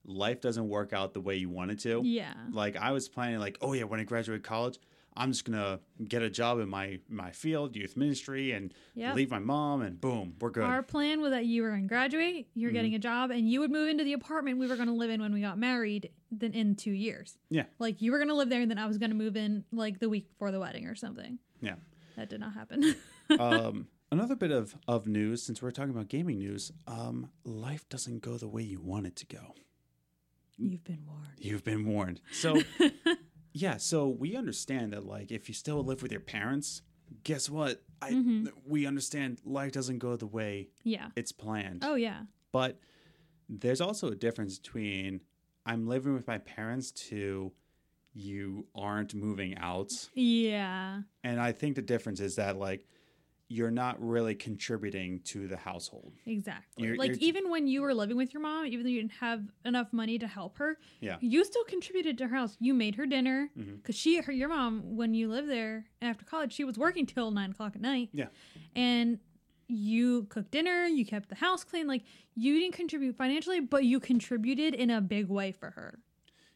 life 0.05 0.41
doesn't 0.41 0.69
work 0.69 0.93
out 0.93 1.15
the 1.15 1.21
way 1.21 1.37
you 1.37 1.49
want 1.49 1.71
it 1.71 1.79
to. 1.81 2.03
Yeah. 2.05 2.35
Like 2.51 2.77
I 2.77 2.91
was 2.93 3.09
planning 3.09 3.39
like, 3.39 3.57
oh 3.61 3.73
yeah, 3.73 3.85
when 3.85 4.01
I 4.01 4.05
graduate 4.05 4.43
college, 4.43 4.79
I'm 5.17 5.31
just 5.31 5.45
going 5.45 5.57
to 5.57 5.79
get 6.05 6.23
a 6.23 6.29
job 6.31 6.59
in 6.59 6.69
my 6.69 6.99
my 7.09 7.31
field, 7.31 7.77
youth 7.77 7.97
ministry 7.97 8.51
and 8.51 8.75
Yep. 8.97 9.15
leave 9.15 9.31
my 9.31 9.39
mom 9.39 9.81
and 9.83 10.01
boom, 10.01 10.35
we're 10.41 10.51
good. 10.51 10.65
Our 10.65 10.83
plan 10.83 11.21
was 11.21 11.31
that 11.31 11.47
you 11.47 11.63
were 11.63 11.71
going 11.71 11.83
to 11.83 11.89
graduate, 11.89 12.49
you 12.55 12.67
were 12.67 12.71
Mhm. 12.73 12.75
getting 12.75 12.95
a 12.97 12.99
job, 12.99 13.31
and 13.31 13.49
you 13.49 13.61
would 13.61 13.71
move 13.71 13.89
into 13.89 14.03
the 14.03 14.13
apartment 14.15 14.59
we 14.59 14.67
were 14.67 14.75
going 14.75 14.89
to 14.89 14.95
live 14.95 15.11
in 15.11 15.21
when 15.23 15.33
we 15.33 15.41
got 15.41 15.57
married. 15.57 16.11
Then 16.39 16.53
in 16.53 16.75
two 16.77 16.93
years, 16.93 17.39
Yeah. 17.51 17.65
like 17.79 18.01
you 18.03 18.13
were 18.13 18.19
going 18.19 18.29
to 18.29 18.35
live 18.35 18.49
there, 18.49 18.61
and 18.61 18.71
then 18.71 18.79
I 18.79 18.87
was 18.87 18.99
going 18.99 19.11
to 19.11 19.17
move 19.17 19.37
in 19.37 19.65
like 19.73 19.99
the 20.01 20.09
week 20.09 20.29
before 20.29 20.51
the 20.51 20.61
wedding 20.61 20.87
or 20.87 20.95
something. 20.95 21.39
Yeah. 21.61 21.77
that 22.17 22.29
did 22.31 22.41
not 22.41 22.55
happen. 22.55 22.95
um 23.39 23.89
another 24.13 24.37
bit 24.37 24.51
of 24.53 24.77
of 24.87 25.07
news 25.07 25.43
since 25.43 25.61
we're 25.63 25.71
talking 25.73 25.91
about 25.91 26.09
gaming 26.09 26.39
news, 26.39 26.71
um 26.87 27.31
life 27.45 27.89
doesn't 27.89 28.21
go 28.21 28.37
the 28.39 28.49
way 28.49 28.63
you 28.63 28.81
want 28.81 29.07
it 29.07 29.17
to 29.17 29.27
go. 29.27 29.55
You've 30.57 30.85
been 30.85 31.05
warned. 31.07 31.27
You've 31.39 31.65
been 31.65 31.87
warned. 31.87 32.21
So 32.33 32.61
Yeah, 33.53 33.77
so 33.77 34.09
we 34.09 34.37
understand 34.37 34.93
that 34.93 35.05
like 35.07 35.31
if 35.33 35.49
you 35.49 35.55
still 35.55 35.83
live 35.85 36.03
with 36.03 36.11
your 36.13 36.21
parents, 36.21 36.83
guess 37.23 37.49
what? 37.49 37.83
I 38.03 38.11
Mhm. 38.13 38.49
we 38.67 38.87
understand 38.87 39.39
life 39.45 39.73
doesn't 39.73 39.99
go 39.99 40.17
the 40.17 40.27
way 40.27 40.69
yeah. 40.83 41.09
it's 41.17 41.33
planned. 41.33 41.83
Oh 41.85 41.95
yeah. 41.95 42.23
But 42.53 42.79
there's 43.49 43.81
also 43.81 44.09
a 44.09 44.15
difference 44.15 44.59
between 44.59 45.21
I'm 45.67 45.87
living 45.87 46.15
with 46.15 46.27
my 46.27 46.39
parents 46.39 46.91
to 47.09 47.53
you 48.13 48.67
aren't 48.75 49.15
moving 49.15 49.57
out. 49.59 49.93
Yeah. 50.15 51.01
And 51.25 51.41
I 51.41 51.53
think 51.53 51.75
the 51.77 51.83
difference 51.83 52.21
is 52.21 52.37
that 52.37 52.57
like 52.57 52.87
you're 53.49 53.71
not 53.71 54.01
really 54.01 54.35
contributing 54.35 55.21
to 55.21 55.47
the 55.47 55.57
household. 55.57 56.13
Exactly. 56.25 56.87
You're- 56.87 56.97
like 56.99 57.11
you're- 57.11 57.27
even 57.27 57.51
when 57.51 57.67
you 57.67 57.83
were 57.83 57.93
living 57.93 58.17
with 58.17 58.33
your 58.33 58.41
mom, 58.43 58.67
even 58.67 58.85
though 58.85 58.91
you 58.91 59.01
didn't 59.03 59.13
have 59.21 59.43
enough 59.65 59.93
money 59.93 60.19
to 60.19 60.27
help 60.27 60.57
her, 60.59 60.79
Yeah. 61.01 61.19
you 61.21 61.45
still 61.45 61.65
contributed 61.65 62.17
to 62.19 62.29
her 62.29 62.37
house. 62.37 62.57
You 62.59 62.73
made 62.73 62.95
her 62.95 63.05
dinner 63.05 63.51
mm-hmm. 63.57 63.77
because 63.77 63.97
she, 63.97 64.17
her, 64.21 64.33
your 64.33 64.49
mom, 64.49 64.97
when 64.97 65.13
you 65.13 65.29
lived 65.29 65.51
there 65.51 65.85
after 66.01 66.25
college, 66.25 66.53
she 66.55 66.65
was 66.65 66.79
working 66.79 67.05
till 67.05 67.31
nine 67.31 67.51
o'clock 67.51 67.77
at 67.77 67.83
night. 67.83 68.09
Yeah. 68.13 68.29
and 68.75 69.19
you 69.69 70.25
cooked 70.25 70.51
dinner. 70.51 70.87
You 70.87 71.05
kept 71.05 71.29
the 71.29 71.35
house 71.35 71.65
clean. 71.65 71.87
Like 71.87 72.03
you 72.35 72.59
didn't 72.59 72.75
contribute 72.75 73.17
financially, 73.17 73.61
but 73.61 73.85
you 73.85 74.01
contributed 74.01 74.75
in 74.75 74.91
a 74.91 75.01
big 75.01 75.29
way 75.29 75.53
for 75.53 75.71
her. 75.71 75.99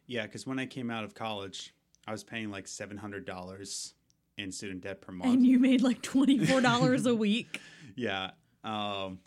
Yeah, 0.07 0.23
because 0.23 0.47
when 0.47 0.59
I 0.59 0.67
came 0.67 0.91
out 0.91 1.05
of 1.05 1.15
college, 1.15 1.75
I 2.07 2.13
was 2.13 2.25
paying 2.25 2.51
like 2.51 2.67
seven 2.67 2.97
hundred 2.97 3.25
dollars 3.27 3.95
in 4.37 4.53
student 4.53 4.83
debt 4.83 5.01
per 5.01 5.13
month. 5.13 5.33
And 5.33 5.47
you 5.47 5.59
made 5.59 5.83
like 5.83 6.03
twenty 6.03 6.45
four 6.45 6.61
dollars 6.61 7.07
a 7.07 7.15
week. 7.15 7.61
Yeah. 7.97 8.31
Um, 8.63 9.19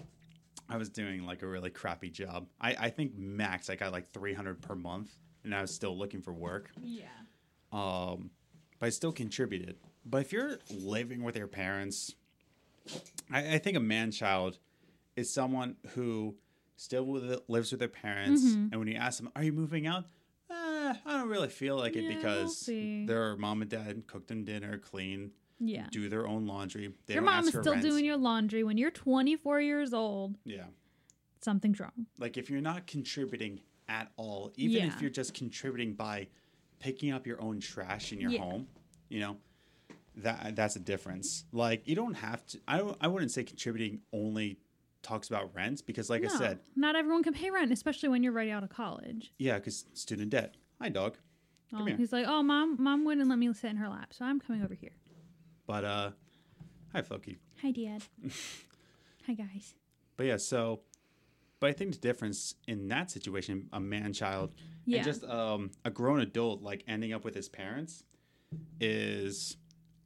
I 0.69 0.77
was 0.77 0.87
doing 0.87 1.25
like 1.25 1.41
a 1.41 1.47
really 1.47 1.69
crappy 1.69 2.09
job. 2.09 2.47
I, 2.61 2.73
I 2.79 2.89
think 2.89 3.17
max 3.17 3.69
I 3.69 3.75
got 3.75 3.91
like 3.91 4.09
300 4.13 4.61
per 4.61 4.75
month 4.75 5.11
and 5.43 5.53
I 5.53 5.61
was 5.61 5.75
still 5.75 5.97
looking 5.97 6.21
for 6.21 6.31
work. 6.31 6.71
Yeah. 6.81 7.07
Um, 7.73 8.29
but 8.79 8.85
I 8.85 8.89
still 8.89 9.11
contributed. 9.11 9.75
But 10.05 10.21
if 10.21 10.31
you're 10.31 10.59
living 10.73 11.21
with 11.23 11.35
your 11.35 11.47
parents, 11.47 12.15
I, 13.31 13.55
I 13.55 13.57
think 13.57 13.77
a 13.77 13.81
man 13.81 14.11
child 14.11 14.57
is 15.15 15.31
someone 15.31 15.75
who 15.89 16.35
still 16.75 17.05
with, 17.05 17.41
lives 17.47 17.71
with 17.71 17.79
their 17.79 17.89
parents. 17.89 18.43
Mhm. 18.43 18.69
And 18.71 18.79
when 18.79 18.87
you 18.87 18.95
ask 18.95 19.19
them, 19.19 19.31
are 19.35 19.43
you 19.43 19.53
moving 19.53 19.85
out? 19.87 20.05
Eh, 20.49 20.53
I 21.05 21.17
don't 21.17 21.29
really 21.29 21.49
feel 21.49 21.77
like 21.77 21.95
it 21.95 22.03
Yeah, 22.03 22.15
because 22.15 22.65
their 22.67 23.37
mom 23.37 23.61
and 23.61 23.69
dad 23.69 24.07
cooked 24.07 24.27
them 24.27 24.43
dinner, 24.43 24.77
clean, 24.77 25.31
Yeah. 25.59 25.87
do 25.91 26.09
their 26.09 26.27
own 26.27 26.45
laundry. 26.47 26.93
They 27.05 27.13
your 27.15 27.39
is 27.39 27.49
still 27.49 27.73
rent. 27.73 27.81
doing 27.83 28.03
your 28.05 28.17
laundry 28.17 28.63
when 28.63 28.77
you're 28.77 28.91
24 28.91 29.61
years 29.61 29.93
old. 29.93 30.37
Yeah. 30.43 30.65
Something's 31.41 31.79
wrong. 31.79 32.07
like 32.19 32.37
if 32.37 32.49
you're 32.49 32.61
not 32.61 32.85
contributing 32.87 33.61
at 33.87 34.11
all, 34.15 34.51
even 34.55 34.77
Yeah. 34.87 34.93
if 34.93 35.01
you're 35.01 35.09
just 35.09 35.33
contributing 35.33 35.93
by 35.95 36.27
picking 36.79 37.11
up 37.11 37.25
your 37.27 37.41
own 37.41 37.59
trash 37.59 38.11
in 38.13 38.19
your 38.19 38.31
Yeah. 38.31 38.41
home, 38.41 38.67
you 39.09 39.19
know, 39.19 39.37
that 40.17 40.55
that's 40.55 40.75
a 40.75 40.79
difference. 40.79 41.45
Like 41.51 41.87
you 41.87 41.95
don't 41.95 42.15
have 42.15 42.45
to. 42.47 42.59
I 42.67 42.77
don't, 42.77 42.97
I 43.01 43.07
wouldn't 43.07 43.31
say 43.31 43.43
contributing 43.43 44.01
only 44.11 44.59
talks 45.03 45.27
about 45.29 45.53
rent 45.55 45.83
because, 45.87 46.09
like 46.09 46.23
I 46.23 46.27
said, 46.27 46.59
not 46.75 46.95
everyone 46.95 47.23
can 47.23 47.33
pay 47.33 47.49
rent, 47.49 47.71
especially 47.71 48.09
when 48.09 48.21
you're 48.23 48.33
ready 48.33 48.51
out 48.51 48.63
of 48.63 48.69
college. 48.69 49.33
yeah, 49.39 49.55
because 49.55 49.85
student 49.93 50.29
debt. 50.29 50.55
Hi, 50.81 50.89
dog. 50.89 51.17
Oh, 51.73 51.85
he's 51.85 52.11
like, 52.11 52.25
oh, 52.27 52.43
mom, 52.43 52.75
mom 52.79 53.05
wouldn't 53.05 53.29
let 53.29 53.39
me 53.39 53.51
sit 53.53 53.69
in 53.71 53.77
her 53.77 53.87
lap, 53.87 54.13
so 54.13 54.25
I'm 54.25 54.39
coming 54.41 54.61
over 54.61 54.73
here. 54.73 54.91
But 55.65 55.85
uh, 55.85 56.11
hi, 56.91 57.01
Floki. 57.01 57.37
Hi, 57.61 57.71
Dad. 57.71 58.03
Hi, 59.27 59.33
guys. 59.35 59.75
But 60.17 60.25
yeah, 60.25 60.37
so, 60.37 60.81
but 61.61 61.69
I 61.69 61.73
think 61.73 61.93
the 61.93 61.99
difference 61.99 62.55
in 62.67 62.87
that 62.89 63.09
situation, 63.09 63.69
a 63.71 63.79
man 63.79 64.11
child 64.13 64.53
Yeah. 64.85 64.97
and 64.97 65.05
just 65.05 65.23
um, 65.23 65.71
a 65.85 65.89
grown 65.91 66.19
adult 66.19 66.61
like 66.61 66.83
ending 66.87 67.13
up 67.13 67.23
with 67.23 67.35
his 67.35 67.47
parents, 67.47 68.03
is 68.81 69.55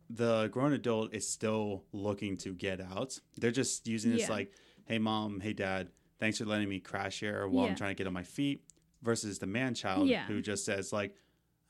the 0.09 0.47
grown 0.51 0.73
adult 0.73 1.13
is 1.13 1.27
still 1.27 1.83
looking 1.91 2.37
to 2.37 2.53
get 2.53 2.79
out. 2.81 3.19
They're 3.37 3.51
just 3.51 3.87
using 3.87 4.11
this 4.11 4.21
Yeah. 4.21 4.29
like, 4.31 4.51
hey 4.85 4.99
mom, 4.99 5.39
hey 5.39 5.53
dad, 5.53 5.89
thanks 6.19 6.37
for 6.37 6.45
letting 6.45 6.69
me 6.69 6.79
crash 6.79 7.19
here 7.19 7.47
while 7.47 7.65
Yeah. 7.65 7.71
I'm 7.71 7.75
trying 7.77 7.91
to 7.91 7.97
get 7.97 8.07
on 8.07 8.13
my 8.13 8.23
feet. 8.23 8.63
Versus 9.01 9.37
the 9.37 9.45
man 9.47 9.75
child 9.75 10.07
Yeah. 10.07 10.25
who 10.25 10.41
just 10.41 10.65
says 10.65 10.91
like, 10.91 11.15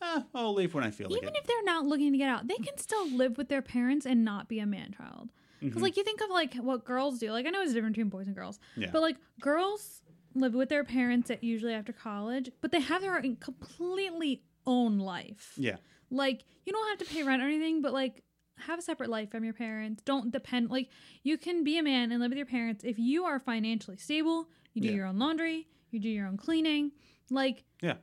ah, 0.01 0.25
I'll 0.33 0.53
leave 0.53 0.73
when 0.73 0.83
I 0.86 0.91
feel 0.91 1.09
like 1.09 1.17
it. 1.21 1.23
Even 1.23 1.36
if 1.36 1.45
they're 1.45 1.63
not 1.63 1.86
looking 1.86 2.11
to 2.13 2.17
get 2.17 2.29
out, 2.29 2.47
they 2.47 2.55
can 2.55 2.77
still 2.77 3.09
live 3.09 3.38
with 3.38 3.49
their 3.49 3.61
parents 3.61 4.05
and 4.05 4.23
not 4.23 4.47
be 4.47 4.59
a 4.59 4.65
man 4.65 4.93
child. 4.97 5.31
Because, 5.59 5.79
Mhm. 5.79 5.81
like, 5.83 5.97
you 5.97 6.03
think 6.03 6.21
of 6.21 6.29
like 6.29 6.53
what 6.55 6.86
girls 6.86 7.19
do. 7.19 7.31
Like, 7.31 7.45
I 7.45 7.49
know 7.49 7.61
it's 7.61 7.73
different 7.73 7.95
between 7.95 8.09
boys 8.09 8.27
and 8.27 8.36
girls, 8.36 8.59
Yeah. 8.77 8.89
but 8.91 9.01
like 9.01 9.17
girls 9.41 10.01
live 10.33 10.53
with 10.53 10.69
their 10.69 10.83
parents 10.83 11.29
at 11.31 11.43
usually 11.43 11.73
after 11.73 11.91
college, 11.93 12.51
but 12.61 12.71
they 12.71 12.79
have 12.81 13.01
their 13.01 13.17
own 13.17 13.36
completely 13.38 14.43
own 14.67 14.97
life. 14.99 15.53
yeah, 15.57 15.77
Like, 16.09 16.43
you 16.65 16.71
don't 16.73 16.88
have 16.89 16.99
to 17.07 17.13
pay 17.13 17.23
rent 17.23 17.41
or 17.41 17.45
anything, 17.45 17.81
but 17.81 17.91
like, 17.93 18.23
have 18.57 18.79
a 18.79 18.81
separate 18.81 19.09
life 19.09 19.29
from 19.31 19.43
your 19.43 19.53
parents. 19.53 20.01
Don't 20.05 20.31
depend. 20.31 20.69
Like, 20.69 20.89
you 21.23 21.37
can 21.37 21.63
be 21.63 21.77
a 21.77 21.83
man 21.83 22.11
and 22.11 22.21
live 22.21 22.31
with 22.31 22.37
your 22.37 22.45
parents 22.45 22.83
if 22.83 22.97
you 22.97 23.25
are 23.25 23.39
financially 23.39 23.97
stable. 23.97 24.49
You 24.73 24.81
do 24.81 24.87
Yeah. 24.89 24.93
your 24.95 25.05
own 25.07 25.19
laundry. 25.19 25.67
You 25.91 25.99
do 25.99 26.09
your 26.09 26.27
own 26.27 26.37
cleaning. 26.37 26.91
Like, 27.29 27.63
yeah, 27.81 27.97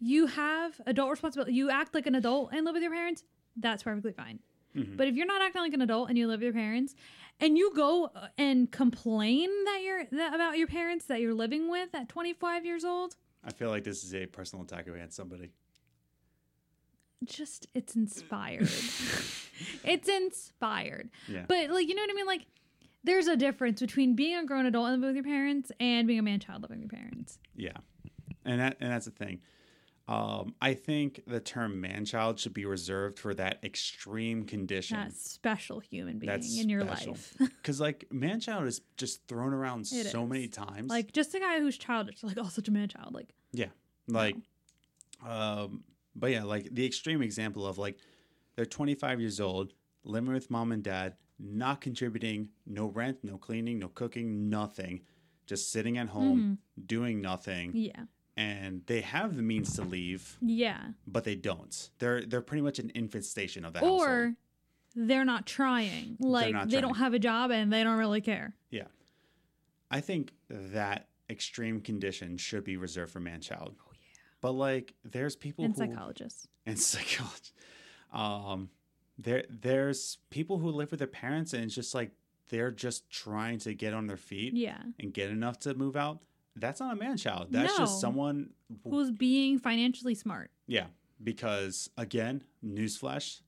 you 0.00 0.26
have 0.26 0.80
adult 0.86 1.10
responsibility. 1.10 1.54
You 1.54 1.70
act 1.70 1.94
like 1.94 2.06
an 2.06 2.14
adult 2.14 2.50
and 2.52 2.64
live 2.64 2.74
with 2.74 2.82
your 2.82 2.92
parents. 2.92 3.24
That's 3.56 3.82
perfectly 3.82 4.12
fine. 4.12 4.40
Mhm. 4.74 4.96
But 4.96 5.06
if 5.08 5.14
you're 5.14 5.26
not 5.26 5.40
acting 5.42 5.62
like 5.62 5.72
an 5.74 5.82
adult 5.82 6.08
and 6.08 6.18
you 6.18 6.26
live 6.26 6.40
with 6.40 6.44
your 6.44 6.52
parents, 6.52 6.94
and 7.40 7.56
you 7.56 7.72
go 7.74 8.06
uh, 8.06 8.28
and 8.38 8.70
complain 8.70 9.48
that 9.66 9.80
you're 9.84 10.04
that 10.12 10.34
about 10.34 10.58
your 10.58 10.66
parents 10.66 11.04
that 11.06 11.20
you're 11.20 11.34
living 11.34 11.68
with 11.68 11.94
at 11.94 12.08
25 12.08 12.64
years 12.64 12.84
old, 12.84 13.16
I 13.44 13.52
feel 13.52 13.68
like 13.70 13.84
this 13.84 14.02
is 14.04 14.14
a 14.14 14.26
personal 14.26 14.64
attack 14.64 14.86
against 14.88 15.16
somebody. 15.16 15.52
just 17.24 17.66
it's 17.74 17.94
inspired. 17.96 18.68
it's 19.84 20.08
inspired. 20.08 21.10
Yeah, 21.28 21.44
But 21.48 21.70
like 21.70 21.88
you 21.88 21.94
know 21.94 22.02
what 22.02 22.10
I 22.10 22.14
mean? 22.14 22.26
Like 22.26 22.46
there's 23.02 23.26
a 23.26 23.36
difference 23.36 23.80
between 23.80 24.14
being 24.16 24.36
a 24.36 24.44
grown 24.46 24.66
adult 24.66 24.86
and 24.88 25.00
living 25.02 25.14
with 25.16 25.24
your 25.24 25.34
parents 25.34 25.70
and 25.80 26.06
being 26.06 26.18
a 26.18 26.22
man 26.22 26.40
child 26.40 26.62
living 26.62 26.80
with 26.82 26.92
your 26.92 27.00
parents. 27.00 27.38
Yeah, 27.56 27.76
and 28.44 28.60
that 28.60 28.76
and 28.80 28.90
that's 28.90 29.04
the 29.06 29.10
thing. 29.10 29.40
Um, 30.06 30.54
I 30.60 30.74
think 30.74 31.22
the 31.26 31.40
term 31.40 31.80
man 31.80 32.04
child 32.04 32.38
should 32.38 32.52
be 32.52 32.66
reserved 32.66 33.18
for 33.18 33.32
that 33.34 33.58
extreme 33.64 34.44
condition. 34.44 34.98
That 34.98 35.14
special 35.14 35.80
human 35.80 36.18
being 36.18 36.30
That's 36.30 36.60
in 36.60 36.68
your 36.68 36.82
special. 36.82 37.12
life. 37.12 37.34
Because 37.40 37.80
like 37.80 38.04
man 38.12 38.38
child 38.40 38.66
is 38.66 38.82
just 38.98 39.26
thrown 39.28 39.54
around 39.54 39.82
It 39.90 40.08
so 40.12 40.24
is. 40.24 40.28
many 40.28 40.48
times. 40.48 40.90
like 40.90 41.12
just 41.12 41.34
a 41.34 41.40
guy 41.40 41.58
who's 41.58 41.78
childish, 41.78 42.22
like 42.22 42.36
oh 42.38 42.48
such 42.48 42.68
a 42.68 42.70
man 42.70 42.88
child. 42.88 43.14
Like 43.14 43.30
yeah, 43.52 43.68
like, 44.06 44.36
um, 45.26 45.84
but 46.14 46.30
yeah, 46.30 46.42
like 46.42 46.68
the 46.72 46.84
extreme 46.84 47.22
example 47.22 47.66
of 47.66 47.78
like 47.78 47.96
they're 48.56 48.66
25 48.66 49.20
years 49.20 49.40
old, 49.40 49.72
living 50.04 50.32
with 50.32 50.50
mom 50.50 50.72
and 50.72 50.82
dad, 50.82 51.14
not 51.38 51.80
contributing, 51.80 52.50
no 52.66 52.86
rent, 52.86 53.18
no 53.22 53.36
cleaning, 53.36 53.78
no 53.78 53.88
cooking, 53.88 54.48
nothing, 54.48 55.00
just 55.46 55.70
sitting 55.70 55.98
at 55.98 56.08
home 56.08 56.38
mm-hmm. 56.38 56.86
doing 56.86 57.20
nothing, 57.20 57.72
yeah. 57.74 58.04
and 58.36 58.82
they 58.86 59.00
have 59.00 59.36
the 59.36 59.42
means 59.42 59.74
to 59.76 59.82
leave. 59.82 60.36
Yeah. 60.40 60.80
but 61.06 61.24
they 61.24 61.34
don't. 61.34 61.90
They're 61.98 62.24
they're 62.24 62.40
pretty 62.40 62.62
much 62.62 62.78
an 62.78 62.92
infestation 62.94 63.64
of 63.64 63.74
household. 63.74 64.02
Or 64.02 64.34
they're 64.94 65.24
not 65.24 65.46
trying. 65.46 66.16
Like 66.20 66.52
not 66.52 66.70
they 66.70 66.80
don't 66.80 66.96
have 66.96 67.14
a 67.14 67.18
job 67.18 67.50
and 67.50 67.72
they 67.72 67.82
don't 67.82 67.98
really 67.98 68.20
care. 68.20 68.54
Yeah, 68.70 68.86
I 69.90 70.00
think 70.00 70.32
that 70.48 71.08
extreme 71.28 71.80
condition 71.80 72.36
should 72.36 72.64
be 72.64 72.76
reserved 72.76 73.12
for 73.12 73.20
man 73.20 73.40
child. 73.40 73.74
Oh 73.80 73.90
yeah. 73.92 73.98
But 74.40 74.52
like, 74.52 74.94
there's 75.04 75.36
people 75.36 75.64
And 75.64 75.74
who 75.74 75.78
psychologists. 75.78 76.48
and 76.66 76.78
psychology. 76.92 77.52
Um, 78.14 78.70
there 79.18 79.44
there's 79.48 80.18
people 80.30 80.58
who 80.58 80.70
live 80.70 80.90
with 80.90 80.98
their 80.98 81.06
parents 81.06 81.52
and 81.52 81.62
it's 81.64 81.74
just 81.74 81.94
like 81.94 82.10
they're 82.48 82.70
just 82.72 83.08
trying 83.10 83.58
to 83.60 83.74
get 83.74 83.94
on 83.94 84.06
their 84.06 84.16
feet 84.16 84.54
Yeah. 84.54 84.78
and 84.98 85.12
get 85.14 85.30
enough 85.30 85.58
to 85.60 85.74
move 85.74 85.96
out. 85.96 86.20
That's 86.56 86.80
not 86.80 86.92
a 86.92 86.96
man 86.96 87.16
child. 87.16 87.48
That's 87.50 87.72
No. 87.72 87.84
just 87.84 88.00
someone. 88.00 88.50
Who, 88.82 88.90
Who's 88.90 89.10
being 89.10 89.58
financially 89.58 90.14
smart. 90.14 90.50
yeah, 90.66 90.86
because 91.22 91.90
again, 91.96 92.42
newsflash, 92.64 93.40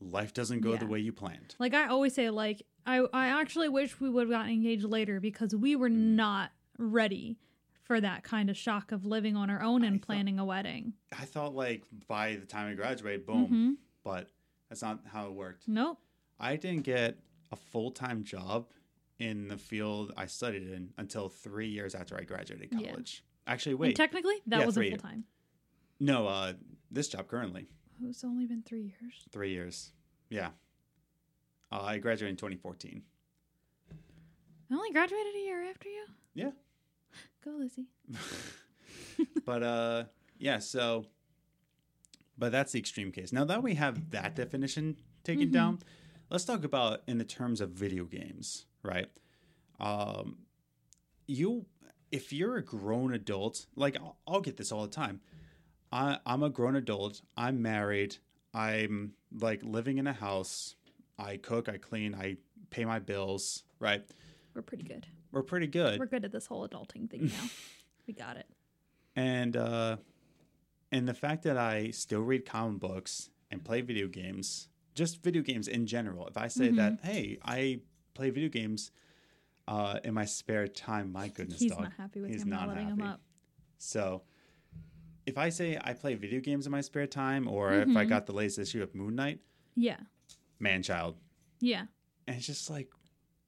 life 0.00 0.32
doesn't 0.34 0.60
go 0.60 0.76
the 0.76 0.86
way 0.86 0.98
you 0.98 1.12
planned. 1.12 1.54
Like 1.58 1.74
I 1.74 1.86
always 1.88 2.14
say, 2.14 2.30
like 2.30 2.62
I, 2.86 2.98
I 3.12 3.40
actually 3.40 3.68
wish 3.68 3.98
we 4.00 4.10
would 4.10 4.22
have 4.28 4.30
gotten 4.30 4.52
engaged 4.52 4.84
later 4.84 5.20
because 5.20 5.54
we 5.54 5.74
were 5.76 5.88
Mm. 5.88 6.16
not 6.16 6.50
ready 6.78 7.38
for 7.82 8.00
that 8.00 8.24
kind 8.24 8.50
of 8.50 8.56
shock 8.56 8.92
of 8.92 9.04
living 9.06 9.36
on 9.36 9.48
our 9.50 9.62
own 9.62 9.84
and 9.84 9.94
I 9.94 9.98
thought- 9.98 10.06
planning 10.06 10.38
a 10.38 10.44
wedding. 10.44 10.94
I 11.18 11.24
thought 11.24 11.54
like 11.54 11.84
by 12.08 12.34
the 12.36 12.46
time 12.46 12.70
I 12.70 12.74
graduated, 12.74 13.26
boom. 13.26 13.46
hmm 13.46 13.72
But 14.04 14.28
that's 14.68 14.82
not 14.82 15.00
how 15.10 15.26
it 15.26 15.32
worked. 15.32 15.66
Nope. 15.66 15.98
I 16.38 16.56
didn't 16.56 16.82
get 16.84 17.18
a 17.50 17.56
full 17.56 17.90
time 17.90 18.22
job 18.24 18.66
in 19.18 19.48
the 19.48 19.56
field 19.56 20.12
I 20.16 20.26
studied 20.26 20.68
in 20.70 20.90
until 20.98 21.28
three 21.28 21.68
years 21.68 21.94
after 21.94 22.16
I 22.16 22.22
graduated 22.24 22.68
Yeah. 22.72 22.88
college. 22.90 23.24
Actually, 23.46 23.72
And 23.72 23.80
wait, 23.80 23.96
technically, 23.96 24.36
that 24.46 24.60
Yeah, 24.60 24.66
was 24.66 24.76
a 24.76 24.80
three. 24.80 24.90
full 24.90 24.98
time. 24.98 25.24
no, 26.00 26.26
uh, 26.26 26.52
this 26.90 27.08
job 27.08 27.28
currently 27.28 27.68
It's 28.02 28.24
only 28.24 28.46
been 28.46 28.62
three 28.62 28.82
years. 29.00 29.26
three 29.30 29.50
years. 29.52 29.92
Yeah, 30.30 30.50
uh, 31.70 31.82
I 31.82 31.98
graduated 31.98 32.30
in 32.32 32.36
2014. 32.36 33.02
I 34.70 34.74
only 34.74 34.90
graduated 34.90 35.34
a 35.34 35.38
year 35.38 35.62
after 35.70 35.88
you. 35.88 36.06
Yeah. 36.34 36.50
Go, 37.44 37.52
Lizzie. 37.52 37.86
but 39.46 39.62
uh, 39.62 40.04
yeah, 40.38 40.58
so, 40.58 41.06
but 42.38 42.52
that's 42.52 42.72
the 42.72 42.78
extreme 42.78 43.12
case. 43.12 43.32
Now 43.32 43.44
that 43.44 43.62
we 43.62 43.74
have 43.74 44.10
that 44.10 44.34
definition 44.34 44.96
taken 45.22 45.48
Mhm. 45.48 45.52
down, 45.52 45.78
let's 46.30 46.44
talk 46.44 46.64
about 46.64 47.02
in 47.06 47.18
the 47.18 47.24
terms 47.24 47.60
of 47.60 47.70
video 47.70 48.04
games, 48.04 48.66
right? 48.82 49.08
Um, 49.80 50.38
you, 51.26 51.66
if 52.12 52.32
you're 52.32 52.56
a 52.56 52.64
grown 52.64 53.12
adult, 53.14 53.66
like 53.76 53.96
I'll, 53.96 54.18
I'll 54.26 54.40
get 54.40 54.56
this 54.56 54.70
all 54.72 54.82
the 54.82 54.88
time. 54.88 55.20
I, 55.92 56.18
I'm 56.26 56.42
a 56.42 56.50
grown 56.50 56.76
adult. 56.76 57.22
I'm 57.36 57.62
married. 57.62 58.16
I'm 58.52 59.12
like 59.32 59.62
living 59.62 59.98
in 59.98 60.06
a 60.06 60.12
house. 60.12 60.76
I 61.18 61.36
cook. 61.36 61.68
I 61.68 61.78
clean. 61.78 62.14
I 62.14 62.36
pay 62.70 62.84
my 62.84 62.98
bills. 62.98 63.64
Right? 63.78 64.04
We're 64.54 64.62
pretty 64.62 64.84
good. 64.84 65.06
We're 65.32 65.42
pretty 65.42 65.66
good. 65.66 65.98
We're 65.98 66.06
good 66.06 66.24
at 66.24 66.32
this 66.32 66.46
whole 66.46 66.68
adulting 66.68 67.10
thing 67.10 67.26
now. 67.26 67.48
we 68.06 68.14
got 68.14 68.36
it. 68.36 68.46
and 69.16 69.56
uh 69.56 69.96
and 70.94 71.02
the 71.12 71.14
fact 71.24 71.40
that 71.42 71.56
i 71.72 71.90
still 71.90 72.20
read 72.30 72.42
comic 72.54 72.78
books 72.80 73.12
and 73.50 73.64
play 73.68 73.80
video 73.90 74.06
games 74.20 74.68
just 74.94 75.22
video 75.22 75.42
games 75.50 75.66
in 75.76 75.82
general 75.94 76.26
if 76.32 76.36
i 76.36 76.48
say 76.48 76.66
Mm-hmm. 76.68 76.76
that 76.76 76.92
hey 77.02 77.38
i 77.44 77.80
play 78.18 78.30
video 78.30 78.48
games 78.48 78.90
uh 79.74 79.98
in 80.04 80.12
my 80.14 80.24
spare 80.24 80.68
time 80.68 81.06
my 81.20 81.28
goodness 81.36 81.60
He's 81.60 81.72
dog 81.72 81.82
not 81.84 81.92
happy 82.02 82.20
with 82.20 82.30
He's 82.30 82.42
him 82.42 82.50
not 82.50 82.68
letting 82.68 82.88
him 82.88 82.98
happy. 83.00 83.12
up. 83.14 83.20
so 83.78 84.22
if 85.26 85.36
i 85.38 85.48
say 85.58 85.78
i 85.82 85.92
play 86.02 86.14
video 86.14 86.40
games 86.48 86.66
in 86.66 86.72
my 86.72 86.80
spare 86.90 87.06
time 87.08 87.48
or 87.48 87.72
if 87.86 87.88
i 87.96 88.04
Mhm. 88.04 88.08
got 88.14 88.26
the 88.26 88.32
latest 88.40 88.58
issue 88.64 88.82
of 88.82 88.94
moon 88.94 89.14
knight 89.16 89.40
Yeah. 89.74 90.00
man 90.66 90.82
child 90.82 91.16
Yeah. 91.60 91.86
and 92.26 92.36
it's 92.36 92.46
just 92.46 92.68
like 92.70 92.90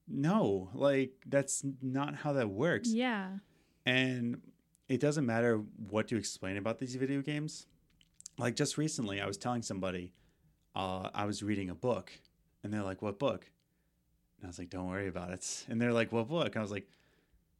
no 0.08 0.70
like 0.74 1.12
that's 1.26 1.64
not 1.82 2.14
how 2.22 2.32
that 2.34 2.48
works 2.50 2.88
Yeah. 3.04 3.38
And 3.84 4.40
it 4.88 5.00
doesn't 5.00 5.26
matter 5.26 5.62
what 5.90 6.10
you 6.10 6.16
explain 6.18 6.56
about 6.56 6.78
these 6.78 6.94
video 6.94 7.20
games. 7.22 7.66
Like 8.38 8.54
just 8.56 8.76
recently, 8.78 9.20
I 9.20 9.26
was 9.26 9.36
telling 9.36 9.62
somebody 9.62 10.12
uh, 10.74 11.08
I 11.14 11.24
was 11.24 11.42
reading 11.42 11.70
a 11.70 11.74
book, 11.74 12.12
and 12.62 12.72
they're 12.72 12.82
like, 12.82 13.00
"What 13.02 13.18
book?" 13.18 13.50
And 14.38 14.46
I 14.46 14.48
was 14.48 14.58
like, 14.58 14.70
"Don't 14.70 14.88
worry 14.88 15.08
about 15.08 15.30
it." 15.30 15.64
And 15.70 15.80
they're 15.80 15.92
like, 15.92 16.12
"What 16.12 16.28
book?" 16.28 16.46
And 16.46 16.56
I 16.56 16.60
was 16.60 16.70
like, 16.70 16.88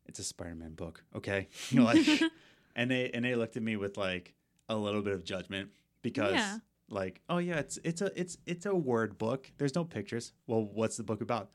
"It's 0.07 0.19
a 0.19 0.25
Spider-Man 0.25 0.75
book." 0.75 1.03
Okay, 1.15 1.49
you 1.71 1.79
know, 1.81 1.85
like, 1.87 2.07
and 2.77 2.91
they 2.91 3.11
and 3.11 3.25
they 3.25 3.35
looked 3.35 3.57
at 3.57 3.63
me 3.63 3.77
with 3.77 3.97
like 3.97 4.35
a 4.69 4.77
little 4.77 5.01
bit 5.03 5.15
of 5.15 5.25
judgment 5.25 5.71
because, 6.03 6.35
Yeah. 6.35 6.59
like, 6.91 7.23
oh 7.31 7.39
yeah, 7.39 7.59
it's 7.59 7.79
it's 7.85 8.03
a 8.03 8.11
it's 8.21 8.37
it's 8.47 8.67
a 8.67 8.75
word 8.75 9.17
book. 9.17 9.51
There's 9.57 9.75
no 9.75 9.85
pictures. 9.85 10.33
Well, 10.47 10.63
what's 10.65 10.97
the 10.99 11.03
book 11.05 11.23
about? 11.23 11.51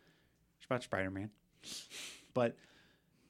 It's 0.58 0.66
about 0.66 0.82
Spider-Man. 0.84 1.30
But 2.34 2.56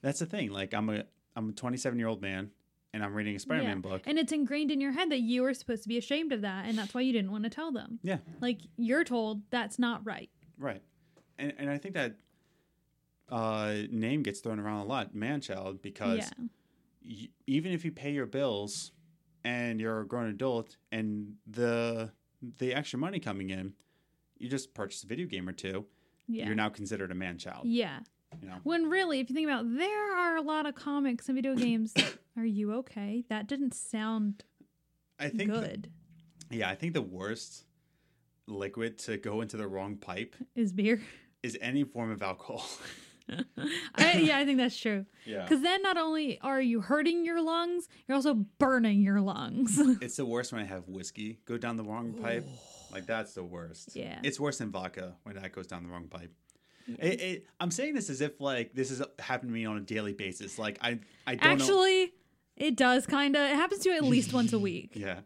that's 0.00 0.20
the 0.20 0.26
thing. 0.26 0.50
Like 0.50 0.72
I'm 0.72 0.88
a 0.88 1.04
I'm 1.36 1.48
a 1.50 1.52
27 1.52 1.98
year 1.98 2.08
old 2.08 2.20
man. 2.22 2.50
and 2.94 3.02
I'm 3.02 3.14
reading 3.14 3.34
a 3.34 3.38
Spider-Man 3.38 3.80
book. 3.80 4.02
And 4.04 4.18
it's 4.18 4.32
ingrained 4.32 4.70
in 4.70 4.78
your 4.80 4.92
head 4.92 5.10
that 5.10 5.20
you 5.20 5.44
are 5.46 5.54
supposed 5.54 5.82
to 5.84 5.88
be 5.88 5.96
ashamed 5.96 6.30
of 6.32 6.42
that, 6.42 6.66
and 6.66 6.76
that's 6.76 6.92
why 6.92 7.00
you 7.00 7.12
didn't 7.12 7.32
want 7.32 7.44
to 7.44 7.50
tell 7.50 7.72
them. 7.72 7.98
yeah, 8.02 8.18
Like 8.42 8.58
you're 8.76 9.02
told 9.04 9.40
that's 9.50 9.78
not 9.78 10.04
right. 10.04 10.28
right. 10.58 10.82
And 11.38 11.54
and 11.58 11.70
I 11.70 11.78
think 11.78 11.94
that 11.94 12.16
uh, 13.28 13.74
name 13.90 14.22
gets 14.22 14.40
thrown 14.40 14.58
around 14.58 14.80
a 14.80 14.84
lot, 14.84 15.14
man-child, 15.14 15.80
because 15.80 16.18
yeah. 16.18 16.44
y- 17.08 17.28
even 17.46 17.72
if 17.72 17.84
you 17.84 17.92
pay 17.92 18.10
your 18.12 18.26
bills 18.26 18.92
and 19.44 19.80
you're 19.80 20.00
a 20.00 20.06
grown 20.06 20.28
adult 20.28 20.76
and 20.90 21.34
the 21.46 22.10
the 22.58 22.74
extra 22.74 22.98
money 22.98 23.20
coming 23.20 23.50
in, 23.50 23.72
you 24.38 24.48
just 24.48 24.74
purchase 24.74 25.02
a 25.02 25.06
video 25.06 25.26
game 25.26 25.48
or 25.48 25.52
two. 25.52 25.86
Yeah. 26.28 26.46
You're 26.46 26.54
now 26.54 26.68
considered 26.68 27.10
a 27.10 27.14
man-child. 27.14 27.66
yeah. 27.66 28.00
You 28.40 28.48
know. 28.48 28.56
When 28.62 28.88
really, 28.88 29.20
if 29.20 29.28
you 29.28 29.34
think 29.34 29.48
about, 29.48 29.64
it, 29.64 29.78
there 29.78 30.16
are 30.16 30.36
a 30.36 30.42
lot 30.42 30.66
of 30.66 30.74
comics 30.74 31.28
and 31.28 31.36
video 31.36 31.54
games. 31.54 31.92
are 32.36 32.44
you 32.44 32.72
okay? 32.74 33.24
That 33.28 33.46
didn't 33.46 33.74
sound 33.74 34.44
I 35.18 35.28
think 35.28 35.52
the- 35.52 35.60
good. 35.60 35.90
yeah, 36.50 36.68
I 36.70 36.74
think 36.74 36.94
the 36.94 37.02
worst 37.02 37.64
liquid 38.48 38.98
to 38.98 39.16
go 39.18 39.40
into 39.40 39.56
the 39.56 39.66
wrong 39.68 39.96
pipe 39.96 40.34
Is 40.56 40.72
beer? 40.72 41.00
is 41.42 41.56
any 41.60 41.84
form 41.84 42.10
of 42.10 42.22
alcohol. 42.22 42.64
I, 43.96 44.14
yeah, 44.18 44.38
I 44.38 44.44
think 44.44 44.58
that's 44.58 44.76
true. 44.78 45.06
yeah. 45.24 45.42
Because 45.42 45.62
then 45.62 45.80
not 45.82 45.96
only 45.96 46.40
are 46.40 46.60
you 46.60 46.80
hurting 46.80 47.24
your 47.24 47.40
lungs, 47.40 47.88
you're 48.06 48.16
also 48.16 48.34
burning 48.58 49.00
your 49.02 49.20
lungs. 49.20 49.78
It's 50.02 50.16
the 50.16 50.26
worst 50.26 50.52
when 50.52 50.60
I 50.60 50.64
have 50.64 50.88
whiskey 50.88 51.38
go 51.44 51.56
down 51.56 51.76
the 51.76 51.84
wrong 51.84 52.12
pipe. 52.14 52.46
Like 52.92 53.06
that's 53.06 53.32
the 53.32 53.42
worst. 53.42 53.96
Yeah. 53.96 54.18
It's 54.22 54.38
worse 54.38 54.58
than 54.58 54.70
vodka 54.70 55.14
when 55.22 55.36
that 55.36 55.50
goes 55.52 55.66
down 55.66 55.82
the 55.82 55.88
wrong 55.88 56.08
pipe. 56.08 56.30
It, 56.86 57.20
it, 57.20 57.46
I'm 57.60 57.70
saying 57.70 57.94
this 57.94 58.10
as 58.10 58.20
if 58.20 58.40
like 58.40 58.74
this 58.74 58.90
is 58.90 59.02
happening 59.18 59.52
to 59.52 59.54
me 59.54 59.64
on 59.66 59.76
a 59.76 59.80
daily 59.80 60.12
basis. 60.12 60.58
Like 60.58 60.78
I 60.80 60.98
I 61.26 61.34
don't 61.36 61.58
know. 61.58 61.64
Actually, 61.64 62.12
it 62.56 62.76
does 62.76 63.06
kind 63.06 63.36
of. 63.36 63.42
It 63.42 63.56
happens 63.56 63.82
to 63.82 63.90
you 63.90 63.96
at 63.96 64.04
least 64.04 64.32
once 64.32 64.52
a 64.52 64.58
week. 64.70 64.92
Yeah. 64.94 65.20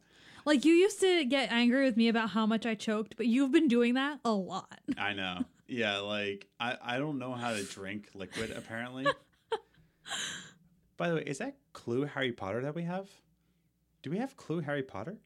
Like 0.44 0.64
you 0.64 0.74
used 0.74 1.00
to 1.00 1.24
get 1.24 1.50
angry 1.50 1.84
with 1.84 1.96
me 1.96 2.08
about 2.08 2.30
how 2.30 2.46
much 2.46 2.66
I 2.66 2.74
choked, 2.74 3.16
but 3.16 3.26
you've 3.26 3.50
been 3.50 3.68
doing 3.68 3.94
that 3.94 4.20
a 4.24 4.30
lot. 4.30 4.80
I 4.98 5.12
know. 5.12 5.44
Yeah, 5.66 5.98
like 5.98 6.46
I, 6.60 6.76
I 6.80 6.98
don't 6.98 7.18
know 7.18 7.32
how 7.32 7.52
to 7.52 7.62
drink 7.64 8.10
liquid 8.14 8.52
apparently. 8.52 9.06
By 10.96 11.08
the 11.08 11.16
way, 11.16 11.24
is 11.26 11.38
that 11.38 11.56
Clue 11.72 12.04
Harry 12.04 12.32
Potter 12.32 12.62
that 12.62 12.74
we 12.74 12.84
have? 12.84 13.08
Do 14.02 14.10
we 14.10 14.18
have 14.18 14.36
Clue 14.36 14.60
Harry 14.60 14.82
Potter? 14.82 15.16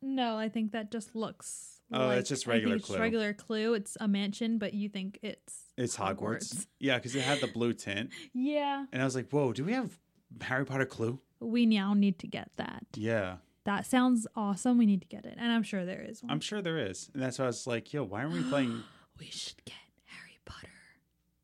No, 0.00 0.38
I 0.38 0.48
think 0.48 0.72
that 0.72 0.92
just 0.92 1.16
looks. 1.16 1.75
Oh, 1.92 2.10
it's 2.10 2.28
just 2.28 2.46
regular 2.46 2.76
it's 2.76 2.86
Clue. 2.86 2.98
regular 2.98 3.32
clue. 3.32 3.74
It's 3.74 3.96
a 4.00 4.08
mansion, 4.08 4.58
but 4.58 4.74
you 4.74 4.88
think 4.88 5.18
it's 5.22 5.66
It's 5.76 5.96
Hogwarts. 5.96 6.66
Yeah, 6.80 6.96
because 6.96 7.14
it 7.14 7.22
had 7.22 7.40
the 7.40 7.46
blue 7.46 7.72
tint, 7.72 8.10
Yeah, 8.34 8.86
and 8.92 9.00
I 9.00 9.04
was 9.04 9.14
like, 9.14 9.30
"Whoa, 9.30 9.52
do 9.52 9.64
we 9.64 9.72
have 9.72 9.96
Harry 10.40 10.64
Potter 10.64 10.86
Clue?" 10.86 11.20
we 11.38 11.64
now 11.66 11.94
need 11.94 12.18
to 12.20 12.26
get 12.26 12.50
that. 12.56 12.84
Yeah, 12.96 13.36
That 13.64 13.84
sounds 13.86 14.26
awesome. 14.34 14.78
We 14.78 14.86
need 14.86 15.02
to 15.02 15.06
get 15.06 15.24
it, 15.26 15.34
and 15.38 15.52
I'm 15.52 15.62
sure 15.62 15.84
there 15.84 16.02
is 16.02 16.22
one. 16.22 16.32
I'm 16.32 16.40
sure 16.40 16.60
there 16.62 16.78
is, 16.78 17.08
and 17.14 17.22
that's 17.22 17.38
why 17.38 17.44
I 17.44 17.48
was 17.48 17.66
like, 17.66 17.92
"Yo, 17.92 18.02
why 18.04 18.22
aren't 18.22 18.32
we 18.32 18.42
playing?" 18.50 18.82
we 19.20 19.26
should 19.26 19.64
get 19.64 19.74
Harry 20.06 20.38
Potter 20.44 20.68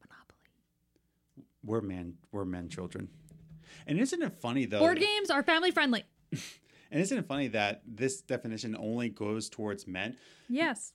Monopoly. 0.00 1.46
We're 1.64 1.80
man, 1.82 2.14
we're 2.32 2.44
men, 2.44 2.68
children. 2.68 3.08
And 3.86 3.98
isn't 3.98 4.20
it 4.22 4.32
funny 4.34 4.66
though? 4.66 4.80
Board 4.80 4.98
games 4.98 5.30
are 5.30 5.42
family 5.42 5.70
friendly. 5.70 6.04
And 6.92 7.00
isn't 7.00 7.16
it 7.18 7.26
funny 7.26 7.48
that 7.48 7.82
this 7.86 8.20
definition 8.20 8.76
only 8.78 9.08
goes 9.08 9.48
towards 9.48 9.86
men? 9.86 10.16
Yes. 10.48 10.92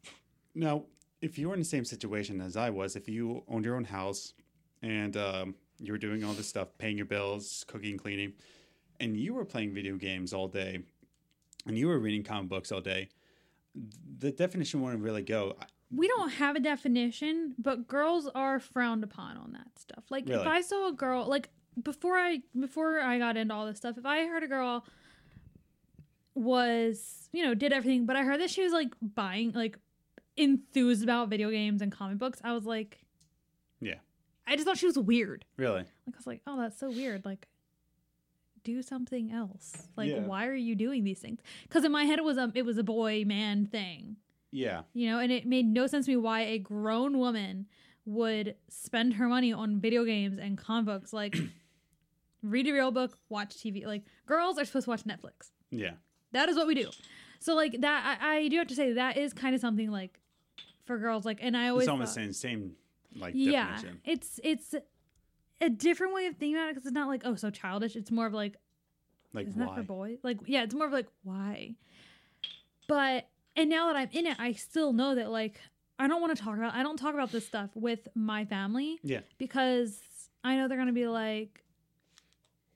Now, 0.56 0.84
if 1.22 1.38
you 1.40 1.48
were 1.50 1.56
in 1.56 1.60
the 1.60 1.66
same 1.66 1.84
situation 1.84 2.40
as 2.40 2.56
I 2.56 2.70
was, 2.70 2.96
if 2.96 3.10
you 3.10 3.44
owned 3.50 3.66
your 3.66 3.76
own 3.76 3.84
house 3.84 4.34
and 4.84 5.18
um, 5.18 5.56
you 5.80 5.92
were 5.92 5.98
doing 5.98 6.24
all 6.24 6.34
this 6.34 6.48
stuff, 6.48 6.68
paying 6.78 6.98
your 6.98 7.08
bills, 7.08 7.66
cooking, 7.68 7.98
cleaning, 7.98 8.34
and 9.00 9.18
you 9.18 9.34
were 9.34 9.44
playing 9.44 9.74
video 9.74 9.96
games 9.96 10.34
all 10.34 10.48
day, 10.48 10.80
and 11.66 11.78
you 11.78 11.88
were 11.88 11.98
reading 12.00 12.24
comic 12.24 12.48
books 12.50 12.72
all 12.72 12.80
day, 12.82 13.10
the 14.20 14.32
definition 14.32 14.82
wouldn't 14.82 15.04
really 15.04 15.24
go. 15.24 15.56
we 15.96 16.08
don't 16.08 16.30
have 16.30 16.56
a 16.56 16.60
definition, 16.60 17.56
but 17.58 17.88
girls 17.88 18.28
are 18.36 18.60
frowned 18.60 19.04
upon 19.04 19.38
on 19.38 19.52
that 19.54 19.68
stuff. 19.80 20.04
Like 20.12 20.28
Really? 20.28 20.42
if 20.42 20.48
I 20.48 20.62
saw 20.62 20.90
a 20.90 20.94
girl 20.94 21.26
like 21.26 21.50
before 21.84 22.18
I 22.18 22.42
before 22.60 23.00
I 23.00 23.18
got 23.20 23.38
into 23.38 23.54
all 23.54 23.66
this 23.66 23.78
stuff, 23.78 23.98
if 23.98 24.06
I 24.06 24.26
heard 24.26 24.44
a 24.44 24.48
girl 24.48 24.86
was, 26.38 27.30
you 27.34 27.44
know, 27.44 27.54
did 27.54 27.74
everything, 27.74 28.06
but 28.06 28.16
I 28.16 28.24
heard 28.24 28.40
that 28.42 28.50
she 28.50 28.64
was 28.64 28.72
like 28.74 28.90
buying 29.02 29.52
like 29.54 29.78
enthused 30.36 31.04
about 31.04 31.30
video 31.30 31.50
games 31.50 31.82
and 31.82 31.92
comic 31.92 32.18
books, 32.20 32.40
I 32.44 32.54
was 32.54 32.66
like 32.66 33.00
Yeah. 33.82 33.96
I 34.46 34.56
just 34.56 34.66
thought 34.66 34.78
she 34.78 34.86
was 34.86 34.98
weird. 34.98 35.44
Really? 35.58 35.80
Like 35.80 36.14
I 36.14 36.18
was 36.18 36.28
like, 36.28 36.42
"Oh, 36.48 36.58
that's 36.58 36.80
so 36.80 36.90
weird." 36.90 37.26
Like 37.26 37.48
do 38.64 38.82
something 38.82 39.32
else. 39.32 39.88
Like 39.98 40.10
Yeah. 40.10 40.20
why 40.20 40.46
are 40.48 40.54
you 40.54 40.76
doing 40.76 41.04
these 41.04 41.20
things? 41.20 41.40
Cuz 41.70 41.84
in 41.84 41.92
my 41.92 42.04
head 42.06 42.20
it 42.20 42.24
was 42.26 42.38
a 42.38 42.52
it 42.56 42.64
was 42.66 42.78
a 42.78 42.84
boy 42.84 43.24
man 43.26 43.66
thing 43.66 44.18
Yeah. 44.52 44.84
you 44.94 45.10
know 45.10 45.20
and 45.20 45.32
it 45.32 45.46
made 45.46 45.66
no 45.66 45.88
sense 45.88 46.06
to 46.06 46.12
me 46.12 46.18
why 46.18 46.42
a 46.42 46.60
grown 46.60 47.18
woman 47.18 47.68
would 48.06 48.56
spend 48.70 49.16
her 49.16 49.28
money 49.28 49.52
on 49.52 49.80
video 49.82 50.06
games 50.06 50.38
and 50.40 50.58
comic 50.58 50.86
books 50.86 51.12
like 51.14 51.36
read 52.42 52.68
a 52.68 52.72
real 52.74 52.92
book 52.92 53.18
watch 53.30 53.56
tv 53.58 53.86
like 53.86 54.04
girls 54.26 54.58
are 54.58 54.64
supposed 54.66 54.86
to 54.86 54.90
watch 54.92 55.04
netflix 55.04 55.52
Yeah. 55.72 55.96
That 56.32 56.50
is 56.50 56.56
what 56.56 56.68
we 56.68 56.76
do 56.76 56.90
so 57.40 57.56
like 57.56 57.80
that 57.82 58.20
i, 58.22 58.36
I 58.38 58.48
do 58.48 58.58
have 58.58 58.68
to 58.68 58.76
say 58.76 58.94
that 58.94 59.18
is 59.18 59.34
kind 59.34 59.54
of 59.56 59.62
something 59.62 59.92
like 59.92 60.20
for 60.86 60.98
girls 60.98 61.26
like 61.26 61.40
and 61.42 61.56
i 61.58 61.70
always 61.70 61.84
It's 61.84 61.90
almost 61.90 62.16
thought- 62.16 62.22
saying 62.22 62.34
same 62.34 62.72
like 63.16 63.34
yeah 63.36 63.76
definition. 63.76 64.02
it's 64.06 64.40
it's 64.44 64.76
a 65.60 65.70
different 65.70 66.14
way 66.14 66.28
of 66.28 66.36
thinking 66.36 66.56
about 66.56 66.70
it 66.70 66.76
because 66.76 66.86
it's 66.86 66.94
not 66.94 67.08
like 67.08 67.22
oh 67.26 67.36
so 67.36 67.50
childish 67.50 67.96
it's 67.96 68.12
more 68.12 68.28
of 68.28 68.34
like 68.34 68.56
Like 69.34 69.48
isn't 69.48 69.60
that 69.60 69.70
why? 69.70 69.76
for 69.76 69.84
boys? 69.84 70.18
Like, 70.24 70.38
yeah, 70.46 70.64
it's 70.64 70.74
more 70.74 70.86
of 70.88 70.94
like 70.94 71.08
why. 71.24 71.76
But 72.88 73.28
and 73.56 73.70
now 73.70 73.88
that 73.88 73.96
I'm 73.96 74.10
in 74.12 74.26
it, 74.28 74.38
I 74.40 74.54
still 74.54 74.94
know 74.94 75.16
that 75.16 75.30
like 75.32 75.60
I 76.00 76.08
don't 76.08 76.22
want 76.22 76.38
to 76.38 76.44
talk 76.44 76.58
about. 76.58 76.74
I 76.76 76.84
don't 76.84 76.98
talk 76.98 77.14
about 77.14 77.32
this 77.32 77.46
stuff 77.46 77.72
with 77.74 78.08
my 78.16 78.46
family 78.46 79.00
Yeah. 79.04 79.22
because 79.38 80.00
I 80.44 80.56
know 80.56 80.68
they're 80.68 80.78
gonna 80.78 80.94
be 80.94 81.08
like, 81.08 81.64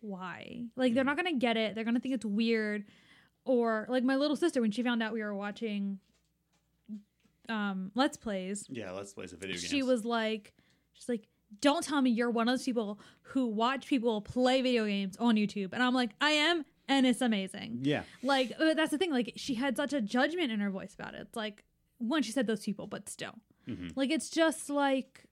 why? 0.02 0.64
Like 0.76 0.94
they're 0.94 1.04
mm. 1.04 1.08
not 1.08 1.18
gonna 1.18 1.34
get 1.38 1.58
it. 1.58 1.76
They're 1.76 1.84
gonna 1.84 2.00
think 2.00 2.16
it's 2.16 2.26
weird. 2.26 2.86
Or 3.46 3.86
like 3.90 4.04
my 4.04 4.16
little 4.16 4.36
sister 4.36 4.62
when 4.62 4.72
she 4.72 4.84
found 4.84 5.02
out 5.02 5.14
we 5.14 5.22
were 5.24 5.34
watching 5.36 6.00
um 7.50 7.92
let's 7.96 8.18
plays. 8.18 8.66
Yeah, 8.70 8.92
let's 8.92 9.14
plays 9.14 9.34
a 9.34 9.38
video 9.38 9.56
game. 9.58 9.70
she 9.70 9.84
was 9.84 10.06
like 10.06 10.54
she's 10.94 11.10
like 11.10 11.28
don't 11.60 11.84
tell 11.84 12.02
me 12.02 12.10
you're 12.10 12.30
one 12.30 12.48
of 12.48 12.54
those 12.54 12.64
people 12.64 12.98
who 13.24 13.46
watch 13.48 13.86
people 13.88 14.22
play 14.22 14.62
video 14.62 14.86
games 14.86 15.18
on 15.18 15.36
youtube. 15.36 15.74
And 15.74 15.84
i'm 15.84 15.94
like 15.94 16.12
i 16.22 16.32
am 16.32 16.64
and 16.88 17.06
it's 17.06 17.22
amazing. 17.22 17.80
Yeah. 17.84 18.04
like 18.24 18.52
uh, 18.60 18.74
that's 18.74 18.92
the 18.92 18.98
thing 18.98 19.12
like 19.12 19.34
she 19.38 19.56
had 19.56 19.76
such 19.78 19.94
a 19.94 20.02
judgment 20.02 20.52
in 20.52 20.60
her 20.60 20.70
voice 20.70 20.94
about 20.94 21.14
it. 21.16 21.22
It's 21.22 21.36
like 21.36 21.64
when 22.00 22.22
she 22.24 22.32
said 22.32 22.48
those 22.48 22.64
people 22.64 22.88
but 22.88 23.10
still. 23.10 23.34
Mhm. 23.68 23.92
like 23.96 24.10
it's 24.12 24.30
just 24.30 24.70
like 24.70 25.26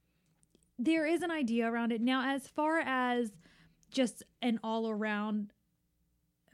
there 0.78 1.05
is 1.05 1.22
an 1.22 1.32
idea 1.32 1.70
around 1.70 1.91
it. 1.91 2.01
Now 2.01 2.36
as 2.36 2.47
far 2.47 2.80
as 2.80 3.32
just 3.91 4.24
an 4.41 4.60
all-around 4.64 5.51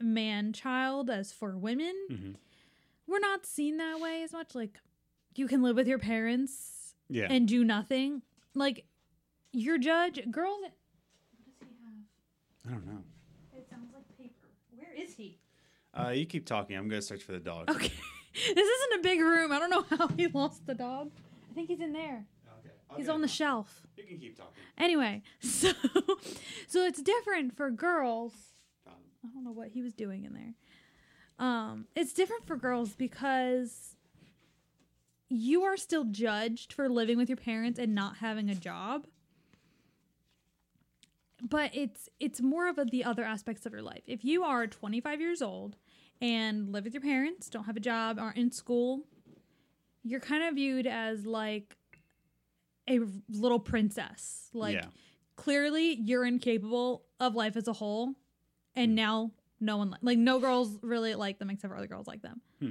man 0.00 0.52
child 0.52 1.08
as 1.10 1.32
for 1.32 1.56
women 1.56 1.94
Mhm. 2.10 2.36
we're 3.06 3.18
not 3.20 3.46
seen 3.46 3.76
that 3.78 4.00
way 4.00 4.22
as 4.22 4.32
much 4.32 4.54
like 4.54 4.78
you 5.34 5.46
can 5.48 5.62
live 5.62 5.76
with 5.76 5.86
your 5.88 5.98
parents 5.98 6.94
Yeah. 7.08 7.26
and 7.30 7.46
do 7.46 7.62
nothing. 7.62 8.22
Like 8.54 8.86
your 9.52 9.76
judge, 9.78 10.18
girls. 10.30 10.60
What 10.62 10.72
does 11.44 11.54
he 11.60 11.66
have? 11.84 12.66
I 12.66 12.70
don't 12.74 12.86
know. 12.86 13.04
It 13.54 13.68
sounds 13.70 13.92
like 13.94 14.04
paper. 14.18 14.48
Where 14.74 14.92
is 14.94 15.14
he? 15.14 15.38
Uh, 15.94 16.08
you 16.10 16.26
keep 16.26 16.46
talking. 16.46 16.76
I'm 16.76 16.88
gonna 16.88 17.02
search 17.02 17.22
for 17.22 17.32
the 17.32 17.38
dog. 17.38 17.70
Okay, 17.70 17.92
this 18.34 18.66
isn't 18.68 19.00
a 19.00 19.02
big 19.02 19.20
room. 19.20 19.52
I 19.52 19.58
don't 19.58 19.70
know 19.70 19.84
how 19.98 20.08
he 20.08 20.26
lost 20.26 20.66
the 20.66 20.74
dog. 20.74 21.10
I 21.50 21.54
think 21.54 21.68
he's 21.68 21.80
in 21.80 21.92
there. 21.92 22.26
Okay. 22.60 22.74
He's 22.96 23.08
on 23.08 23.20
the 23.20 23.28
shelf. 23.28 23.86
You 23.96 24.04
can 24.04 24.18
keep 24.18 24.36
talking. 24.36 24.52
Anyway, 24.78 25.22
so 25.40 25.70
so 26.66 26.84
it's 26.84 27.02
different 27.02 27.56
for 27.56 27.70
girls. 27.70 28.32
I 29.26 29.34
don't 29.34 29.44
know 29.44 29.52
what 29.52 29.68
he 29.68 29.82
was 29.82 29.94
doing 29.94 30.24
in 30.24 30.34
there. 30.34 30.54
Um, 31.38 31.86
it's 31.94 32.12
different 32.12 32.46
for 32.46 32.56
girls 32.56 32.94
because 32.94 33.96
you 35.28 35.64
are 35.64 35.76
still 35.76 36.04
judged 36.04 36.72
for 36.72 36.88
living 36.88 37.18
with 37.18 37.28
your 37.28 37.36
parents 37.36 37.78
and 37.78 37.94
not 37.94 38.18
having 38.18 38.48
a 38.48 38.54
job. 38.54 39.06
But 41.42 41.70
it's 41.74 42.08
it's 42.18 42.40
more 42.40 42.68
of 42.68 42.78
a, 42.78 42.84
the 42.84 43.04
other 43.04 43.22
aspects 43.22 43.66
of 43.66 43.72
your 43.72 43.82
life. 43.82 44.02
If 44.06 44.24
you 44.24 44.44
are 44.44 44.66
25 44.66 45.20
years 45.20 45.42
old 45.42 45.76
and 46.20 46.72
live 46.72 46.84
with 46.84 46.94
your 46.94 47.02
parents, 47.02 47.50
don't 47.50 47.64
have 47.64 47.76
a 47.76 47.80
job, 47.80 48.18
aren't 48.18 48.38
in 48.38 48.50
school, 48.50 49.02
you're 50.02 50.20
kind 50.20 50.44
of 50.44 50.54
viewed 50.54 50.86
as 50.86 51.26
like 51.26 51.76
a 52.88 53.00
little 53.28 53.58
princess. 53.58 54.48
Like 54.54 54.76
yeah. 54.76 54.86
clearly 55.36 55.94
you're 55.94 56.24
incapable 56.24 57.04
of 57.20 57.34
life 57.34 57.56
as 57.56 57.68
a 57.68 57.74
whole 57.74 58.14
and 58.76 58.94
now 58.94 59.30
no 59.60 59.78
one 59.78 59.90
li- 59.90 59.98
like 60.02 60.18
no 60.18 60.38
girls 60.38 60.78
really 60.82 61.14
like 61.14 61.38
them 61.38 61.50
except 61.50 61.70
for 61.72 61.76
other 61.78 61.86
girls 61.86 62.06
like 62.06 62.22
them 62.22 62.40
Hmm. 62.60 62.70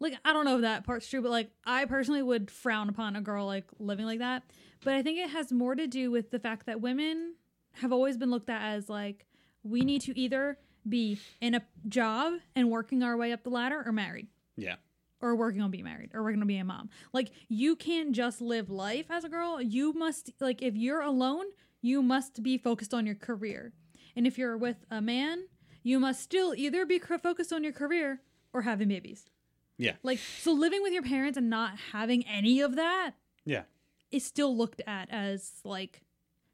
like 0.00 0.14
i 0.24 0.32
don't 0.32 0.44
know 0.44 0.56
if 0.56 0.62
that 0.62 0.84
part's 0.84 1.08
true 1.08 1.22
but 1.22 1.30
like 1.30 1.50
i 1.64 1.84
personally 1.84 2.22
would 2.22 2.50
frown 2.50 2.88
upon 2.88 3.16
a 3.16 3.20
girl 3.20 3.46
like 3.46 3.64
living 3.78 4.04
like 4.06 4.18
that 4.18 4.42
but 4.84 4.94
i 4.94 5.02
think 5.02 5.18
it 5.18 5.30
has 5.30 5.52
more 5.52 5.74
to 5.74 5.86
do 5.86 6.10
with 6.10 6.30
the 6.30 6.38
fact 6.38 6.66
that 6.66 6.80
women 6.80 7.34
have 7.74 7.92
always 7.92 8.16
been 8.16 8.30
looked 8.30 8.50
at 8.50 8.62
as 8.74 8.88
like 8.88 9.26
we 9.62 9.80
need 9.82 10.00
to 10.02 10.18
either 10.18 10.58
be 10.88 11.18
in 11.40 11.54
a 11.54 11.62
job 11.88 12.34
and 12.54 12.70
working 12.70 13.02
our 13.02 13.16
way 13.16 13.32
up 13.32 13.42
the 13.44 13.50
ladder 13.50 13.82
or 13.86 13.90
married 13.92 14.26
Yeah. 14.56 14.76
or 15.22 15.34
working 15.34 15.62
on 15.62 15.70
being 15.70 15.84
married 15.84 16.10
or 16.12 16.22
working 16.22 16.40
on 16.42 16.46
being 16.46 16.60
a 16.60 16.64
mom. 16.64 16.90
Like 17.14 17.30
you 17.48 17.74
can't 17.74 18.12
just 18.12 18.42
live 18.42 18.68
life 18.68 19.06
as 19.08 19.24
a 19.24 19.30
girl. 19.30 19.62
You 19.62 19.94
must 19.94 20.30
like 20.40 20.60
if 20.60 20.76
you're 20.76 21.00
alone, 21.00 21.46
you 21.80 22.02
must 22.02 22.42
be 22.42 22.58
focused 22.58 22.92
on 22.92 23.06
your 23.06 23.14
career. 23.14 23.72
And 24.16 24.26
if 24.26 24.38
you're 24.38 24.56
with 24.56 24.84
a 24.90 25.00
man, 25.00 25.44
you 25.82 25.98
must 26.00 26.20
still 26.22 26.54
either 26.54 26.86
be 26.86 26.98
focused 26.98 27.52
on 27.52 27.64
your 27.64 27.72
career 27.72 28.20
or 28.52 28.62
having 28.62 28.88
babies. 28.88 29.30
Yeah. 29.76 29.96
Like 30.02 30.18
so 30.18 30.52
living 30.52 30.82
with 30.82 30.92
your 30.92 31.02
parents 31.02 31.36
and 31.36 31.50
not 31.50 31.76
having 31.92 32.24
any 32.26 32.60
of 32.60 32.76
that 32.76 33.12
Yeah. 33.44 33.64
is 34.10 34.24
still 34.24 34.56
looked 34.56 34.80
at 34.86 35.10
as 35.10 35.60
like 35.64 36.02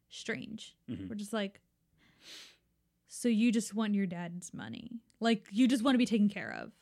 strange. 0.08 0.74
Mhm. 0.88 1.08
We're 1.08 1.16
just 1.16 1.32
like 1.32 1.60
so 3.08 3.28
you 3.28 3.50
just 3.52 3.74
want 3.74 3.94
your 3.94 4.06
dad's 4.06 4.54
money. 4.54 5.00
Like 5.18 5.46
you 5.50 5.66
just 5.68 5.82
want 5.82 5.94
to 5.94 5.98
be 5.98 6.06
taken 6.06 6.28
care 6.28 6.50
of. 6.52 6.72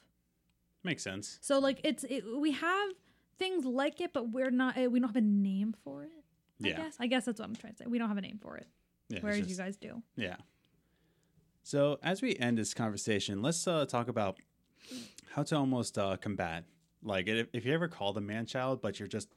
Makes 0.85 1.03
sense. 1.03 1.39
So 1.41 1.59
like 1.59 1.81
it's 1.85 2.05
it, 2.05 2.23
we 2.39 2.53
have 2.53 2.91
things 3.39 3.65
like 3.65 4.01
it, 4.01 4.13
but 4.13 4.31
we're 4.31 4.51
not. 4.51 4.77
uh, 4.79 4.89
We 4.91 5.01
don't 5.01 5.09
have 5.09 5.17
a 5.17 5.21
name 5.21 5.75
for 5.85 6.05
it. 6.05 6.11
I 6.65 6.69
Yeah. 6.69 6.77
guess. 6.77 6.97
I 7.01 7.07
guess 7.09 7.25
that's 7.25 7.39
what 7.41 7.47
I'm 7.49 7.55
trying 7.57 7.73
to 7.75 7.79
say. 7.79 7.87
We 7.87 7.99
don't 7.99 8.09
have 8.09 8.17
a 8.19 8.21
name 8.23 8.39
for 8.41 8.57
it, 8.57 8.67
Yeah. 9.09 9.21
whereas 9.21 9.39
just- 9.39 9.51
you 9.51 9.57
guys 9.57 9.77
do. 9.77 10.03
Yeah. 10.17 10.37
So 11.69 11.99
as 12.03 12.23
we 12.23 12.35
end 12.37 12.57
this 12.57 12.73
conversation, 12.73 13.43
let's 13.43 13.69
uh, 13.69 13.85
talk 13.85 14.09
about 14.09 14.39
how 15.35 15.43
to 15.43 15.55
almost 15.55 15.99
uh, 15.99 16.17
combat. 16.17 16.65
Like 17.03 17.29
if, 17.29 17.47
if 17.53 17.67
you 17.67 17.75
ever 17.75 17.89
called 17.89 18.17
a 18.17 18.23
man 18.23 18.47
child, 18.47 18.81
but 18.81 18.99
you're 18.99 19.07
just 19.07 19.29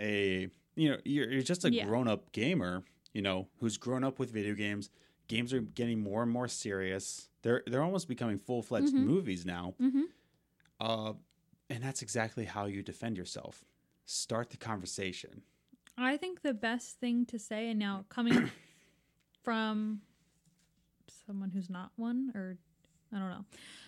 a 0.00 0.48
you 0.74 0.88
know 0.90 0.96
you're, 1.04 1.30
you're 1.30 1.42
just 1.42 1.66
a 1.66 1.70
Yeah. 1.70 1.84
grown 1.84 2.08
up 2.08 2.32
gamer, 2.32 2.82
you 3.12 3.20
know, 3.20 3.48
who's 3.60 3.76
grown 3.76 4.04
up 4.04 4.18
with 4.18 4.30
video 4.30 4.54
games. 4.54 4.88
Games 5.28 5.52
are 5.52 5.60
getting 5.60 6.02
more 6.02 6.22
and 6.22 6.32
more 6.32 6.48
serious. 6.48 7.28
They're 7.42 7.62
they're 7.66 7.82
almost 7.82 8.08
becoming 8.08 8.38
full 8.38 8.62
fledged 8.62 8.94
Mhm. 8.94 9.04
movies 9.04 9.44
now. 9.44 9.74
Mm-hmm. 9.78 10.04
Uh, 10.80 11.12
and 11.68 11.84
that's 11.84 12.00
exactly 12.00 12.46
how 12.46 12.64
you 12.64 12.82
defend 12.82 13.18
yourself. 13.18 13.66
Start 14.06 14.48
the 14.48 14.56
conversation. 14.56 15.42
I 15.98 16.16
think 16.16 16.40
the 16.40 16.54
best 16.54 17.00
thing 17.00 17.26
to 17.26 17.38
say, 17.38 17.68
and 17.68 17.78
now 17.78 18.06
coming 18.08 18.50
from 19.42 20.00
someone 21.26 21.50
who's 21.50 21.70
not 21.70 21.90
one, 21.96 22.30
or 22.34 22.56
I 23.12 23.18
don't 23.18 23.30
know, 23.30 23.44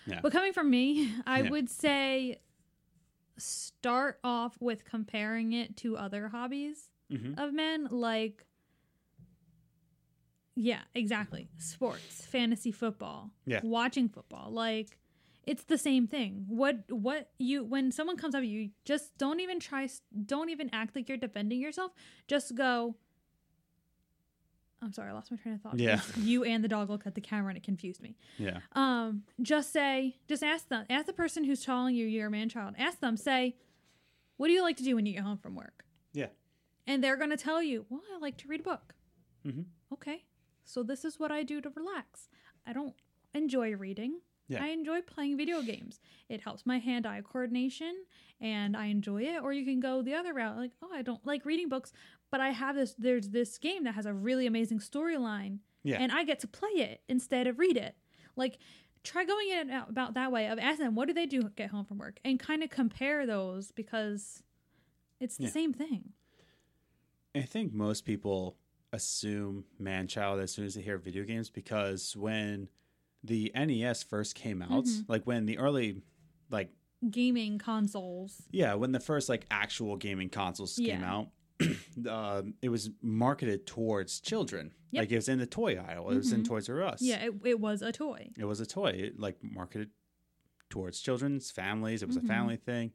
Yeah. 0.06 0.20
but 0.22 0.32
coming 0.32 0.52
from 0.52 0.70
me, 0.70 1.10
I 1.26 1.42
Yeah. 1.42 1.50
would 1.50 1.68
say 1.70 2.40
start 3.38 4.18
off 4.24 4.56
with 4.60 4.84
comparing 4.84 5.52
it 5.52 5.76
to 5.78 5.96
other 5.96 6.28
hobbies 6.28 6.90
hmm 7.10 7.34
of 7.38 7.52
men, 7.52 7.88
like. 7.90 8.46
Yeah, 10.58 10.80
exactly. 10.94 11.50
Sports, 11.58 12.24
fantasy 12.24 12.72
football, 12.72 13.30
Yeah. 13.44 13.60
watching 13.62 14.08
football, 14.08 14.50
like 14.50 14.98
it's 15.46 15.64
the 15.64 15.76
same 15.78 16.06
thing. 16.06 16.46
What 16.48 16.90
what 16.90 17.30
you 17.38 17.62
when 17.62 17.92
someone 17.92 18.16
comes 18.16 18.34
up 18.34 18.42
you, 18.42 18.70
just 18.86 19.16
don't 19.18 19.40
even 19.40 19.60
try. 19.60 19.86
Don't 20.24 20.48
even 20.48 20.70
act 20.72 20.96
like 20.96 21.08
you're 21.10 21.18
defending 21.18 21.60
yourself. 21.60 21.92
Just 22.26 22.54
go. 22.54 22.96
I'm 24.86 24.92
sorry, 24.92 25.10
I 25.10 25.12
lost 25.12 25.30
my 25.32 25.36
train 25.36 25.56
of 25.56 25.60
thought. 25.60 25.78
Yeah. 25.78 26.00
You 26.16 26.44
and 26.44 26.62
the 26.62 26.68
dog 26.68 26.88
looked 26.88 27.06
at 27.08 27.14
the 27.16 27.20
camera 27.20 27.48
and 27.50 27.56
it 27.58 27.64
confused 27.64 28.00
me. 28.00 28.16
Yeah. 28.38 28.60
Um, 28.72 29.24
just 29.42 29.72
say, 29.72 30.16
just 30.28 30.42
ask 30.44 30.68
them, 30.68 30.84
ask 30.88 31.06
the 31.06 31.12
person 31.12 31.42
who's 31.44 31.64
telling 31.64 31.94
you 31.96 32.06
you're 32.06 32.28
a 32.28 32.30
man 32.30 32.48
child. 32.48 32.74
Ask 32.78 33.00
them, 33.00 33.16
say, 33.16 33.56
what 34.36 34.46
do 34.46 34.52
you 34.52 34.62
like 34.62 34.76
to 34.76 34.84
do 34.84 34.94
when 34.94 35.04
you 35.06 35.14
get 35.14 35.24
home 35.24 35.38
from 35.38 35.56
work? 35.56 35.84
Yeah. 36.12 36.28
And 36.86 37.02
they're 37.02 37.16
gonna 37.16 37.36
tell 37.36 37.60
you, 37.62 37.84
well, 37.90 38.02
I 38.14 38.18
like 38.20 38.36
to 38.38 38.48
read 38.48 38.60
a 38.60 38.62
book. 38.62 38.94
Mhm. 39.44 39.64
Okay, 39.92 40.24
so 40.64 40.82
this 40.82 41.04
is 41.04 41.18
what 41.18 41.32
I 41.32 41.42
do 41.42 41.60
to 41.60 41.70
relax. 41.70 42.28
I 42.66 42.72
don't 42.72 42.94
enjoy 43.34 43.74
reading. 43.74 44.20
Yeah. 44.48 44.62
I 44.62 44.68
enjoy 44.68 45.02
playing 45.02 45.36
video 45.36 45.60
games. 45.60 45.98
It 46.28 46.40
helps 46.42 46.64
my 46.64 46.78
hand-eye 46.78 47.22
coordination, 47.22 48.04
and 48.40 48.76
I 48.76 48.86
enjoy 48.86 49.22
it. 49.22 49.42
Or 49.42 49.52
you 49.52 49.64
can 49.64 49.80
go 49.80 50.02
the 50.02 50.14
other 50.14 50.32
route, 50.32 50.56
like, 50.56 50.70
oh, 50.80 50.90
I 50.92 51.02
don't 51.02 51.24
like 51.26 51.44
reading 51.44 51.68
books, 51.68 51.92
but 52.30 52.40
I 52.40 52.50
have 52.50 52.74
this. 52.76 52.94
There's 52.98 53.28
this 53.30 53.58
game 53.58 53.84
that 53.84 53.94
has 53.94 54.06
a 54.06 54.12
really 54.14 54.46
amazing 54.46 54.78
storyline, 54.80 55.58
Yeah. 55.82 55.98
and 56.00 56.10
I 56.12 56.24
get 56.24 56.40
to 56.40 56.46
play 56.48 56.70
it 56.70 57.02
instead 57.08 57.46
of 57.46 57.58
read 57.58 57.76
it. 57.76 57.94
Like, 58.36 58.58
try 59.04 59.24
going 59.24 59.48
in 59.50 59.70
about 59.70 60.14
that 60.14 60.32
way 60.32 60.48
of 60.48 60.58
asking 60.58 60.86
them 60.86 60.94
what 60.94 61.06
do 61.08 61.14
they 61.14 61.26
do 61.26 61.42
get 61.56 61.70
home 61.70 61.84
from 61.84 61.98
work, 61.98 62.18
and 62.24 62.38
kind 62.38 62.62
of 62.62 62.70
compare 62.70 63.26
those 63.26 63.70
because 63.72 64.42
it's 65.20 65.36
the 65.36 65.44
Yeah. 65.44 65.50
same 65.50 65.72
thing. 65.72 66.12
I 67.34 67.42
think 67.42 67.72
most 67.72 68.04
people 68.04 68.56
assume 68.92 69.64
man 69.78 70.06
child 70.08 70.40
as 70.40 70.52
soon 70.52 70.64
as 70.64 70.74
they 70.74 70.82
hear 70.82 70.96
video 70.98 71.24
games 71.24 71.50
because 71.50 72.16
when 72.16 72.68
the 73.22 73.50
NES 73.54 74.02
first 74.02 74.34
came 74.34 74.62
out, 74.62 74.84
Mhm. 74.84 75.04
like 75.08 75.26
when 75.26 75.46
the 75.46 75.58
early, 75.58 76.02
like, 76.50 76.70
Gaming 77.10 77.58
consoles. 77.58 78.42
yeah, 78.50 78.74
when 78.74 78.92
the 78.92 79.00
first 79.00 79.28
like 79.28 79.44
actual 79.50 79.96
gaming 79.96 80.30
consoles 80.30 80.76
came 80.76 81.02
out, 81.02 81.30
um, 82.08 82.54
it 82.62 82.68
was 82.68 82.90
marketed 83.02 83.66
towards 83.66 84.20
children. 84.20 84.72
Yep. 84.90 85.02
Like 85.02 85.12
it 85.12 85.16
was 85.16 85.28
in 85.28 85.38
the 85.38 85.46
toy 85.46 85.76
aisle. 85.76 86.10
It 86.10 86.16
was 86.16 86.32
in 86.32 86.42
Mhm. 86.42 86.46
Toys 86.48 86.68
R 86.68 86.82
Us. 86.82 87.02
Yeah, 87.02 87.24
it, 87.24 87.34
it 87.44 87.60
was 87.60 87.82
a 87.82 87.92
toy. 87.92 88.30
It 88.38 88.44
was 88.44 88.60
a 88.60 88.66
toy, 88.66 88.90
it, 88.90 89.18
like 89.20 89.36
marketed 89.42 89.90
towards 90.70 91.00
children's 91.00 91.50
families. 91.50 92.02
It 92.02 92.06
was 92.06 92.18
Mhm. 92.18 92.24
a 92.24 92.26
family 92.26 92.56
thing. 92.56 92.92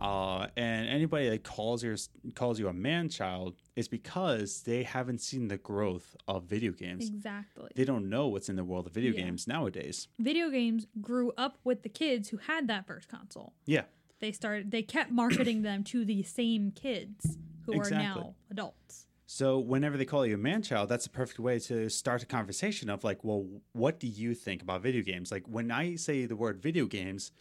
Uh, 0.00 0.46
and 0.56 0.88
anybody 0.88 1.28
that 1.28 1.44
calls 1.44 1.84
your 1.84 1.96
calls 2.34 2.58
you 2.58 2.68
a 2.68 2.72
man 2.72 3.08
child 3.10 3.54
is 3.76 3.86
because 3.86 4.62
they 4.62 4.82
haven't 4.82 5.20
seen 5.20 5.48
the 5.48 5.58
growth 5.58 6.16
of 6.26 6.44
video 6.44 6.72
games. 6.72 7.06
Exactly. 7.06 7.70
They 7.74 7.84
don't 7.84 8.08
know 8.08 8.28
what's 8.28 8.48
in 8.48 8.56
the 8.56 8.64
world 8.64 8.86
of 8.86 8.94
video 8.94 9.12
Yeah. 9.12 9.24
games 9.24 9.46
nowadays. 9.46 10.08
Video 10.18 10.48
games 10.48 10.86
grew 11.02 11.32
up 11.36 11.58
with 11.64 11.82
the 11.82 11.90
kids 11.90 12.30
who 12.30 12.38
had 12.38 12.66
that 12.68 12.86
first 12.86 13.08
console. 13.08 13.52
Yeah, 13.66 13.84
They 14.20 14.32
started 14.32 14.70
they 14.70 14.82
kept 14.82 15.10
marketing 15.10 15.62
them 15.62 15.84
to 15.84 16.04
the 16.06 16.22
same 16.22 16.70
kids 16.70 17.36
who 17.66 17.72
Exactly. 17.74 17.96
are 18.22 18.24
now 18.24 18.34
adults. 18.50 19.06
So 19.26 19.58
whenever 19.58 19.96
they 19.96 20.04
call 20.04 20.24
you 20.26 20.34
a 20.34 20.38
man 20.38 20.62
child, 20.62 20.88
that's 20.88 21.06
a 21.06 21.10
perfect 21.10 21.40
way 21.40 21.58
to 21.60 21.88
start 21.88 22.22
a 22.22 22.26
conversation 22.26 22.90
of 22.90 23.04
like, 23.04 23.24
well, 23.24 23.46
what 23.72 23.98
do 23.98 24.06
you 24.06 24.34
think 24.34 24.62
about 24.62 24.82
video 24.82 25.02
games? 25.02 25.32
Like 25.32 25.44
when 25.48 25.70
I 25.70 25.96
say 25.96 26.26
the 26.26 26.36
word 26.36 26.60
video 26.62 26.86
games, 26.86 27.32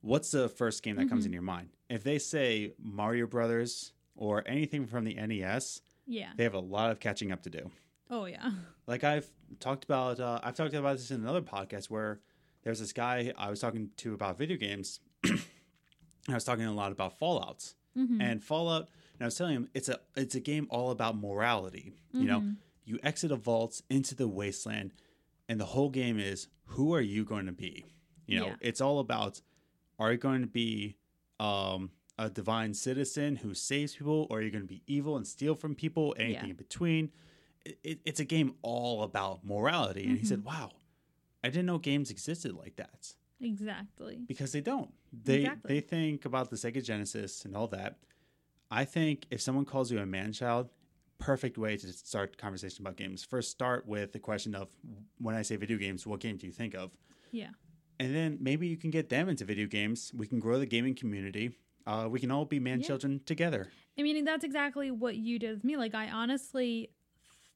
what's 0.00 0.30
the 0.30 0.48
first 0.48 0.82
game 0.82 0.96
that 0.96 1.08
comes 1.08 1.22
Mm-hmm. 1.24 1.26
in 1.28 1.32
your 1.32 1.42
mind? 1.42 1.68
If 1.90 2.04
they 2.04 2.18
say 2.18 2.72
Mario 2.80 3.26
Brothers 3.26 3.92
or 4.16 4.42
anything 4.46 4.86
from 4.86 5.04
the 5.04 5.14
NES, 5.14 5.82
Yeah. 6.06 6.30
they 6.36 6.44
have 6.44 6.54
a 6.54 6.60
lot 6.60 6.90
of 6.90 7.00
catching 7.00 7.32
up 7.32 7.42
to 7.42 7.50
do. 7.50 7.70
Oh 8.10 8.24
yeah. 8.26 8.50
Like 8.86 9.04
I've 9.04 9.28
talked 9.60 9.84
about, 9.84 10.18
uh, 10.18 10.40
I've 10.42 10.54
talked 10.54 10.72
about 10.72 10.96
this 10.96 11.10
in 11.10 11.20
another 11.20 11.42
podcast 11.42 11.90
where 11.90 12.20
there's 12.62 12.78
this 12.80 12.94
guy 12.94 13.34
I 13.36 13.50
was 13.50 13.60
talking 13.60 13.90
to 13.98 14.14
about 14.14 14.38
video 14.38 14.56
games. 14.56 15.00
and 15.24 15.40
I 16.28 16.34
was 16.34 16.44
talking 16.44 16.64
a 16.64 16.72
lot 16.72 16.90
about 16.92 17.18
Fallout 17.18 17.74
Mhm. 17.96 18.22
and 18.22 18.42
Fallout, 18.42 18.88
and 19.18 19.24
I 19.24 19.26
was 19.26 19.34
telling 19.36 19.54
him 19.54 19.68
it's 19.74 19.88
a 19.88 19.98
it's 20.16 20.34
a 20.34 20.40
game 20.40 20.66
all 20.70 20.90
about 20.90 21.16
morality. 21.16 21.92
You 22.12 22.24
know, 22.24 22.52
you 22.84 22.98
exit 23.02 23.30
a 23.32 23.36
vault 23.36 23.82
into 23.90 24.14
the 24.14 24.28
wasteland, 24.28 24.92
and 25.48 25.60
the 25.60 25.64
whole 25.66 25.90
game 25.90 26.18
is 26.18 26.48
who 26.64 26.94
are 26.94 27.00
you 27.00 27.24
going 27.24 27.46
to 27.46 27.52
be? 27.52 27.84
You 28.26 28.40
know, 28.40 28.46
Yeah. 28.48 28.54
it's 28.60 28.80
all 28.80 28.98
about 28.98 29.40
are 29.98 30.12
you 30.12 30.18
going 30.18 30.40
to 30.42 30.46
be 30.46 30.96
um, 31.40 31.90
a 32.18 32.28
divine 32.30 32.74
citizen 32.74 33.36
who 33.36 33.54
saves 33.54 33.94
people, 33.94 34.26
or 34.30 34.38
are 34.38 34.42
you 34.42 34.50
going 34.50 34.62
to 34.64 34.68
be 34.68 34.82
evil 34.86 35.16
and 35.16 35.26
steal 35.26 35.54
from 35.54 35.74
people? 35.74 36.14
Anything 36.18 36.44
Yeah. 36.44 36.50
in 36.50 36.56
between. 36.56 37.10
It, 37.64 37.78
it, 37.82 38.00
it's 38.04 38.20
a 38.20 38.24
game 38.24 38.54
all 38.62 39.02
about 39.02 39.44
morality. 39.44 40.04
And 40.06 40.18
he 40.18 40.24
said, 40.24 40.38
Mm-hmm. 40.38 40.48
"Wow, 40.62 40.70
I 41.44 41.48
didn't 41.48 41.66
know 41.66 41.78
games 41.78 42.10
existed 42.10 42.52
like 42.54 42.76
that." 42.76 43.14
Exactly. 43.40 44.18
because 44.26 44.52
they 44.52 44.60
don't. 44.60 44.92
They 45.12 45.40
Exactly. 45.42 45.74
they 45.74 45.80
think 45.80 46.24
about 46.24 46.50
the 46.50 46.56
Sega 46.56 46.82
Genesis 46.84 47.44
and 47.44 47.56
all 47.56 47.68
that. 47.68 47.98
I 48.70 48.84
think 48.84 49.26
if 49.30 49.40
someone 49.40 49.64
calls 49.64 49.90
you 49.90 49.98
a 49.98 50.06
man 50.06 50.32
child, 50.32 50.68
perfect 51.18 51.58
way 51.58 51.76
to 51.76 51.92
start 51.92 52.36
conversation 52.38 52.84
about 52.84 52.96
games. 52.96 53.24
First, 53.24 53.50
start 53.50 53.86
with 53.86 54.12
the 54.12 54.18
question 54.18 54.54
of 54.54 54.68
when 55.18 55.34
I 55.34 55.42
say 55.42 55.56
video 55.56 55.78
games, 55.78 56.06
what 56.06 56.20
game 56.20 56.36
do 56.36 56.46
you 56.46 56.52
think 56.52 56.74
of? 56.74 56.90
Yeah. 57.32 57.50
And 57.98 58.14
then 58.14 58.38
maybe 58.40 58.68
you 58.68 58.76
can 58.76 58.90
get 58.90 59.08
them 59.08 59.28
into 59.28 59.44
video 59.44 59.66
games. 59.66 60.12
We 60.14 60.26
can 60.26 60.38
grow 60.38 60.58
the 60.58 60.66
gaming 60.66 60.94
community. 60.94 61.50
Uh, 61.86 62.06
we 62.10 62.20
can 62.20 62.30
all 62.30 62.44
be 62.44 62.60
man 62.60 62.80
Yeah. 62.80 62.86
children 62.86 63.20
together. 63.26 63.70
I 63.98 64.02
mean, 64.02 64.24
that's 64.24 64.44
exactly 64.44 64.90
what 64.90 65.16
you 65.16 65.38
did 65.38 65.54
with 65.56 65.64
me. 65.64 65.76
Like, 65.76 65.94
I 65.94 66.10
honestly 66.10 66.90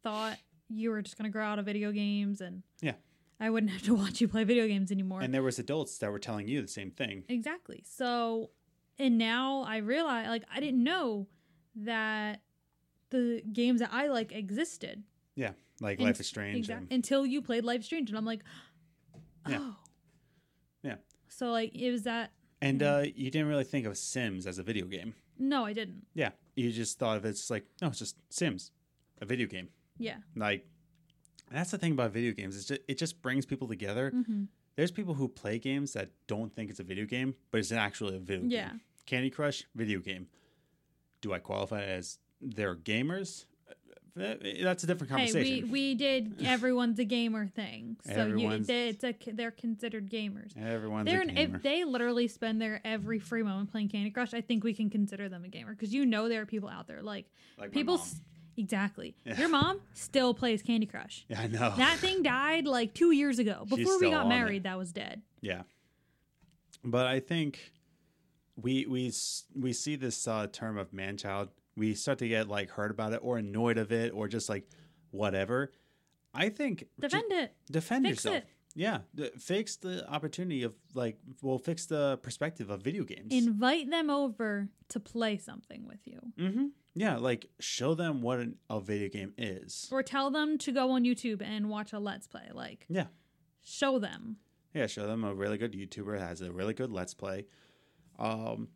thought 0.03 0.39
you 0.69 0.91
were 0.91 1.03
just 1.03 1.17
going 1.17 1.31
to 1.31 1.33
grow 1.33 1.45
out 1.45 1.59
of 1.59 1.67
video 1.67 1.93
games 1.93 2.41
and 2.41 2.63
Yeah. 2.81 2.95
I 3.39 3.51
wouldn't 3.51 3.71
have 3.73 3.83
to 3.83 3.95
watch 3.95 4.21
you 4.21 4.27
play 4.29 4.43
video 4.45 4.67
games 4.67 4.91
anymore. 4.91 5.21
And 5.21 5.33
there 5.33 5.43
was 5.43 5.59
adults 5.59 5.99
that 5.99 6.11
were 6.11 6.19
telling 6.19 6.49
you 6.49 6.63
the 6.63 6.69
same 6.69 6.91
thing. 6.91 7.25
exactly. 7.29 7.83
So, 7.87 8.51
and 8.99 9.18
now 9.18 9.62
I 9.62 9.78
realize, 9.78 10.28
like, 10.28 10.45
I 10.53 10.61
didn't 10.61 10.82
know 10.82 11.26
that 11.76 12.43
the 13.11 13.43
games 13.53 13.80
that 13.80 13.90
I 13.93 14.09
like 14.09 14.32
existed 14.32 15.03
Yeah, 15.34 15.53
like 15.80 15.99
And- 15.99 16.07
Life 16.07 16.20
is 16.20 16.26
Strange. 16.26 16.68
and- 16.70 16.90
until 16.93 17.24
you 17.26 17.40
played 17.43 17.64
Life 17.64 17.80
is 17.80 17.86
Strange. 17.86 18.11
And 18.11 18.18
I'm 18.18 18.24
like, 18.26 18.43
oh. 19.47 19.51
Yeah. 19.51 19.72
Yeah. 20.82 20.97
So, 21.28 21.51
like, 21.51 21.74
it 21.74 21.90
was 21.90 22.03
that. 22.05 22.32
and 22.61 22.80
Yeah. 22.80 22.95
uh, 22.97 23.01
you 23.14 23.30
didn't 23.30 23.49
really 23.49 23.64
think 23.64 23.86
of 23.86 23.97
Sims 23.99 24.47
as 24.47 24.59
a 24.59 24.62
video 24.62 24.86
game. 24.86 25.14
No, 25.38 25.64
I 25.64 25.72
didn't. 25.72 26.07
Yeah, 26.14 26.30
you 26.55 26.70
just 26.70 26.99
thought 26.99 27.16
of 27.16 27.24
it 27.24 27.30
as 27.30 27.51
like, 27.51 27.66
no, 27.80 27.88
it's 27.88 27.99
just 27.99 28.16
Sims, 28.30 28.70
a 29.20 29.24
video 29.24 29.47
game. 29.49 29.68
Yeah. 29.99 30.18
Like, 30.36 30.68
that's 31.51 31.70
the 31.72 31.78
thing 31.78 31.93
about 31.93 32.12
video 32.12 32.32
games. 32.32 32.57
It's 32.57 32.66
just, 32.66 32.80
it 32.86 32.99
just 32.99 33.20
brings 33.22 33.47
people 33.47 33.66
together. 33.68 34.11
hmm 34.11 34.45
There's 34.77 34.91
people 34.91 35.14
who 35.14 35.29
play 35.29 35.59
games 35.59 35.93
that 35.93 36.11
don't 36.27 36.55
think 36.55 36.70
it's 36.70 36.81
a 36.81 36.85
video 36.85 37.05
game, 37.05 37.35
but 37.51 37.59
it's 37.59 37.73
actually 37.73 38.16
a 38.16 38.20
video 38.20 38.49
Yeah. 38.49 38.68
game. 38.70 38.81
Candy 39.07 39.31
Crush, 39.31 39.64
video 39.75 40.01
game. 40.01 40.29
Do 41.20 41.33
I 41.33 41.39
qualify 41.39 41.83
as 41.83 42.18
they're 42.41 42.75
gamers? 42.77 43.47
Uh, 44.14 44.35
That's 44.62 44.85
a 44.85 44.87
different 44.87 45.11
conversation. 45.11 45.41
Hey, 45.43 45.62
we 45.62 45.70
we 45.70 45.95
did 45.95 46.35
everyone's 46.45 46.99
a 46.99 47.05
gamer 47.05 47.47
thing, 47.47 47.97
so 48.05 48.27
you, 48.27 48.59
they, 48.59 48.91
it's 48.91 49.03
a 49.05 49.14
they're 49.33 49.51
considered 49.51 50.11
gamers. 50.11 50.55
Everyone's 50.55 51.07
They're 51.07 51.23
a 51.23 51.27
gamer. 51.27 51.57
if 51.57 51.62
they 51.62 51.85
literally 51.85 52.29
spend 52.29 52.61
their 52.61 52.83
every 52.85 53.18
free 53.18 53.43
moment 53.43 53.73
playing 53.73 53.89
Candy 53.89 54.11
Crush, 54.11 54.35
I 54.35 54.43
think 54.43 54.64
we 54.64 54.75
can 54.75 54.91
consider 54.91 55.31
them 55.31 55.45
a 55.45 55.49
gamer 55.49 55.70
because 55.73 55.95
you 55.95 56.05
know 56.05 56.29
there 56.29 56.43
are 56.43 56.47
people 56.47 56.68
out 56.68 56.87
there 56.87 57.01
like 57.03 57.25
like 57.57 57.73
people. 57.73 57.99
Exactly. 58.57 59.15
Yeah. 59.25 59.39
Your 59.39 59.49
mom 59.49 59.81
still 59.95 60.35
plays 60.35 60.63
Candy 60.63 60.87
Crush. 60.87 61.25
Yeah, 61.29 61.41
I 61.41 61.47
know. 61.47 61.75
That 61.77 61.99
thing 61.99 62.23
died 62.23 62.67
like 62.67 62.95
two 62.95 63.13
years 63.13 63.39
ago. 63.39 63.65
Before 63.69 63.99
we 63.99 64.11
got 64.11 64.29
married, 64.29 64.59
it. 64.59 64.63
that 64.65 64.79
was 64.79 64.93
dead. 64.93 65.23
Yeah, 65.41 65.63
but 66.85 67.07
I 67.07 67.21
think 67.21 67.73
we 68.57 68.87
we 68.87 69.13
we 69.55 69.73
see 69.73 69.97
this 69.97 70.27
uh, 70.29 70.47
term 70.53 70.79
of 70.79 70.93
man 70.93 71.17
child. 71.17 71.49
We 71.77 71.95
start 71.95 72.19
to 72.19 72.29
get 72.29 72.49
like 72.49 72.71
hurt 72.71 72.91
about 72.91 73.13
it 73.15 73.21
or 73.23 73.39
annoyed 73.39 73.79
of 73.79 73.93
it 73.93 74.13
or 74.13 74.29
just 74.29 74.49
like 74.49 74.69
whatever. 75.11 75.73
I 76.35 76.49
think 76.49 76.81
ju- 76.81 76.87
Defend 77.01 77.33
it. 77.33 77.55
defend 77.71 78.05
fix 78.07 78.25
yourself. 78.25 78.37
it. 78.43 78.47
Yeah, 78.75 78.99
fix 79.39 79.77
the 79.77 80.09
opportunity 80.09 80.63
of 80.63 80.75
like 80.95 81.19
well, 81.43 81.59
fix 81.59 81.87
the 81.87 82.19
perspective 82.23 82.71
of 82.71 82.81
video 82.83 83.05
games. 83.05 83.33
Invite 83.33 83.91
them 83.91 84.09
over 84.11 84.69
to 84.89 85.01
play 85.01 85.37
something 85.39 85.87
with 85.87 86.01
you. 86.07 86.21
mm-hmm. 86.39 86.67
Yeah, 86.95 87.16
like 87.16 87.47
show 87.59 87.95
them 87.95 88.20
what 88.20 88.38
an, 88.40 88.57
a 88.68 88.80
video 88.80 89.09
game 89.09 89.32
is. 89.38 89.88
Or 89.90 90.03
tell 90.03 90.30
them 90.30 90.59
to 90.59 90.72
go 90.72 90.90
on 90.90 91.05
YouTube 91.05 91.40
and 91.43 91.68
watch 91.70 91.93
a 91.93 91.99
Let's 91.99 92.26
Play. 92.26 92.49
Like, 92.53 92.84
Yeah. 92.88 93.07
show 93.62 93.99
them. 93.99 94.36
Yeah, 94.74 94.86
show 94.86 95.07
them 95.07 95.24
a 95.24 95.34
really 95.34 95.59
good 95.59 95.72
YouTuber 95.72 96.18
has 96.18 96.40
a 96.43 96.53
really 96.53 96.74
good 96.74 96.90
Let's 96.90 97.14
Play. 97.14 97.47
Um, 98.18 98.68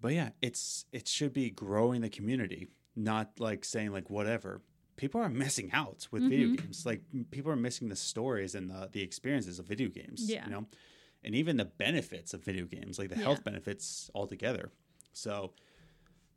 but 0.00 0.12
yeah, 0.12 0.30
it's 0.42 0.84
it 0.92 1.08
should 1.08 1.32
be 1.32 1.50
growing 1.50 2.02
the 2.02 2.10
community, 2.10 2.68
not 2.94 3.40
like 3.40 3.64
saying 3.64 3.92
like 3.92 4.10
whatever. 4.10 4.60
People 4.96 5.20
are 5.20 5.28
missing 5.30 5.70
out 5.72 6.06
with 6.10 6.22
video 6.28 6.48
Mhm. 6.48 6.58
games. 6.58 6.84
Like 6.86 7.02
people 7.30 7.50
are 7.50 7.56
missing 7.56 7.88
the 7.88 7.96
stories 7.96 8.54
and 8.54 8.68
the 8.70 8.88
the 8.92 9.00
experiences 9.02 9.58
of 9.58 9.66
video 9.66 9.88
games. 9.88 10.28
Yeah. 10.30 10.44
you 10.44 10.50
know, 10.50 10.66
and 11.22 11.34
even 11.34 11.56
the 11.56 11.64
benefits 11.64 12.34
of 12.34 12.44
video 12.44 12.66
games, 12.66 12.98
like 12.98 13.08
the 13.08 13.16
Yeah. 13.16 13.22
health 13.22 13.42
benefits 13.44 14.10
altogether. 14.14 14.70
So, 15.14 15.54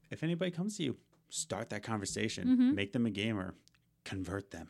if 0.10 0.24
anybody 0.24 0.52
comes 0.52 0.78
to 0.78 0.84
you, 0.84 0.98
start 1.30 1.70
that 1.70 1.84
conversation. 1.84 2.48
Mhm. 2.48 2.76
Make 2.76 2.94
them 2.94 3.06
a 3.06 3.10
gamer. 3.10 3.56
Convert 4.04 4.52
them. 4.52 4.70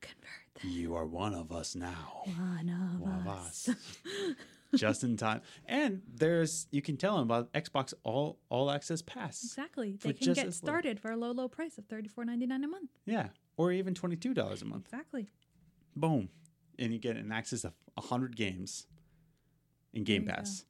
Convert 0.00 0.54
them. 0.62 0.70
You 0.70 0.94
are 0.94 1.06
one 1.06 1.34
of 1.34 1.52
us 1.52 1.74
now. 1.74 2.22
One 2.36 2.68
of 2.68 3.00
One 3.00 3.20
of 3.20 3.26
us. 3.28 3.68
us. 3.68 3.76
just 4.76 5.04
in 5.04 5.16
time. 5.16 5.40
And 5.66 6.02
there's 6.12 6.66
you 6.72 6.82
can 6.82 6.96
tell 6.96 7.14
them 7.16 7.22
about 7.22 7.52
Xbox 7.52 7.94
All 8.02 8.40
All 8.48 8.70
Access 8.70 9.02
Pass. 9.02 9.42
exactly. 9.44 9.96
They 10.00 10.12
can 10.12 10.32
get 10.32 10.52
started 10.52 10.98
for 11.00 11.10
a 11.12 11.16
low, 11.16 11.30
low 11.32 11.48
price 11.48 11.78
of 11.78 11.86
thirty 11.86 12.08
four 12.08 12.24
ninety 12.24 12.46
nine 12.46 12.64
a 12.64 12.68
month. 12.68 12.90
Yeah, 13.06 13.28
or 13.56 13.70
even 13.72 13.94
twenty 13.94 14.16
two 14.16 14.34
dollars 14.34 14.62
a 14.62 14.64
month. 14.64 14.86
Exactly. 14.86 15.28
Boom, 15.96 16.28
and 16.78 16.92
you 16.92 16.98
get 16.98 17.16
an 17.16 17.30
access 17.30 17.64
of 17.64 17.72
hundred 17.96 18.34
games 18.36 18.88
in 19.92 20.02
Game 20.02 20.24
Pass. 20.24 20.64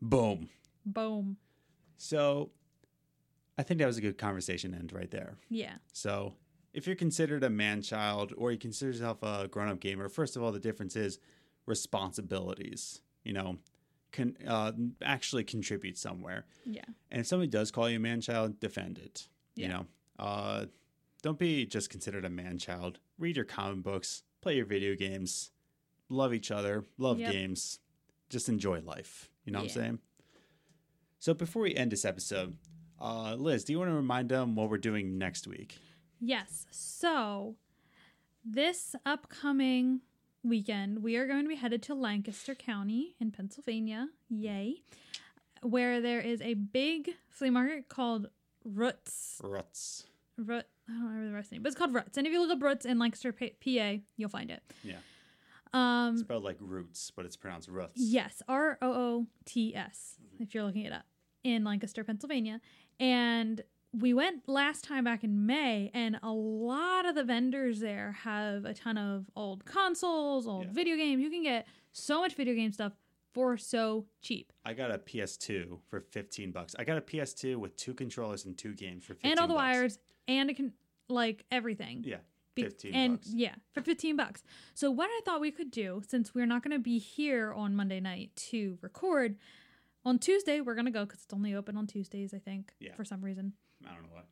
Boom. 0.00 0.48
Boom. 0.86 1.36
So, 1.98 2.50
I 3.60 3.62
think 3.62 3.78
that 3.78 3.86
was 3.86 3.98
a 3.98 4.00
good 4.00 4.16
conversation 4.16 4.74
end 4.74 4.90
right 4.90 5.10
there. 5.10 5.36
Yeah. 5.50 5.74
So, 5.92 6.32
if 6.72 6.86
you're 6.86 6.96
considered 6.96 7.44
a 7.44 7.50
man 7.50 7.82
child 7.82 8.32
or 8.38 8.50
you 8.52 8.56
consider 8.58 8.90
yourself 8.90 9.22
a 9.22 9.48
grown 9.48 9.68
up 9.68 9.80
gamer, 9.80 10.08
first 10.08 10.34
of 10.34 10.42
all, 10.42 10.50
the 10.50 10.58
difference 10.58 10.96
is 10.96 11.18
responsibilities. 11.66 13.02
You 13.22 13.34
know, 13.34 13.58
can 14.12 14.34
uh, 14.46 14.72
actually 15.02 15.44
contribute 15.44 15.98
somewhere. 15.98 16.46
Yeah. 16.64 16.84
And 17.10 17.20
if 17.20 17.26
somebody 17.26 17.48
does 17.50 17.70
call 17.70 17.90
you 17.90 17.96
a 17.96 18.00
man 18.00 18.22
child, 18.22 18.58
defend 18.60 18.96
it. 18.96 19.28
Yeah. 19.56 19.66
You 19.66 19.72
know, 19.74 19.86
uh, 20.18 20.64
don't 21.22 21.38
be 21.38 21.66
just 21.66 21.90
considered 21.90 22.24
a 22.24 22.30
man 22.30 22.56
child. 22.56 22.98
Read 23.18 23.36
your 23.36 23.44
comic 23.44 23.82
books, 23.82 24.22
play 24.40 24.56
your 24.56 24.64
video 24.64 24.94
games, 24.96 25.50
love 26.08 26.32
each 26.32 26.50
other, 26.50 26.86
love 26.96 27.18
Yep. 27.18 27.30
games, 27.30 27.78
just 28.30 28.48
enjoy 28.48 28.80
life. 28.80 29.28
You 29.44 29.52
know 29.52 29.58
what 29.58 29.64
I'm 29.64 29.68
saying? 29.82 29.98
So 31.18 31.34
before 31.34 31.60
we 31.62 31.74
end 31.74 31.92
this 31.92 32.06
episode, 32.06 32.56
uh, 33.00 33.34
Liz, 33.34 33.64
do 33.64 33.72
you 33.72 33.78
want 33.78 33.90
to 33.90 33.94
remind 33.94 34.28
them 34.28 34.54
what 34.54 34.70
we're 34.70 34.78
doing 34.78 35.18
next 35.18 35.46
week? 35.46 35.78
Yes. 36.20 36.66
So, 36.70 37.56
this 38.44 38.94
upcoming 39.06 40.00
weekend, 40.42 41.02
we 41.02 41.16
are 41.16 41.26
going 41.26 41.42
to 41.44 41.48
be 41.48 41.54
headed 41.56 41.82
to 41.84 41.94
Lancaster 41.94 42.54
County 42.54 43.14
in 43.20 43.30
Pennsylvania. 43.30 44.08
Yay. 44.28 44.82
Where 45.62 46.00
there 46.00 46.20
is 46.20 46.40
a 46.40 46.54
big 46.54 47.10
flea 47.28 47.50
market 47.50 47.88
called 47.88 48.28
Roots. 48.64 49.40
Ruts. 49.42 50.04
Root, 50.36 50.64
I 50.88 50.92
don't 50.92 51.04
remember 51.04 51.28
the 51.28 51.34
rest 51.34 51.46
of 51.46 51.50
the 51.50 51.54
name, 51.56 51.62
but 51.62 51.68
it's 51.68 51.78
called 51.78 51.94
Roots. 51.94 52.16
And 52.16 52.26
if 52.26 52.32
you 52.32 52.40
look 52.40 52.50
up 52.50 52.62
Roots 52.62 52.86
in 52.86 52.98
Lancaster, 52.98 53.32
PA, 53.32 53.94
you'll 54.16 54.28
find 54.30 54.50
it. 54.50 54.62
Yeah. 54.82 54.96
Um, 55.72 56.18
Spelled 56.18 56.44
like 56.44 56.56
roots, 56.58 57.12
but 57.14 57.24
it's 57.24 57.36
pronounced 57.36 57.68
ruts. 57.68 57.92
Yes, 57.96 58.42
R 58.48 58.76
O 58.82 58.92
O 58.92 59.26
T 59.44 59.74
S, 59.76 60.16
if 60.40 60.54
you're 60.54 60.64
looking 60.64 60.82
it 60.82 60.92
up, 60.92 61.04
in 61.44 61.62
Lancaster, 61.62 62.02
Pennsylvania. 62.02 62.60
And 63.00 63.62
we 63.92 64.14
went 64.14 64.48
last 64.48 64.84
time 64.84 65.02
back 65.04 65.24
in 65.24 65.46
May, 65.46 65.90
and 65.94 66.20
a 66.22 66.30
lot 66.30 67.06
of 67.06 67.14
the 67.16 67.24
vendors 67.24 67.80
there 67.80 68.12
have 68.22 68.64
a 68.64 68.74
ton 68.74 68.96
of 68.98 69.24
old 69.34 69.64
consoles, 69.64 70.46
old 70.46 70.66
Yeah. 70.66 70.72
video 70.72 70.96
games. 70.96 71.20
You 71.22 71.30
can 71.30 71.42
get 71.42 71.66
so 71.92 72.20
much 72.20 72.34
video 72.34 72.54
game 72.54 72.70
stuff 72.72 72.92
for 73.32 73.56
so 73.56 74.06
cheap. 74.20 74.52
I 74.64 74.74
got 74.74 74.90
a 74.92 74.98
PS2 74.98 75.80
for 75.88 76.00
15 76.00 76.52
bucks. 76.52 76.76
I 76.78 76.84
got 76.84 76.98
a 76.98 77.00
PS2 77.00 77.56
with 77.58 77.74
two 77.76 77.94
controllers 77.94 78.44
and 78.44 78.56
two 78.56 78.74
games 78.74 79.04
for 79.04 79.14
15 79.14 79.30
And 79.32 79.40
all 79.40 79.48
the 79.48 79.54
bucks. 79.54 79.62
wires, 79.62 79.98
and 80.28 80.54
can, 80.54 80.72
like 81.08 81.44
everything. 81.50 82.04
Yeah. 82.06 82.18
Be- 82.54 82.62
15 82.64 82.94
and 82.94 83.16
bucks. 83.18 83.32
yeah, 83.32 83.54
for 83.72 83.80
15 83.80 84.16
bucks. 84.16 84.42
So 84.74 84.90
what 84.90 85.08
I 85.08 85.20
thought 85.24 85.40
we 85.40 85.52
could 85.52 85.70
do 85.70 86.02
since 86.06 86.34
we're 86.34 86.46
not 86.46 86.62
going 86.62 86.72
to 86.76 86.80
be 86.80 86.98
here 86.98 87.52
on 87.52 87.74
Monday 87.76 88.00
night 88.00 88.34
to 88.50 88.76
record, 88.82 89.36
on 90.04 90.18
Tuesday 90.18 90.60
we're 90.60 90.74
going 90.74 90.86
to 90.86 90.90
go 90.90 91.06
cuz 91.06 91.22
it's 91.24 91.32
only 91.34 91.54
open 91.54 91.76
on 91.76 91.86
Tuesdays, 91.86 92.32
I 92.34 92.38
think, 92.38 92.72
Yeah. 92.80 92.94
for 92.94 93.04
some 93.04 93.22
reason. 93.24 93.52
I 93.86 93.92
don't 93.94 94.02
know 94.04 94.14
what. 94.14 94.26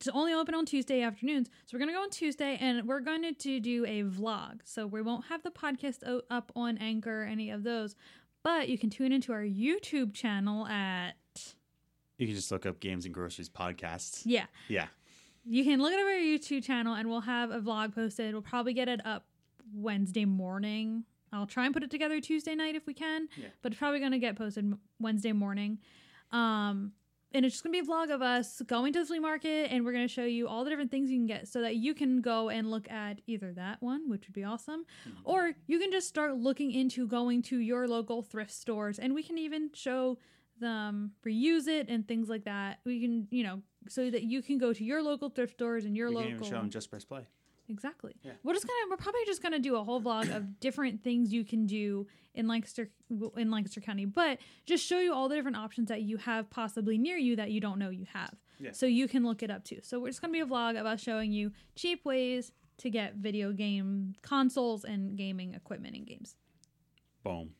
It's 0.00 0.08
only 0.08 0.32
open 0.32 0.54
on 0.54 0.66
Tuesday 0.66 1.00
afternoons. 1.02 1.48
So 1.66 1.74
we're 1.76 1.78
going 1.78 1.90
to 1.90 1.94
go 1.94 2.02
on 2.02 2.10
Tuesday 2.10 2.58
and 2.60 2.88
we're 2.88 2.98
going 3.00 3.22
to, 3.34 3.60
do 3.60 3.84
a 3.86 4.02
vlog. 4.02 4.60
So 4.64 4.84
we 4.86 5.00
won't 5.00 5.26
have 5.26 5.42
the 5.44 5.50
podcast 5.52 6.02
o- 6.04 6.22
up 6.28 6.50
on 6.56 6.76
Anchor 6.78 7.22
or 7.22 7.24
any 7.24 7.50
of 7.50 7.62
those, 7.62 7.94
but 8.42 8.68
you 8.68 8.76
can 8.78 8.90
tune 8.90 9.12
into 9.12 9.32
our 9.32 9.44
YouTube 9.44 10.12
channel 10.12 10.66
at 10.66 11.12
You 12.18 12.26
can 12.26 12.34
just 12.34 12.50
look 12.50 12.66
up 12.66 12.80
Games 12.80 13.04
and 13.04 13.14
Groceries 13.14 13.48
podcasts. 13.48 14.22
yeah, 14.24 14.46
Yeah. 14.68 14.88
You 15.44 15.62
can 15.64 15.80
look 15.80 15.92
at 15.92 15.98
our 16.00 16.04
YouTube 16.20 16.64
channel 16.64 16.94
and 16.94 17.08
we'll 17.08 17.20
have 17.22 17.50
a 17.52 17.60
vlog 17.60 17.94
posted. 17.94 18.32
We'll 18.32 18.42
probably 18.42 18.74
get 18.74 18.88
it 18.88 19.04
up 19.06 19.26
Wednesday 19.72 20.24
morning. 20.24 21.04
I'll 21.32 21.46
try 21.46 21.64
and 21.64 21.72
put 21.74 21.82
it 21.82 21.90
together 21.90 22.20
Tuesday 22.20 22.54
night 22.54 22.74
if 22.74 22.86
we 22.86 22.94
can, 22.94 23.28
Yeah. 23.36 23.48
but 23.62 23.72
it's 23.72 23.78
probably 23.78 24.00
going 24.00 24.12
to 24.12 24.18
get 24.18 24.36
posted 24.36 24.72
Wednesday 25.00 25.32
morning. 25.32 25.78
Um, 26.30 26.92
and 27.34 27.46
it's 27.46 27.54
just 27.54 27.64
going 27.64 27.72
to 27.74 27.82
be 27.82 27.86
a 27.88 27.90
vlog 27.90 28.10
of 28.14 28.20
us 28.20 28.60
going 28.66 28.92
to 28.92 28.98
the 29.00 29.06
flea 29.06 29.18
market 29.18 29.72
and 29.72 29.86
we're 29.86 29.92
going 29.92 30.06
to 30.06 30.12
show 30.12 30.24
you 30.24 30.48
all 30.48 30.64
the 30.64 30.70
different 30.70 30.90
things 30.90 31.10
you 31.10 31.16
can 31.18 31.26
get 31.26 31.48
so 31.48 31.62
that 31.62 31.76
you 31.76 31.94
can 31.94 32.20
go 32.20 32.50
and 32.50 32.70
look 32.70 32.90
at 32.90 33.22
either 33.26 33.52
that 33.54 33.80
one, 33.82 34.10
which 34.10 34.26
would 34.28 34.34
be 34.34 34.44
awesome, 34.44 34.84
or 35.24 35.52
you 35.66 35.78
can 35.78 35.90
just 35.90 36.08
start 36.08 36.36
looking 36.36 36.72
into 36.72 37.06
going 37.06 37.40
to 37.42 37.58
your 37.58 37.88
local 37.88 38.20
thrift 38.22 38.50
stores 38.50 38.98
and 38.98 39.14
we 39.14 39.22
can 39.22 39.38
even 39.38 39.70
show 39.72 40.18
them 40.60 41.12
reuse 41.26 41.66
it 41.68 41.88
and 41.88 42.06
things 42.06 42.28
like 42.28 42.44
that. 42.44 42.80
We 42.84 43.00
can, 43.00 43.26
you 43.30 43.44
know, 43.44 43.62
so 43.88 44.10
that 44.10 44.24
you 44.24 44.42
can 44.42 44.58
go 44.58 44.74
to 44.74 44.84
your 44.84 45.02
local 45.02 45.30
thrift 45.30 45.54
stores 45.54 45.86
and 45.86 45.96
your 45.96 46.08
You 46.08 46.14
local 46.14 46.28
can 46.28 46.36
even 46.36 46.48
show 46.50 46.56
them 46.58 46.68
just 46.70 46.90
press 46.90 47.04
play. 47.06 47.26
Exactly. 47.72 48.14
Yeah. 48.22 48.32
We're 48.44 48.52
just 48.52 48.66
gonna 48.66 48.90
we're 48.90 48.96
probably 48.96 49.24
just 49.26 49.42
gonna 49.42 49.58
do 49.58 49.76
a 49.76 49.82
whole 49.82 50.00
vlog 50.00 50.34
of 50.34 50.60
different 50.60 51.02
things 51.02 51.32
you 51.32 51.44
can 51.44 51.66
do 51.66 52.06
in 52.34 52.46
Lancaster 52.46 52.90
in 53.36 53.50
Lancaster 53.50 53.80
County, 53.80 54.04
but 54.04 54.38
just 54.66 54.86
show 54.86 55.00
you 55.00 55.12
all 55.12 55.28
the 55.28 55.34
different 55.34 55.56
options 55.56 55.88
that 55.88 56.02
you 56.02 56.18
have 56.18 56.50
possibly 56.50 56.98
near 56.98 57.16
you 57.16 57.36
that 57.36 57.50
you 57.50 57.60
don't 57.60 57.78
know 57.78 57.90
you 57.90 58.06
have. 58.12 58.34
Yeah. 58.60 58.72
So 58.72 58.86
you 58.86 59.08
can 59.08 59.24
look 59.24 59.42
it 59.42 59.50
up 59.50 59.64
too. 59.64 59.78
So 59.82 59.98
we're 60.00 60.08
just 60.08 60.20
gonna 60.20 60.32
be 60.32 60.40
a 60.40 60.46
vlog 60.46 60.78
of 60.78 60.86
us 60.86 61.00
showing 61.00 61.32
you 61.32 61.52
cheap 61.74 62.04
ways 62.04 62.52
to 62.78 62.90
get 62.90 63.14
video 63.16 63.52
game 63.52 64.14
consoles 64.22 64.84
and 64.84 65.16
gaming 65.16 65.54
equipment 65.54 65.96
and 65.96 66.06
games. 66.06 66.36
Boom. 67.24 67.50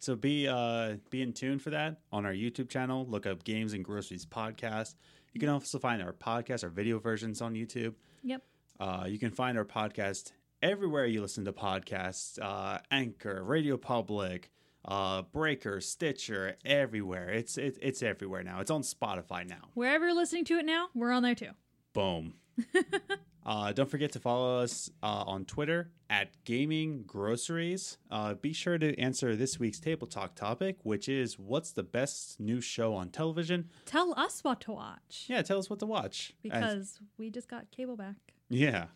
So 0.00 0.16
be 0.16 0.48
uh 0.48 0.96
be 1.10 1.22
in 1.22 1.32
tune 1.32 1.58
for 1.58 1.70
that 1.70 2.00
on 2.10 2.26
our 2.26 2.32
YouTube 2.32 2.68
channel. 2.68 3.06
Look 3.08 3.26
up 3.26 3.44
Games 3.44 3.74
and 3.74 3.84
Groceries 3.84 4.26
podcast. 4.26 4.94
You 5.32 5.40
can 5.40 5.48
also 5.48 5.78
find 5.78 6.02
our 6.02 6.12
podcast, 6.12 6.64
our 6.64 6.70
video 6.70 6.98
versions 6.98 7.40
on 7.40 7.54
YouTube. 7.54 7.94
Yep. 8.24 8.42
Uh, 8.80 9.04
you 9.06 9.18
can 9.18 9.30
find 9.30 9.58
our 9.58 9.64
podcast 9.64 10.32
everywhere 10.62 11.04
you 11.04 11.20
listen 11.20 11.44
to 11.44 11.52
podcasts 11.52 12.38
uh, 12.40 12.78
Anchor, 12.90 13.42
Radio 13.44 13.76
Public, 13.76 14.50
uh, 14.86 15.20
Breaker, 15.22 15.80
Stitcher, 15.82 16.56
everywhere. 16.64 17.28
It's, 17.28 17.58
it, 17.58 17.76
it's 17.82 18.02
everywhere 18.02 18.42
now. 18.42 18.60
It's 18.60 18.70
on 18.70 18.80
Spotify 18.82 19.46
now. 19.46 19.68
Wherever 19.74 20.06
you're 20.06 20.16
listening 20.16 20.46
to 20.46 20.58
it 20.58 20.64
now, 20.64 20.88
we're 20.94 21.12
on 21.12 21.22
there 21.22 21.34
too. 21.34 21.50
Boom. 21.92 22.34
uh, 23.46 23.72
don't 23.72 23.90
forget 23.90 24.12
to 24.12 24.18
follow 24.20 24.60
us 24.62 24.90
uh, 25.02 25.24
on 25.26 25.44
Twitter 25.44 25.90
at 26.08 26.42
Gaming 26.44 27.04
Groceries. 27.06 27.98
Uh, 28.10 28.32
be 28.34 28.54
sure 28.54 28.78
to 28.78 28.98
answer 28.98 29.36
this 29.36 29.58
week's 29.58 29.80
table 29.80 30.06
talk 30.06 30.34
topic, 30.34 30.78
which 30.84 31.06
is 31.08 31.38
what's 31.38 31.72
the 31.72 31.82
best 31.82 32.40
new 32.40 32.60
show 32.62 32.94
on 32.94 33.10
television? 33.10 33.68
Tell 33.84 34.18
us 34.18 34.42
what 34.42 34.60
to 34.62 34.72
watch. 34.72 35.26
Yeah, 35.28 35.42
tell 35.42 35.58
us 35.58 35.68
what 35.68 35.80
to 35.80 35.86
watch. 35.86 36.32
As- 36.50 36.60
Because 36.62 37.00
we 37.18 37.28
just 37.30 37.48
got 37.48 37.70
cable 37.70 37.96
back. 37.96 38.16
Yeah, 38.50 38.86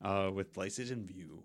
uh, 0.00 0.30
with 0.32 0.56
in 0.56 1.04
Vue. 1.06 1.42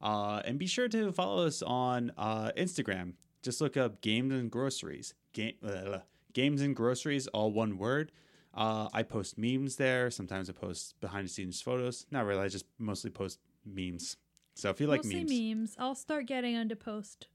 Uh, 0.00 0.42
and 0.44 0.58
be 0.58 0.66
sure 0.66 0.88
to 0.88 1.12
follow 1.12 1.46
us 1.46 1.62
on 1.62 2.10
uh, 2.18 2.50
Instagram. 2.56 3.12
Just 3.42 3.60
look 3.60 3.76
up 3.76 4.00
Games 4.00 4.32
and 4.32 4.50
Groceries. 4.50 5.14
Game, 5.32 5.54
uh, 5.64 5.98
games 6.32 6.60
and 6.62 6.74
Groceries, 6.74 7.26
all 7.28 7.52
one 7.52 7.78
word. 7.78 8.12
Uh, 8.54 8.88
I 8.92 9.02
post 9.02 9.36
memes 9.38 9.76
there. 9.76 10.10
Sometimes 10.10 10.48
I 10.48 10.52
post 10.54 10.98
behind 11.00 11.26
the 11.26 11.30
scenes 11.30 11.60
photos. 11.60 12.06
Not 12.10 12.24
really. 12.24 12.40
I 12.40 12.48
just 12.48 12.64
mostly 12.78 13.10
post 13.10 13.38
memes. 13.64 14.16
So 14.54 14.70
if 14.70 14.80
you 14.80 14.86
like 14.86 15.04
Mostly 15.04 15.20
memes, 15.24 15.30
memes. 15.30 15.76
I'll 15.78 15.94
start 15.94 16.26
getting 16.26 16.54
into 16.54 16.76
post 16.76 17.28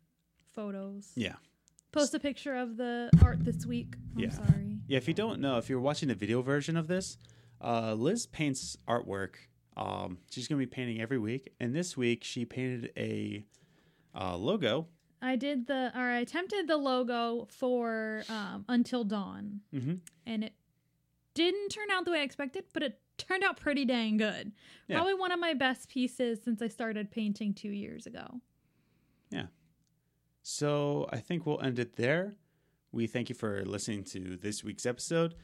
photos. 0.53 1.12
yeah, 1.16 1.36
Post 1.91 2.14
a 2.16 2.20
picture 2.20 2.55
of 2.55 2.78
the 2.78 3.09
art 3.24 3.43
this 3.43 3.66
week. 3.66 3.95
I'm 4.16 4.20
Yeah. 4.24 4.30
sorry. 4.32 4.80
yeah. 4.88 4.97
If 4.97 5.07
you 5.07 5.14
don't 5.14 5.39
know, 5.41 5.57
if 5.57 5.70
you're 5.70 5.80
watching 5.80 6.07
the 6.09 6.16
video 6.16 6.41
version 6.41 6.76
of 6.78 6.88
this, 6.88 7.18
uh, 7.62 7.93
Liz 7.93 8.26
paints 8.26 8.76
artwork. 8.88 9.36
Um, 9.82 10.18
she's 10.30 10.48
gonna 10.48 10.60
be 10.60 10.66
painting 10.68 11.02
every 11.02 11.18
week, 11.18 11.54
and 11.60 11.74
this 11.76 11.98
week 11.98 12.24
she 12.24 12.46
painted 12.46 12.92
a 12.98 13.46
uh, 14.14 14.36
logo 14.38 14.88
I 15.24 15.36
did 15.36 15.68
the 15.68 15.92
or 15.96 16.02
I 16.02 16.20
attempted 16.20 16.68
the 16.68 16.78
logo 16.78 17.48
for 17.50 18.24
um, 18.30 18.66
Until 18.68 19.04
Dawn, 19.04 19.62
Mm-hmm. 19.74 19.94
and 20.26 20.44
it 20.44 20.54
didn't 21.36 21.70
turn 21.70 21.90
out 21.92 22.06
the 22.06 22.12
way 22.12 22.20
I 22.20 22.24
expected, 22.24 22.66
but 22.74 22.84
it 22.84 23.00
turned 23.18 23.44
out 23.44 23.60
pretty 23.60 23.86
dang 23.86 24.18
good. 24.18 24.52
Yeah. 24.88 24.96
Probably 24.98 25.14
one 25.14 25.32
of 25.32 25.40
my 25.40 25.54
best 25.54 25.90
pieces 25.90 26.40
since 26.44 26.62
I 26.62 26.68
started 26.68 27.12
painting 27.12 27.54
two 27.54 27.70
years 27.70 28.06
ago. 28.08 28.42
Yeah. 29.30 29.46
So 30.42 31.08
I 31.12 31.18
think 31.18 31.46
we'll 31.46 31.62
end 31.62 31.80
it 31.80 31.96
there. 31.96 32.36
We 32.92 33.08
thank 33.08 33.30
you 33.30 33.36
for 33.36 33.64
listening 33.64 34.04
to 34.06 34.36
this 34.38 34.64
week's 34.64 34.86
episode, 34.86 35.36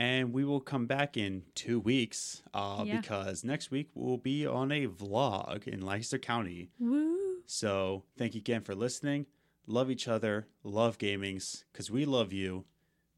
and 0.00 0.32
we 0.32 0.44
will 0.44 0.60
come 0.60 0.86
back 0.86 1.16
in 1.16 1.42
two 1.54 1.78
weeks 1.78 2.42
uh, 2.54 2.82
Yeah. 2.86 3.00
because 3.00 3.44
next 3.44 3.70
week 3.70 3.90
we'll 3.94 4.16
be 4.16 4.46
on 4.46 4.72
a 4.72 4.86
vlog 4.86 5.68
in 5.68 5.82
Lancaster 5.82 6.18
County. 6.18 6.70
Woo! 6.78 7.42
So 7.46 8.04
thank 8.16 8.34
you 8.34 8.40
again 8.40 8.62
for 8.62 8.74
listening. 8.74 9.26
Love 9.66 9.90
each 9.90 10.08
other, 10.08 10.48
love 10.64 10.96
gamings, 10.98 11.64
because 11.70 11.90
we 11.90 12.04
love 12.04 12.32
you. 12.32 12.64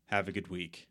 Have 0.07 0.29
a 0.29 0.33
good 0.33 0.49
week. 0.49 0.89